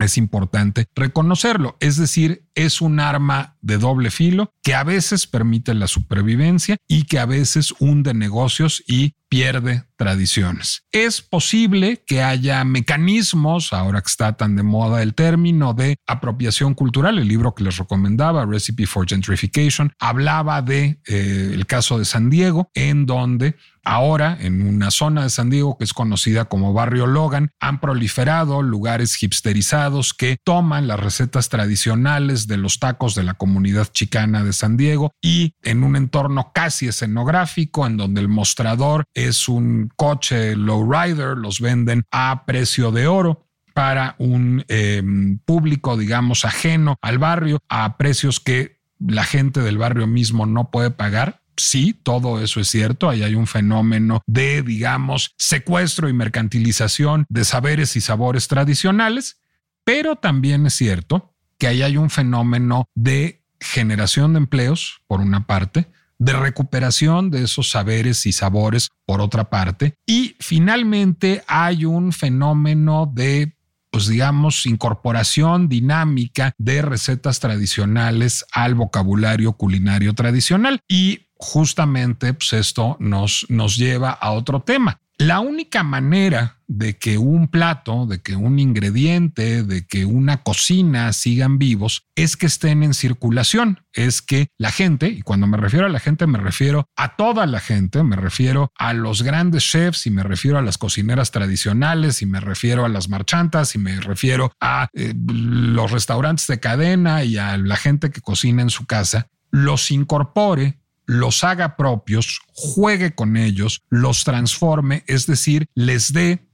es 0.00 0.18
importante 0.18 0.86
reconocerlo. 0.94 1.76
Es 1.80 1.96
decir, 1.96 2.44
es 2.54 2.80
un 2.80 3.00
arma 3.00 3.56
de 3.60 3.78
doble 3.78 4.10
filo 4.10 4.52
que 4.62 4.74
a 4.74 4.84
veces 4.84 5.26
permite 5.26 5.74
la 5.74 5.86
supervivencia 5.86 6.76
y 6.88 7.04
que 7.04 7.18
a 7.18 7.26
veces 7.26 7.74
hunde 7.78 8.14
negocios 8.14 8.82
y 8.86 9.14
pierde 9.28 9.84
tradiciones. 9.96 10.82
Es 10.90 11.22
posible 11.22 12.02
que 12.04 12.22
haya 12.22 12.64
mecanismos, 12.64 13.72
ahora 13.72 14.00
que 14.00 14.08
está 14.08 14.36
tan 14.36 14.56
de 14.56 14.64
moda 14.64 15.02
el 15.02 15.14
término 15.14 15.72
de 15.72 15.96
apropiación 16.06 16.74
cultural, 16.74 17.18
el 17.18 17.28
libro 17.28 17.54
que 17.54 17.62
les 17.62 17.76
recomendaba, 17.76 18.44
Recipe 18.44 18.86
for 18.86 19.08
Gentrification, 19.08 19.92
hablaba 20.00 20.62
de 20.62 21.00
eh, 21.06 21.52
el 21.54 21.64
caso 21.66 21.98
de 21.98 22.06
San 22.06 22.28
Diego, 22.28 22.70
en 22.74 23.06
donde 23.06 23.56
Ahora, 23.84 24.36
en 24.40 24.66
una 24.66 24.90
zona 24.90 25.22
de 25.22 25.30
San 25.30 25.50
Diego 25.50 25.76
que 25.78 25.84
es 25.84 25.92
conocida 25.92 26.46
como 26.46 26.72
Barrio 26.72 27.06
Logan, 27.06 27.50
han 27.60 27.80
proliferado 27.80 28.62
lugares 28.62 29.22
hipsterizados 29.22 30.14
que 30.14 30.38
toman 30.44 30.86
las 30.86 31.00
recetas 31.00 31.48
tradicionales 31.48 32.46
de 32.46 32.56
los 32.56 32.78
tacos 32.78 33.14
de 33.14 33.22
la 33.22 33.34
comunidad 33.34 33.88
chicana 33.92 34.44
de 34.44 34.52
San 34.52 34.76
Diego 34.76 35.12
y 35.22 35.54
en 35.62 35.82
un 35.82 35.96
entorno 35.96 36.52
casi 36.54 36.88
escenográfico 36.88 37.86
en 37.86 37.96
donde 37.96 38.20
el 38.20 38.28
mostrador 38.28 39.04
es 39.14 39.48
un 39.48 39.90
coche 39.96 40.56
lowrider, 40.56 41.36
los 41.36 41.60
venden 41.60 42.04
a 42.10 42.44
precio 42.46 42.90
de 42.90 43.06
oro 43.06 43.46
para 43.74 44.16
un 44.18 44.64
em, 44.68 45.38
público, 45.38 45.96
digamos, 45.96 46.44
ajeno 46.44 46.96
al 47.02 47.18
barrio, 47.18 47.60
a 47.68 47.96
precios 47.96 48.40
que 48.40 48.80
la 48.98 49.24
gente 49.24 49.60
del 49.60 49.78
barrio 49.78 50.06
mismo 50.06 50.46
no 50.46 50.70
puede 50.70 50.90
pagar. 50.90 51.39
Sí, 51.60 51.92
todo 51.92 52.42
eso 52.42 52.58
es 52.58 52.68
cierto. 52.68 53.10
Ahí 53.10 53.22
hay 53.22 53.34
un 53.34 53.46
fenómeno 53.46 54.22
de, 54.26 54.62
digamos, 54.62 55.34
secuestro 55.36 56.08
y 56.08 56.12
mercantilización 56.12 57.26
de 57.28 57.44
saberes 57.44 57.96
y 57.96 58.00
sabores 58.00 58.48
tradicionales, 58.48 59.40
pero 59.84 60.16
también 60.16 60.66
es 60.66 60.74
cierto 60.74 61.34
que 61.58 61.66
ahí 61.66 61.82
hay 61.82 61.98
un 61.98 62.08
fenómeno 62.08 62.88
de 62.94 63.44
generación 63.60 64.32
de 64.32 64.38
empleos, 64.38 65.02
por 65.06 65.20
una 65.20 65.46
parte, 65.46 65.88
de 66.18 66.32
recuperación 66.32 67.30
de 67.30 67.44
esos 67.44 67.70
saberes 67.70 68.24
y 68.24 68.32
sabores, 68.32 68.88
por 69.04 69.20
otra 69.20 69.50
parte, 69.50 69.94
y 70.06 70.36
finalmente 70.40 71.44
hay 71.46 71.84
un 71.84 72.12
fenómeno 72.12 73.10
de 73.14 73.54
pues 73.90 74.06
digamos, 74.06 74.66
incorporación 74.66 75.68
dinámica 75.68 76.54
de 76.58 76.80
recetas 76.80 77.40
tradicionales 77.40 78.46
al 78.52 78.76
vocabulario 78.76 79.54
culinario 79.54 80.14
tradicional. 80.14 80.80
Y 80.88 81.26
justamente 81.40 82.34
pues 82.34 82.52
esto 82.52 82.96
nos, 83.00 83.46
nos 83.48 83.76
lleva 83.76 84.10
a 84.10 84.32
otro 84.32 84.60
tema. 84.60 85.00
La 85.20 85.40
única 85.40 85.82
manera 85.82 86.56
de 86.66 86.96
que 86.96 87.18
un 87.18 87.48
plato, 87.48 88.06
de 88.06 88.22
que 88.22 88.36
un 88.36 88.58
ingrediente, 88.58 89.64
de 89.64 89.86
que 89.86 90.06
una 90.06 90.42
cocina 90.42 91.12
sigan 91.12 91.58
vivos 91.58 92.06
es 92.14 92.38
que 92.38 92.46
estén 92.46 92.82
en 92.82 92.94
circulación, 92.94 93.80
es 93.92 94.22
que 94.22 94.48
la 94.56 94.70
gente, 94.70 95.08
y 95.08 95.20
cuando 95.20 95.46
me 95.46 95.58
refiero 95.58 95.84
a 95.84 95.90
la 95.90 96.00
gente 96.00 96.26
me 96.26 96.38
refiero 96.38 96.86
a 96.96 97.16
toda 97.16 97.44
la 97.44 97.60
gente, 97.60 98.02
me 98.02 98.16
refiero 98.16 98.72
a 98.78 98.94
los 98.94 99.22
grandes 99.22 99.62
chefs 99.64 100.06
y 100.06 100.10
me 100.10 100.22
refiero 100.22 100.56
a 100.56 100.62
las 100.62 100.78
cocineras 100.78 101.32
tradicionales 101.32 102.22
y 102.22 102.26
me 102.26 102.40
refiero 102.40 102.86
a 102.86 102.88
las 102.88 103.10
marchantas 103.10 103.74
y 103.74 103.78
me 103.78 104.00
refiero 104.00 104.52
a 104.58 104.88
eh, 104.94 105.12
los 105.14 105.90
restaurantes 105.90 106.46
de 106.46 106.60
cadena 106.60 107.24
y 107.24 107.36
a 107.36 107.58
la 107.58 107.76
gente 107.76 108.08
que 108.08 108.22
cocina 108.22 108.62
en 108.62 108.70
su 108.70 108.86
casa, 108.86 109.26
los 109.50 109.90
incorpore 109.90 110.78
los 111.10 111.42
haga 111.42 111.76
propios, 111.76 112.40
juegue 112.52 113.16
con 113.16 113.36
ellos, 113.36 113.82
los 113.88 114.22
transforme, 114.22 115.02
es 115.08 115.26
decir, 115.26 115.66
les 115.74 116.12
dé 116.12 116.46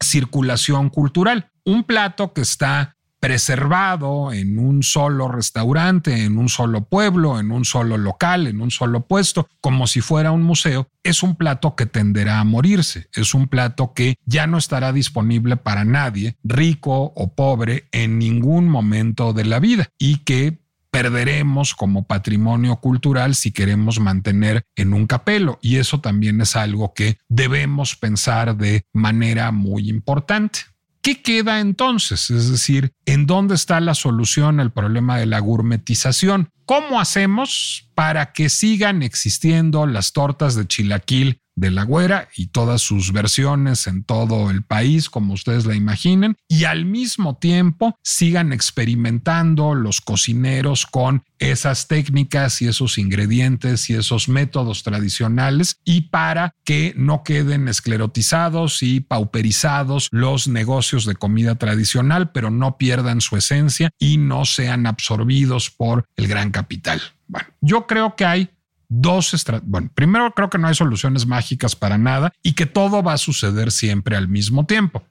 circulación 0.00 0.90
cultural. 0.90 1.50
Un 1.64 1.84
plato 1.84 2.34
que 2.34 2.42
está 2.42 2.98
preservado 3.20 4.32
en 4.32 4.58
un 4.58 4.82
solo 4.82 5.28
restaurante, 5.28 6.24
en 6.24 6.36
un 6.36 6.50
solo 6.50 6.84
pueblo, 6.84 7.40
en 7.40 7.52
un 7.52 7.64
solo 7.64 7.96
local, 7.96 8.48
en 8.48 8.60
un 8.60 8.70
solo 8.70 9.06
puesto, 9.06 9.48
como 9.62 9.86
si 9.86 10.02
fuera 10.02 10.30
un 10.30 10.42
museo, 10.42 10.88
es 11.04 11.22
un 11.22 11.36
plato 11.36 11.74
que 11.74 11.86
tenderá 11.86 12.40
a 12.40 12.44
morirse, 12.44 13.06
es 13.14 13.32
un 13.32 13.48
plato 13.48 13.94
que 13.94 14.16
ya 14.26 14.46
no 14.46 14.58
estará 14.58 14.92
disponible 14.92 15.56
para 15.56 15.84
nadie, 15.84 16.36
rico 16.44 17.14
o 17.16 17.32
pobre, 17.34 17.88
en 17.92 18.18
ningún 18.18 18.68
momento 18.68 19.32
de 19.32 19.44
la 19.46 19.58
vida 19.58 19.88
y 19.98 20.18
que 20.18 20.61
perderemos 20.92 21.74
como 21.74 22.06
patrimonio 22.06 22.76
cultural 22.76 23.34
si 23.34 23.50
queremos 23.50 23.98
mantener 23.98 24.66
en 24.76 24.92
un 24.92 25.06
capelo. 25.06 25.58
Y 25.62 25.76
eso 25.76 26.00
también 26.00 26.40
es 26.42 26.54
algo 26.54 26.92
que 26.92 27.18
debemos 27.28 27.96
pensar 27.96 28.56
de 28.56 28.84
manera 28.92 29.50
muy 29.52 29.88
importante. 29.88 30.60
¿Qué 31.00 31.20
queda 31.20 31.58
entonces? 31.60 32.30
Es 32.30 32.48
decir, 32.50 32.92
¿en 33.06 33.26
dónde 33.26 33.56
está 33.56 33.80
la 33.80 33.94
solución 33.94 34.60
al 34.60 34.70
problema 34.70 35.16
de 35.18 35.26
la 35.26 35.40
gourmetización? 35.40 36.50
¿Cómo 36.66 37.00
hacemos 37.00 37.90
para 37.94 38.32
que 38.32 38.48
sigan 38.48 39.02
existiendo 39.02 39.86
las 39.86 40.12
tortas 40.12 40.54
de 40.54 40.66
chilaquil 40.66 41.40
de 41.54 41.70
la 41.70 41.84
güera 41.84 42.28
y 42.36 42.46
todas 42.46 42.82
sus 42.82 43.12
versiones 43.12 43.86
en 43.86 44.04
todo 44.04 44.50
el 44.50 44.62
país, 44.62 45.10
como 45.10 45.34
ustedes 45.34 45.66
la 45.66 45.74
imaginen, 45.74 46.36
y 46.48 46.64
al 46.64 46.84
mismo 46.84 47.36
tiempo 47.36 47.96
sigan 48.02 48.52
experimentando 48.52 49.74
los 49.74 50.00
cocineros 50.00 50.86
con 50.86 51.24
esas 51.38 51.88
técnicas 51.88 52.62
y 52.62 52.68
esos 52.68 52.98
ingredientes 52.98 53.90
y 53.90 53.94
esos 53.94 54.28
métodos 54.28 54.82
tradicionales 54.82 55.80
y 55.84 56.02
para 56.02 56.54
que 56.64 56.94
no 56.96 57.24
queden 57.24 57.68
esclerotizados 57.68 58.82
y 58.82 59.00
pauperizados 59.00 60.08
los 60.12 60.46
negocios 60.46 61.04
de 61.04 61.16
comida 61.16 61.56
tradicional, 61.56 62.30
pero 62.30 62.50
no 62.50 62.78
pierdan 62.78 63.20
su 63.20 63.36
esencia 63.36 63.90
y 63.98 64.18
no 64.18 64.44
sean 64.44 64.86
absorbidos 64.86 65.70
por 65.70 66.04
el 66.16 66.28
gran 66.28 66.50
capital. 66.50 67.00
Bueno, 67.26 67.48
yo 67.60 67.86
creo 67.86 68.14
que 68.14 68.24
hay 68.24 68.50
dos 69.00 69.32
estrategias. 69.34 69.70
Bueno, 69.70 69.90
primero 69.94 70.32
creo 70.34 70.50
que 70.50 70.58
no 70.58 70.68
hay 70.68 70.74
soluciones 70.74 71.26
mágicas 71.26 71.74
para 71.74 71.98
nada 71.98 72.32
y 72.42 72.52
que 72.52 72.66
todo 72.66 73.02
va 73.02 73.14
a 73.14 73.18
suceder 73.18 73.70
siempre 73.70 74.16
al 74.16 74.28
mismo 74.28 74.66
tiempo. 74.66 75.02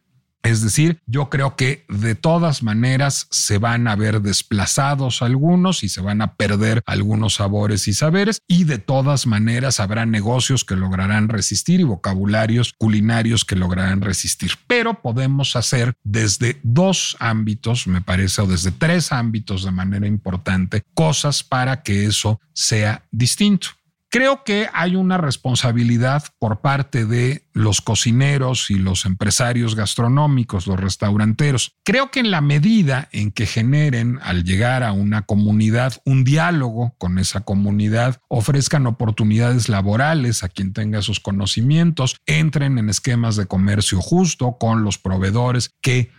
Es 0.43 0.61
decir, 0.63 0.99
yo 1.05 1.29
creo 1.29 1.55
que 1.55 1.85
de 1.87 2.15
todas 2.15 2.63
maneras 2.63 3.27
se 3.29 3.59
van 3.59 3.87
a 3.87 3.95
ver 3.95 4.21
desplazados 4.21 5.21
algunos 5.21 5.83
y 5.83 5.89
se 5.89 6.01
van 6.01 6.21
a 6.21 6.35
perder 6.35 6.81
algunos 6.85 7.35
sabores 7.35 7.87
y 7.87 7.93
saberes 7.93 8.41
y 8.47 8.63
de 8.63 8.79
todas 8.79 9.27
maneras 9.27 9.79
habrá 9.79 10.05
negocios 10.05 10.65
que 10.65 10.75
lograrán 10.75 11.29
resistir 11.29 11.79
y 11.79 11.83
vocabularios 11.83 12.73
culinarios 12.77 13.45
que 13.45 13.55
lograrán 13.55 14.01
resistir. 14.01 14.51
Pero 14.67 15.01
podemos 15.01 15.55
hacer 15.55 15.93
desde 16.03 16.59
dos 16.63 17.15
ámbitos, 17.19 17.85
me 17.87 18.01
parece, 18.01 18.41
o 18.41 18.47
desde 18.47 18.71
tres 18.71 19.11
ámbitos 19.11 19.63
de 19.63 19.71
manera 19.71 20.07
importante, 20.07 20.83
cosas 20.93 21.43
para 21.43 21.83
que 21.83 22.05
eso 22.05 22.39
sea 22.53 23.03
distinto. 23.11 23.69
Creo 24.13 24.43
que 24.43 24.67
hay 24.73 24.97
una 24.97 25.17
responsabilidad 25.17 26.25
por 26.37 26.59
parte 26.59 27.05
de 27.05 27.45
los 27.53 27.79
cocineros 27.79 28.69
y 28.69 28.75
los 28.75 29.05
empresarios 29.05 29.73
gastronómicos, 29.73 30.67
los 30.67 30.77
restauranteros. 30.77 31.77
Creo 31.85 32.11
que 32.11 32.19
en 32.19 32.29
la 32.29 32.41
medida 32.41 33.07
en 33.13 33.31
que 33.31 33.45
generen 33.45 34.19
al 34.21 34.43
llegar 34.43 34.83
a 34.83 34.91
una 34.91 35.21
comunidad 35.21 36.01
un 36.03 36.25
diálogo 36.25 36.93
con 36.97 37.19
esa 37.19 37.45
comunidad, 37.45 38.19
ofrezcan 38.27 38.85
oportunidades 38.85 39.69
laborales 39.69 40.43
a 40.43 40.49
quien 40.49 40.73
tenga 40.73 41.01
sus 41.01 41.21
conocimientos, 41.21 42.17
entren 42.25 42.79
en 42.79 42.89
esquemas 42.89 43.37
de 43.37 43.45
comercio 43.45 44.01
justo 44.01 44.57
con 44.59 44.83
los 44.83 44.97
proveedores 44.97 45.71
que 45.81 46.11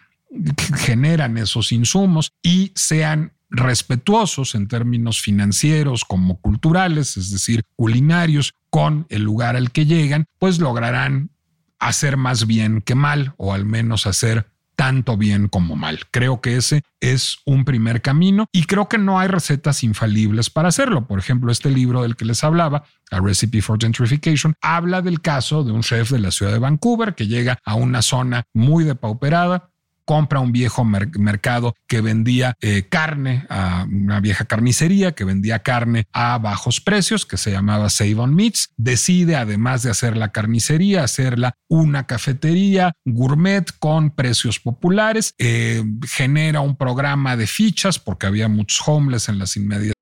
generan 0.76 1.37
esos 1.39 1.72
insumos 1.72 2.33
y 2.43 2.72
sean 2.74 3.33
respetuosos 3.51 4.55
en 4.55 4.66
términos 4.66 5.20
financieros 5.20 6.05
como 6.05 6.41
culturales, 6.41 7.16
es 7.16 7.30
decir, 7.30 7.64
culinarios, 7.76 8.55
con 8.70 9.07
el 9.11 9.22
lugar 9.22 9.57
al 9.57 9.70
que 9.70 9.85
llegan, 9.85 10.24
pues 10.39 10.59
lograrán 10.59 11.30
hacer 11.78 12.16
más 12.16 12.47
bien 12.47 12.80
que 12.80 12.95
mal, 12.95 13.35
o 13.37 13.53
al 13.53 13.66
menos 13.66 14.07
hacer 14.07 14.47
tanto 14.76 15.16
bien 15.16 15.49
como 15.49 15.76
mal. 15.76 16.01
Creo 16.11 16.41
que 16.41 16.57
ese 16.57 16.83
es 17.01 17.39
un 17.45 17.64
primer 17.64 18.01
camino 18.01 18.47
y 18.53 18.64
creo 18.64 18.89
que 18.89 18.99
no 18.99 19.18
hay 19.18 19.28
recetas 19.28 19.83
infalibles 19.85 20.49
para 20.49 20.68
hacerlo. 20.68 21.07
Por 21.07 21.18
ejemplo, 21.18 21.53
este 21.53 21.70
libro 21.70 22.03
del 22.03 22.16
que 22.16 22.24
les 22.24 22.43
hablaba, 22.43 22.85
A 23.11 23.20
Recipe 23.20 23.61
for 23.61 23.78
Gentrification, 23.78 24.55
habla 24.61 25.03
del 25.03 25.20
caso 25.20 25.64
de 25.64 25.72
un 25.72 25.83
chef 25.83 26.11
de 26.11 26.20
la 26.20 26.30
ciudad 26.30 26.53
de 26.53 26.59
Vancouver 26.59 27.14
que 27.14 27.26
llega 27.26 27.59
a 27.64 27.74
una 27.74 28.03
zona 28.03 28.45
muy 28.55 28.85
depauperada, 28.85 29.70
compra 30.05 30.40
un 30.40 30.53
viejo 30.53 30.84
mercado 30.84 31.74
que 31.86 32.00
vendía 32.00 32.55
eh, 32.61 32.86
carne 32.88 33.46
a 33.48 33.86
una 33.90 34.20
vieja 34.20 34.44
carnicería 34.44 35.12
que 35.12 35.24
vendía 35.24 35.61
carne 35.61 36.07
a 36.12 36.38
bajos 36.38 36.80
precios 36.80 37.26
que 37.26 37.36
se 37.36 37.50
llamaba 37.50 37.90
Save 37.90 38.16
on 38.16 38.34
Meats. 38.34 38.70
Decide, 38.76 39.36
además 39.36 39.82
de 39.82 39.90
hacer 39.90 40.16
la 40.16 40.32
carnicería, 40.32 41.05
hacerla 41.05 41.55
una 41.68 42.07
cafetería 42.07 42.92
gourmet 43.05 43.70
con 43.78 44.11
precios 44.11 44.59
populares. 44.59 45.34
Eh, 45.38 45.82
genera 46.07 46.61
un 46.61 46.76
programa 46.76 47.36
de 47.36 47.46
fichas 47.46 47.98
porque 47.98 48.26
había 48.26 48.48
muchos 48.48 48.86
homeless 48.86 49.28
en 49.28 49.38
las 49.38 49.57
inmediaciones 49.57 50.01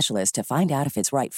specialist 0.01 0.35
to 0.35 0.43
find 0.43 0.71
out 0.71 0.87
if 0.87 0.97
it's 0.97 1.13
right 1.13 1.33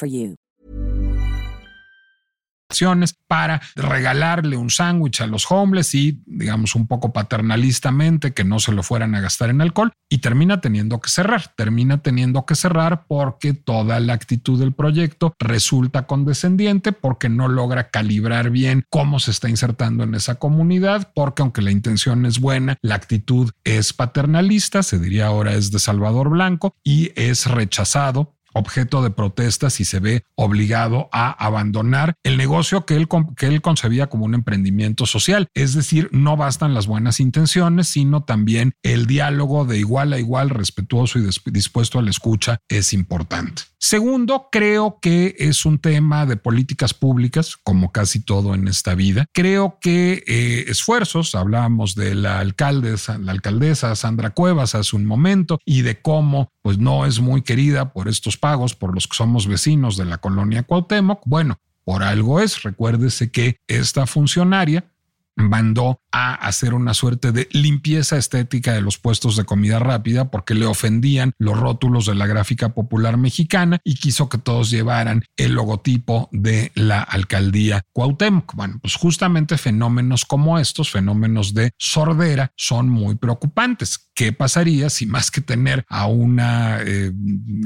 para 3.28 3.62
regalarle 3.76 4.58
un 4.58 4.70
sándwich 4.70 5.22
a 5.22 5.28
los 5.28 5.50
homeless 5.50 5.94
y, 5.96 6.22
digamos, 6.26 6.76
un 6.76 6.88
poco 6.88 7.14
paternalistamente 7.14 8.34
que 8.34 8.44
no 8.44 8.60
se 8.60 8.72
lo 8.72 8.84
fueran 8.84 9.16
a 9.16 9.22
gastar 9.22 9.50
en 9.50 9.62
alcohol. 9.62 9.94
Y 10.10 10.20
termina 10.20 10.62
teniendo 10.62 11.00
que 11.00 11.10
cerrar, 11.10 11.54
termina 11.56 12.02
teniendo 12.02 12.46
que 12.46 12.56
cerrar 12.56 13.06
porque 13.08 13.54
toda 13.54 14.00
la 14.00 14.14
actitud 14.14 14.60
del 14.60 14.74
proyecto 14.74 15.34
resulta 15.40 16.08
condescendiente 16.08 16.92
porque 16.92 17.30
no 17.30 17.48
logra 17.48 17.90
calibrar 17.90 18.50
bien 18.50 18.86
cómo 18.90 19.20
se 19.20 19.32
está 19.32 19.50
insertando 19.50 20.04
en 20.04 20.16
esa 20.16 20.36
comunidad, 20.36 21.12
porque 21.14 21.42
aunque 21.42 21.62
la 21.62 21.72
intención 21.72 22.26
es 22.26 22.40
buena, 22.40 22.78
la 22.82 22.96
actitud 22.96 23.52
es 23.64 23.94
paternalista, 23.94 24.84
se 24.84 25.00
diría 25.00 25.28
ahora 25.28 25.54
es 25.54 25.72
de 25.72 25.80
Salvador 25.80 26.30
Blanco 26.30 26.76
y 26.84 27.12
es 27.16 27.46
rechazado 27.46 28.36
objeto 28.54 29.02
de 29.02 29.12
protestas 29.12 29.80
y 29.80 29.86
se 29.86 30.00
ve 30.00 30.24
obligado 30.36 31.10
a 31.12 31.32
abandonar 31.32 32.16
el 32.24 32.38
negocio 32.38 32.86
que 32.86 32.96
él, 32.96 33.08
que 33.36 33.48
él 33.48 33.62
concebía 33.62 34.08
como 34.08 34.26
un 34.26 34.34
emprendimiento 34.34 35.06
social. 35.06 35.48
Es 35.54 35.74
decir, 35.74 36.10
no 36.12 36.38
bastan 36.38 36.74
las 36.74 36.88
buenas 36.88 37.20
intenciones, 37.20 37.88
sino 37.88 38.24
también 38.24 38.74
el 38.84 39.08
diálogo 39.08 39.66
de 39.66 39.78
igual 39.80 40.14
a 40.14 40.20
igual, 40.20 40.50
respetuoso 40.50 41.20
y 41.20 41.28
dispuesto 41.52 42.00
a 42.00 42.02
la 42.02 42.10
escucha 42.10 42.60
es 42.70 42.94
importante. 42.94 43.64
Segundo, 43.86 44.48
creo 44.50 44.98
que 45.02 45.36
es 45.40 45.66
un 45.66 45.78
tema 45.78 46.26
de 46.26 46.38
políticas 46.38 46.94
públicas, 46.94 47.58
como 47.66 47.92
casi 47.92 48.22
todo 48.22 48.56
en 48.56 48.70
esta 48.70 48.96
vida. 48.96 49.26
Creo 49.34 49.78
que 49.82 50.24
eh, 50.26 50.64
esfuerzos, 50.70 51.36
hablábamos 51.36 51.94
de 51.94 52.16
la 52.16 52.40
alcaldesa, 52.40 53.18
la 53.18 53.34
alcaldesa 53.34 53.94
Sandra 53.98 54.30
Cuevas 54.30 54.74
hace 54.74 54.96
un 54.96 55.06
momento 55.06 55.60
y 55.66 55.82
de 55.82 56.02
cómo 56.02 56.50
pues 56.62 56.78
no 56.78 57.06
es 57.06 57.20
muy 57.20 57.42
querida 57.42 57.92
por 57.92 58.08
estos 58.08 58.38
pagos, 58.38 58.74
por 58.74 58.96
los 58.96 59.06
que 59.06 59.18
somos 59.18 59.48
vecinos 59.48 59.98
de 59.98 60.06
la 60.06 60.18
colonia 60.18 60.64
Cuauhtémoc. 60.64 61.22
Bueno, 61.26 61.60
por 61.84 62.04
algo 62.04 62.40
es. 62.40 62.64
Recuérdese 62.64 63.32
que 63.32 63.58
esta 63.68 64.08
funcionaria 64.08 64.93
mandó 65.36 66.02
a 66.12 66.36
hacer 66.36 66.74
una 66.74 66.94
suerte 66.94 67.32
de 67.32 67.48
limpieza 67.52 68.18
estética 68.18 68.74
de 68.74 68.82
los 68.82 68.98
puestos 68.98 69.36
de 69.36 69.46
comida 69.46 69.80
rápida 69.80 70.30
porque 70.30 70.54
le 70.54 70.66
ofendían 70.66 71.34
los 71.40 71.60
rótulos 71.60 72.06
de 72.06 72.16
la 72.16 72.28
gráfica 72.28 72.70
popular 72.70 73.18
mexicana 73.18 73.80
y 73.84 73.96
quiso 73.96 74.30
que 74.30 74.38
todos 74.38 74.70
llevaran 74.70 75.24
el 75.38 75.54
logotipo 75.54 76.30
de 76.32 76.72
la 76.76 77.02
alcaldía 77.02 77.82
Cuauhtémoc. 77.94 78.54
Bueno, 78.56 78.80
pues 78.82 78.96
justamente 78.96 79.58
fenómenos 79.58 80.26
como 80.26 80.60
estos, 80.60 80.92
fenómenos 80.92 81.54
de 81.54 81.72
sordera, 81.80 82.52
son 82.56 82.90
muy 82.90 83.16
preocupantes. 83.16 84.10
¿Qué 84.16 84.32
pasaría 84.32 84.90
si 84.90 85.08
más 85.08 85.32
que 85.32 85.42
tener 85.42 85.86
a 85.90 86.06
una 86.06 86.80
eh, 86.82 87.12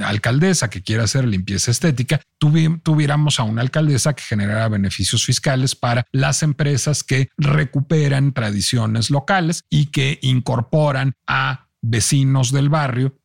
alcaldesa 0.04 0.70
que 0.70 0.82
quiera 0.82 1.04
hacer 1.04 1.28
limpieza 1.28 1.72
estética, 1.72 2.22
tuviéramos 2.40 3.40
a 3.40 3.44
una 3.44 3.62
alcaldesa 3.62 4.14
que 4.14 4.24
generara 4.24 4.70
beneficios 4.70 5.26
fiscales 5.26 5.76
para 5.76 6.06
las 6.12 6.44
empresas 6.44 7.04
que 7.04 7.30
recuperan 7.58 8.34
tradiciones 8.34 9.10
locales 9.10 9.64
y 9.70 9.88
que 9.88 10.20
incorporan 10.22 11.14
a 11.28 11.70
vecinos 11.82 12.52
del 12.52 12.70
barrio 12.70 13.18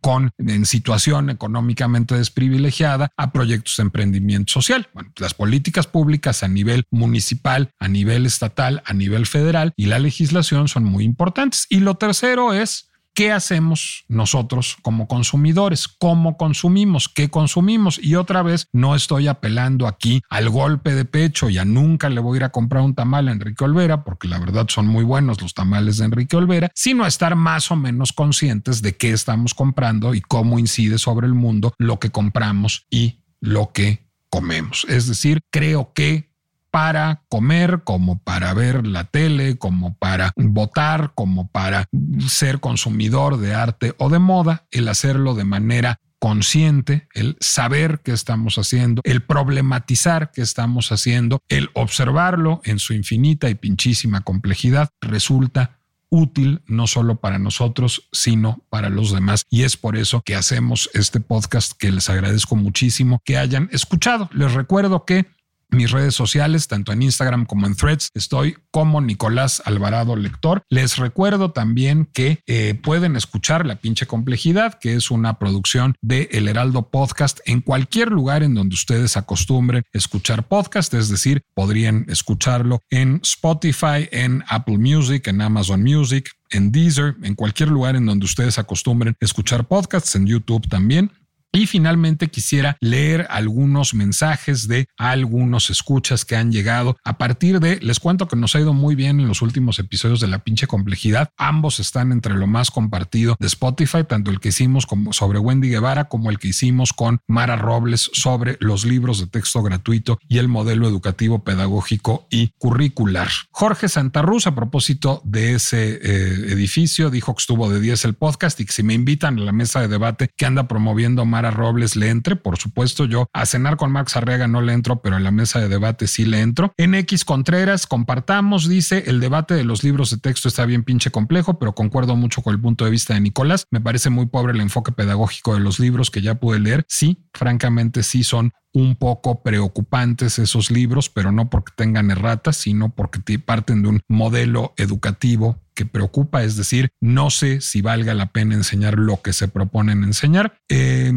con 0.00 0.30
en 0.38 0.64
situación 0.64 1.28
económicamente 1.28 2.16
desprivilegiada 2.16 3.10
a 3.16 3.32
proyectos 3.32 3.76
de 3.76 3.82
emprendimiento 3.82 4.52
social. 4.52 4.88
Bueno, 4.94 5.12
las 5.18 5.34
políticas 5.34 5.86
públicas 5.86 6.42
a 6.42 6.48
nivel 6.48 6.84
municipal, 6.90 7.70
a 7.78 7.88
nivel 7.88 8.24
estatal, 8.26 8.82
a 8.86 8.94
nivel 8.94 9.26
federal 9.26 9.72
y 9.76 9.86
la 9.86 9.98
legislación 9.98 10.68
son 10.68 10.84
muy 10.84 11.04
importantes. 11.04 11.66
Y 11.68 11.80
lo 11.80 11.96
tercero 11.96 12.54
es 12.54 12.89
¿Qué 13.14 13.32
hacemos 13.32 14.04
nosotros 14.08 14.76
como 14.82 15.08
consumidores? 15.08 15.88
¿Cómo 15.88 16.36
consumimos? 16.36 17.08
¿Qué 17.08 17.28
consumimos? 17.28 17.98
Y 18.02 18.14
otra 18.14 18.42
vez, 18.42 18.68
no 18.72 18.94
estoy 18.94 19.28
apelando 19.28 19.86
aquí 19.86 20.22
al 20.30 20.48
golpe 20.48 20.94
de 20.94 21.04
pecho 21.04 21.50
y 21.50 21.58
a 21.58 21.64
nunca 21.64 22.08
le 22.08 22.20
voy 22.20 22.36
a 22.36 22.38
ir 22.38 22.44
a 22.44 22.52
comprar 22.52 22.82
un 22.82 22.94
tamal 22.94 23.28
a 23.28 23.32
Enrique 23.32 23.64
Olvera, 23.64 24.04
porque 24.04 24.28
la 24.28 24.38
verdad 24.38 24.66
son 24.68 24.86
muy 24.86 25.04
buenos 25.04 25.42
los 25.42 25.54
tamales 25.54 25.98
de 25.98 26.06
Enrique 26.06 26.36
Olvera, 26.36 26.70
sino 26.74 27.04
a 27.04 27.08
estar 27.08 27.34
más 27.34 27.70
o 27.70 27.76
menos 27.76 28.12
conscientes 28.12 28.80
de 28.80 28.96
qué 28.96 29.10
estamos 29.10 29.54
comprando 29.54 30.14
y 30.14 30.20
cómo 30.20 30.58
incide 30.58 30.98
sobre 30.98 31.26
el 31.26 31.34
mundo 31.34 31.74
lo 31.78 31.98
que 31.98 32.10
compramos 32.10 32.86
y 32.90 33.24
lo 33.40 33.72
que 33.72 34.08
comemos. 34.30 34.86
Es 34.88 35.08
decir, 35.08 35.40
creo 35.50 35.92
que 35.92 36.29
para 36.70 37.22
comer, 37.28 37.82
como 37.84 38.18
para 38.18 38.54
ver 38.54 38.86
la 38.86 39.04
tele, 39.04 39.58
como 39.58 39.96
para 39.96 40.32
votar, 40.36 41.12
como 41.14 41.48
para 41.48 41.86
ser 42.28 42.60
consumidor 42.60 43.38
de 43.38 43.54
arte 43.54 43.94
o 43.98 44.08
de 44.08 44.18
moda, 44.18 44.66
el 44.70 44.88
hacerlo 44.88 45.34
de 45.34 45.44
manera 45.44 46.00
consciente, 46.20 47.08
el 47.14 47.36
saber 47.40 48.00
qué 48.04 48.12
estamos 48.12 48.58
haciendo, 48.58 49.00
el 49.04 49.22
problematizar 49.22 50.30
qué 50.32 50.42
estamos 50.42 50.92
haciendo, 50.92 51.40
el 51.48 51.70
observarlo 51.72 52.60
en 52.64 52.78
su 52.78 52.92
infinita 52.92 53.48
y 53.48 53.54
pinchísima 53.54 54.20
complejidad, 54.20 54.90
resulta 55.00 55.78
útil 56.10 56.62
no 56.66 56.86
solo 56.86 57.20
para 57.20 57.38
nosotros, 57.38 58.08
sino 58.12 58.64
para 58.68 58.90
los 58.90 59.12
demás. 59.12 59.44
Y 59.48 59.62
es 59.62 59.76
por 59.76 59.96
eso 59.96 60.22
que 60.22 60.34
hacemos 60.34 60.90
este 60.92 61.20
podcast 61.20 61.72
que 61.72 61.90
les 61.90 62.10
agradezco 62.10 62.56
muchísimo 62.56 63.22
que 63.24 63.38
hayan 63.38 63.68
escuchado. 63.72 64.28
Les 64.32 64.52
recuerdo 64.52 65.04
que 65.04 65.26
mis 65.72 65.90
redes 65.90 66.14
sociales, 66.14 66.68
tanto 66.68 66.92
en 66.92 67.02
Instagram 67.02 67.46
como 67.46 67.66
en 67.66 67.76
Threads. 67.76 68.10
Estoy 68.14 68.56
como 68.70 69.00
Nicolás 69.00 69.62
Alvarado 69.64 70.16
Lector. 70.16 70.62
Les 70.68 70.96
recuerdo 70.96 71.52
también 71.52 72.08
que 72.12 72.40
eh, 72.46 72.74
pueden 72.74 73.16
escuchar 73.16 73.66
La 73.66 73.76
pinche 73.76 74.06
complejidad, 74.06 74.78
que 74.78 74.94
es 74.94 75.10
una 75.10 75.38
producción 75.38 75.94
de 76.00 76.28
El 76.32 76.48
Heraldo 76.48 76.90
Podcast 76.90 77.40
en 77.46 77.60
cualquier 77.60 78.10
lugar 78.10 78.42
en 78.42 78.54
donde 78.54 78.74
ustedes 78.74 79.16
acostumbren 79.16 79.82
escuchar 79.92 80.46
podcast, 80.46 80.92
es 80.94 81.08
decir, 81.08 81.42
podrían 81.54 82.06
escucharlo 82.08 82.80
en 82.90 83.20
Spotify, 83.22 84.08
en 84.10 84.44
Apple 84.48 84.78
Music, 84.78 85.26
en 85.28 85.40
Amazon 85.40 85.82
Music, 85.82 86.30
en 86.50 86.72
Deezer, 86.72 87.16
en 87.22 87.34
cualquier 87.34 87.68
lugar 87.68 87.96
en 87.96 88.06
donde 88.06 88.24
ustedes 88.24 88.58
acostumbren 88.58 89.14
escuchar 89.20 89.66
podcasts, 89.66 90.14
en 90.14 90.26
YouTube 90.26 90.68
también. 90.68 91.12
Y 91.52 91.66
finalmente 91.66 92.28
quisiera 92.28 92.76
leer 92.80 93.26
algunos 93.28 93.92
mensajes 93.92 94.68
de 94.68 94.86
algunos 94.96 95.68
escuchas 95.70 96.24
que 96.24 96.36
han 96.36 96.52
llegado 96.52 96.96
a 97.04 97.18
partir 97.18 97.58
de, 97.58 97.80
les 97.80 97.98
cuento 97.98 98.28
que 98.28 98.36
nos 98.36 98.54
ha 98.54 98.60
ido 98.60 98.72
muy 98.72 98.94
bien 98.94 99.18
en 99.18 99.26
los 99.26 99.42
últimos 99.42 99.80
episodios 99.80 100.20
de 100.20 100.28
La 100.28 100.44
pinche 100.44 100.68
complejidad. 100.68 101.30
Ambos 101.36 101.80
están 101.80 102.12
entre 102.12 102.34
lo 102.34 102.46
más 102.46 102.70
compartido 102.70 103.36
de 103.40 103.48
Spotify, 103.48 104.04
tanto 104.08 104.30
el 104.30 104.38
que 104.38 104.50
hicimos 104.50 104.86
sobre 105.10 105.40
Wendy 105.40 105.70
Guevara 105.70 106.04
como 106.04 106.30
el 106.30 106.38
que 106.38 106.48
hicimos 106.48 106.92
con 106.92 107.20
Mara 107.26 107.56
Robles 107.56 108.10
sobre 108.12 108.56
los 108.60 108.84
libros 108.84 109.18
de 109.18 109.26
texto 109.26 109.60
gratuito 109.62 110.20
y 110.28 110.38
el 110.38 110.46
modelo 110.46 110.86
educativo 110.86 111.42
pedagógico 111.42 112.28
y 112.30 112.52
curricular. 112.58 113.28
Jorge 113.50 113.88
Santarruz, 113.88 114.46
a 114.46 114.54
propósito 114.54 115.20
de 115.24 115.54
ese 115.54 115.94
eh, 115.94 116.52
edificio, 116.52 117.10
dijo 117.10 117.34
que 117.34 117.40
estuvo 117.40 117.68
de 117.70 117.80
10 117.80 118.04
el 118.04 118.14
podcast 118.14 118.60
y 118.60 118.66
que 118.66 118.72
si 118.72 118.84
me 118.84 118.94
invitan 118.94 119.38
a 119.38 119.42
la 119.42 119.52
mesa 119.52 119.80
de 119.80 119.88
debate 119.88 120.30
que 120.36 120.46
anda 120.46 120.68
promoviendo 120.68 121.24
a 121.44 121.50
Robles 121.50 121.96
le 121.96 122.08
entre. 122.08 122.36
Por 122.36 122.58
supuesto, 122.58 123.04
yo 123.04 123.28
a 123.32 123.46
cenar 123.46 123.76
con 123.76 123.92
Max 123.92 124.16
Arriaga 124.16 124.48
no 124.48 124.62
le 124.62 124.72
entro, 124.72 125.02
pero 125.02 125.16
a 125.16 125.20
la 125.20 125.30
mesa 125.30 125.60
de 125.60 125.68
debate 125.68 126.06
sí 126.06 126.24
le 126.24 126.40
entro. 126.40 126.72
En 126.76 126.94
X 126.94 127.24
Contreras, 127.24 127.86
compartamos, 127.86 128.68
dice, 128.68 129.04
el 129.06 129.20
debate 129.20 129.54
de 129.54 129.64
los 129.64 129.84
libros 129.84 130.10
de 130.10 130.18
texto 130.18 130.48
está 130.48 130.64
bien 130.66 130.84
pinche 130.84 131.10
complejo, 131.10 131.58
pero 131.58 131.74
concuerdo 131.74 132.16
mucho 132.16 132.42
con 132.42 132.54
el 132.54 132.60
punto 132.60 132.84
de 132.84 132.90
vista 132.90 133.14
de 133.14 133.20
Nicolás. 133.20 133.66
Me 133.70 133.80
parece 133.80 134.10
muy 134.10 134.26
pobre 134.26 134.52
el 134.52 134.60
enfoque 134.60 134.92
pedagógico 134.92 135.54
de 135.54 135.60
los 135.60 135.80
libros 135.80 136.10
que 136.10 136.22
ya 136.22 136.36
pude 136.36 136.60
leer. 136.60 136.84
Sí, 136.88 137.26
francamente 137.32 138.02
sí 138.02 138.24
son 138.24 138.52
un 138.72 138.96
poco 138.96 139.42
preocupantes 139.42 140.38
esos 140.38 140.70
libros, 140.70 141.08
pero 141.08 141.32
no 141.32 141.50
porque 141.50 141.72
tengan 141.76 142.10
erratas, 142.10 142.56
sino 142.56 142.90
porque 142.90 143.20
parten 143.38 143.82
de 143.82 143.88
un 143.88 144.00
modelo 144.08 144.74
educativo 144.76 145.58
preocupa, 145.86 146.42
es 146.42 146.56
decir, 146.56 146.90
no 147.00 147.30
sé 147.30 147.60
si 147.60 147.82
valga 147.82 148.14
la 148.14 148.26
pena 148.26 148.54
enseñar 148.54 148.98
lo 148.98 149.22
que 149.22 149.32
se 149.32 149.48
proponen 149.48 150.04
enseñar. 150.04 150.56
Eh, 150.68 151.10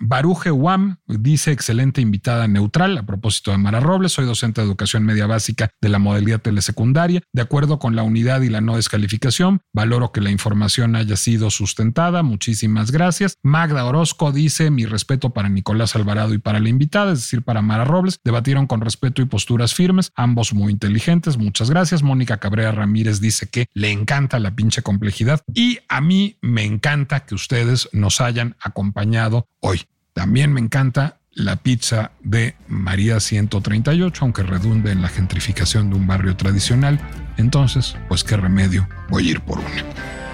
Baruje 0.00 0.50
Wam 0.50 0.98
dice 1.06 1.52
excelente 1.52 2.00
invitada 2.00 2.48
neutral 2.48 2.98
a 2.98 3.04
propósito 3.04 3.50
de 3.50 3.58
Mara 3.58 3.80
Robles, 3.80 4.12
soy 4.12 4.26
docente 4.26 4.60
de 4.60 4.66
educación 4.66 5.04
media 5.04 5.26
básica 5.26 5.70
de 5.80 5.88
la 5.88 5.98
modalidad 5.98 6.40
telesecundaria, 6.40 7.22
de 7.32 7.42
acuerdo 7.42 7.78
con 7.78 7.96
la 7.96 8.02
unidad 8.02 8.42
y 8.42 8.48
la 8.48 8.60
no 8.60 8.76
descalificación, 8.76 9.60
valoro 9.72 10.12
que 10.12 10.20
la 10.20 10.30
información 10.30 10.96
haya 10.96 11.16
sido 11.16 11.50
sustentada, 11.50 12.22
muchísimas 12.22 12.90
gracias. 12.90 13.36
Magda 13.42 13.84
Orozco 13.84 14.32
dice 14.32 14.70
mi 14.70 14.86
respeto 14.86 15.30
para 15.30 15.48
Nicolás 15.48 15.96
Alvarado 15.96 16.34
y 16.34 16.38
para 16.38 16.60
la 16.60 16.68
invitada, 16.68 17.12
es 17.12 17.20
decir, 17.20 17.42
para 17.42 17.62
Mara 17.62 17.84
Robles, 17.84 18.18
debatieron 18.24 18.66
con 18.66 18.80
respeto 18.80 19.22
y 19.22 19.26
posturas 19.26 19.74
firmes, 19.74 20.12
ambos 20.14 20.52
muy 20.52 20.72
inteligentes, 20.72 21.36
muchas 21.36 21.70
gracias. 21.70 22.02
Mónica 22.02 22.38
Cabrera 22.38 22.72
Ramírez 22.72 23.20
dice 23.20 23.48
que 23.48 23.66
le 23.74 23.90
encanta 23.96 24.38
la 24.38 24.54
pinche 24.54 24.82
complejidad 24.82 25.40
y 25.52 25.78
a 25.88 26.00
mí 26.00 26.38
me 26.40 26.64
encanta 26.64 27.20
que 27.20 27.34
ustedes 27.34 27.88
nos 27.92 28.20
hayan 28.20 28.56
acompañado 28.60 29.48
hoy. 29.60 29.82
También 30.12 30.52
me 30.52 30.60
encanta 30.60 31.18
la 31.32 31.56
pizza 31.56 32.12
de 32.22 32.56
María 32.66 33.20
138, 33.20 34.24
aunque 34.24 34.42
redunde 34.42 34.90
en 34.90 35.02
la 35.02 35.08
gentrificación 35.08 35.90
de 35.90 35.96
un 35.96 36.06
barrio 36.06 36.36
tradicional. 36.36 36.98
Entonces, 37.36 37.96
pues 38.08 38.24
qué 38.24 38.36
remedio, 38.36 38.88
voy 39.10 39.28
a 39.28 39.30
ir 39.32 39.40
por 39.42 39.58
una. 39.58 40.25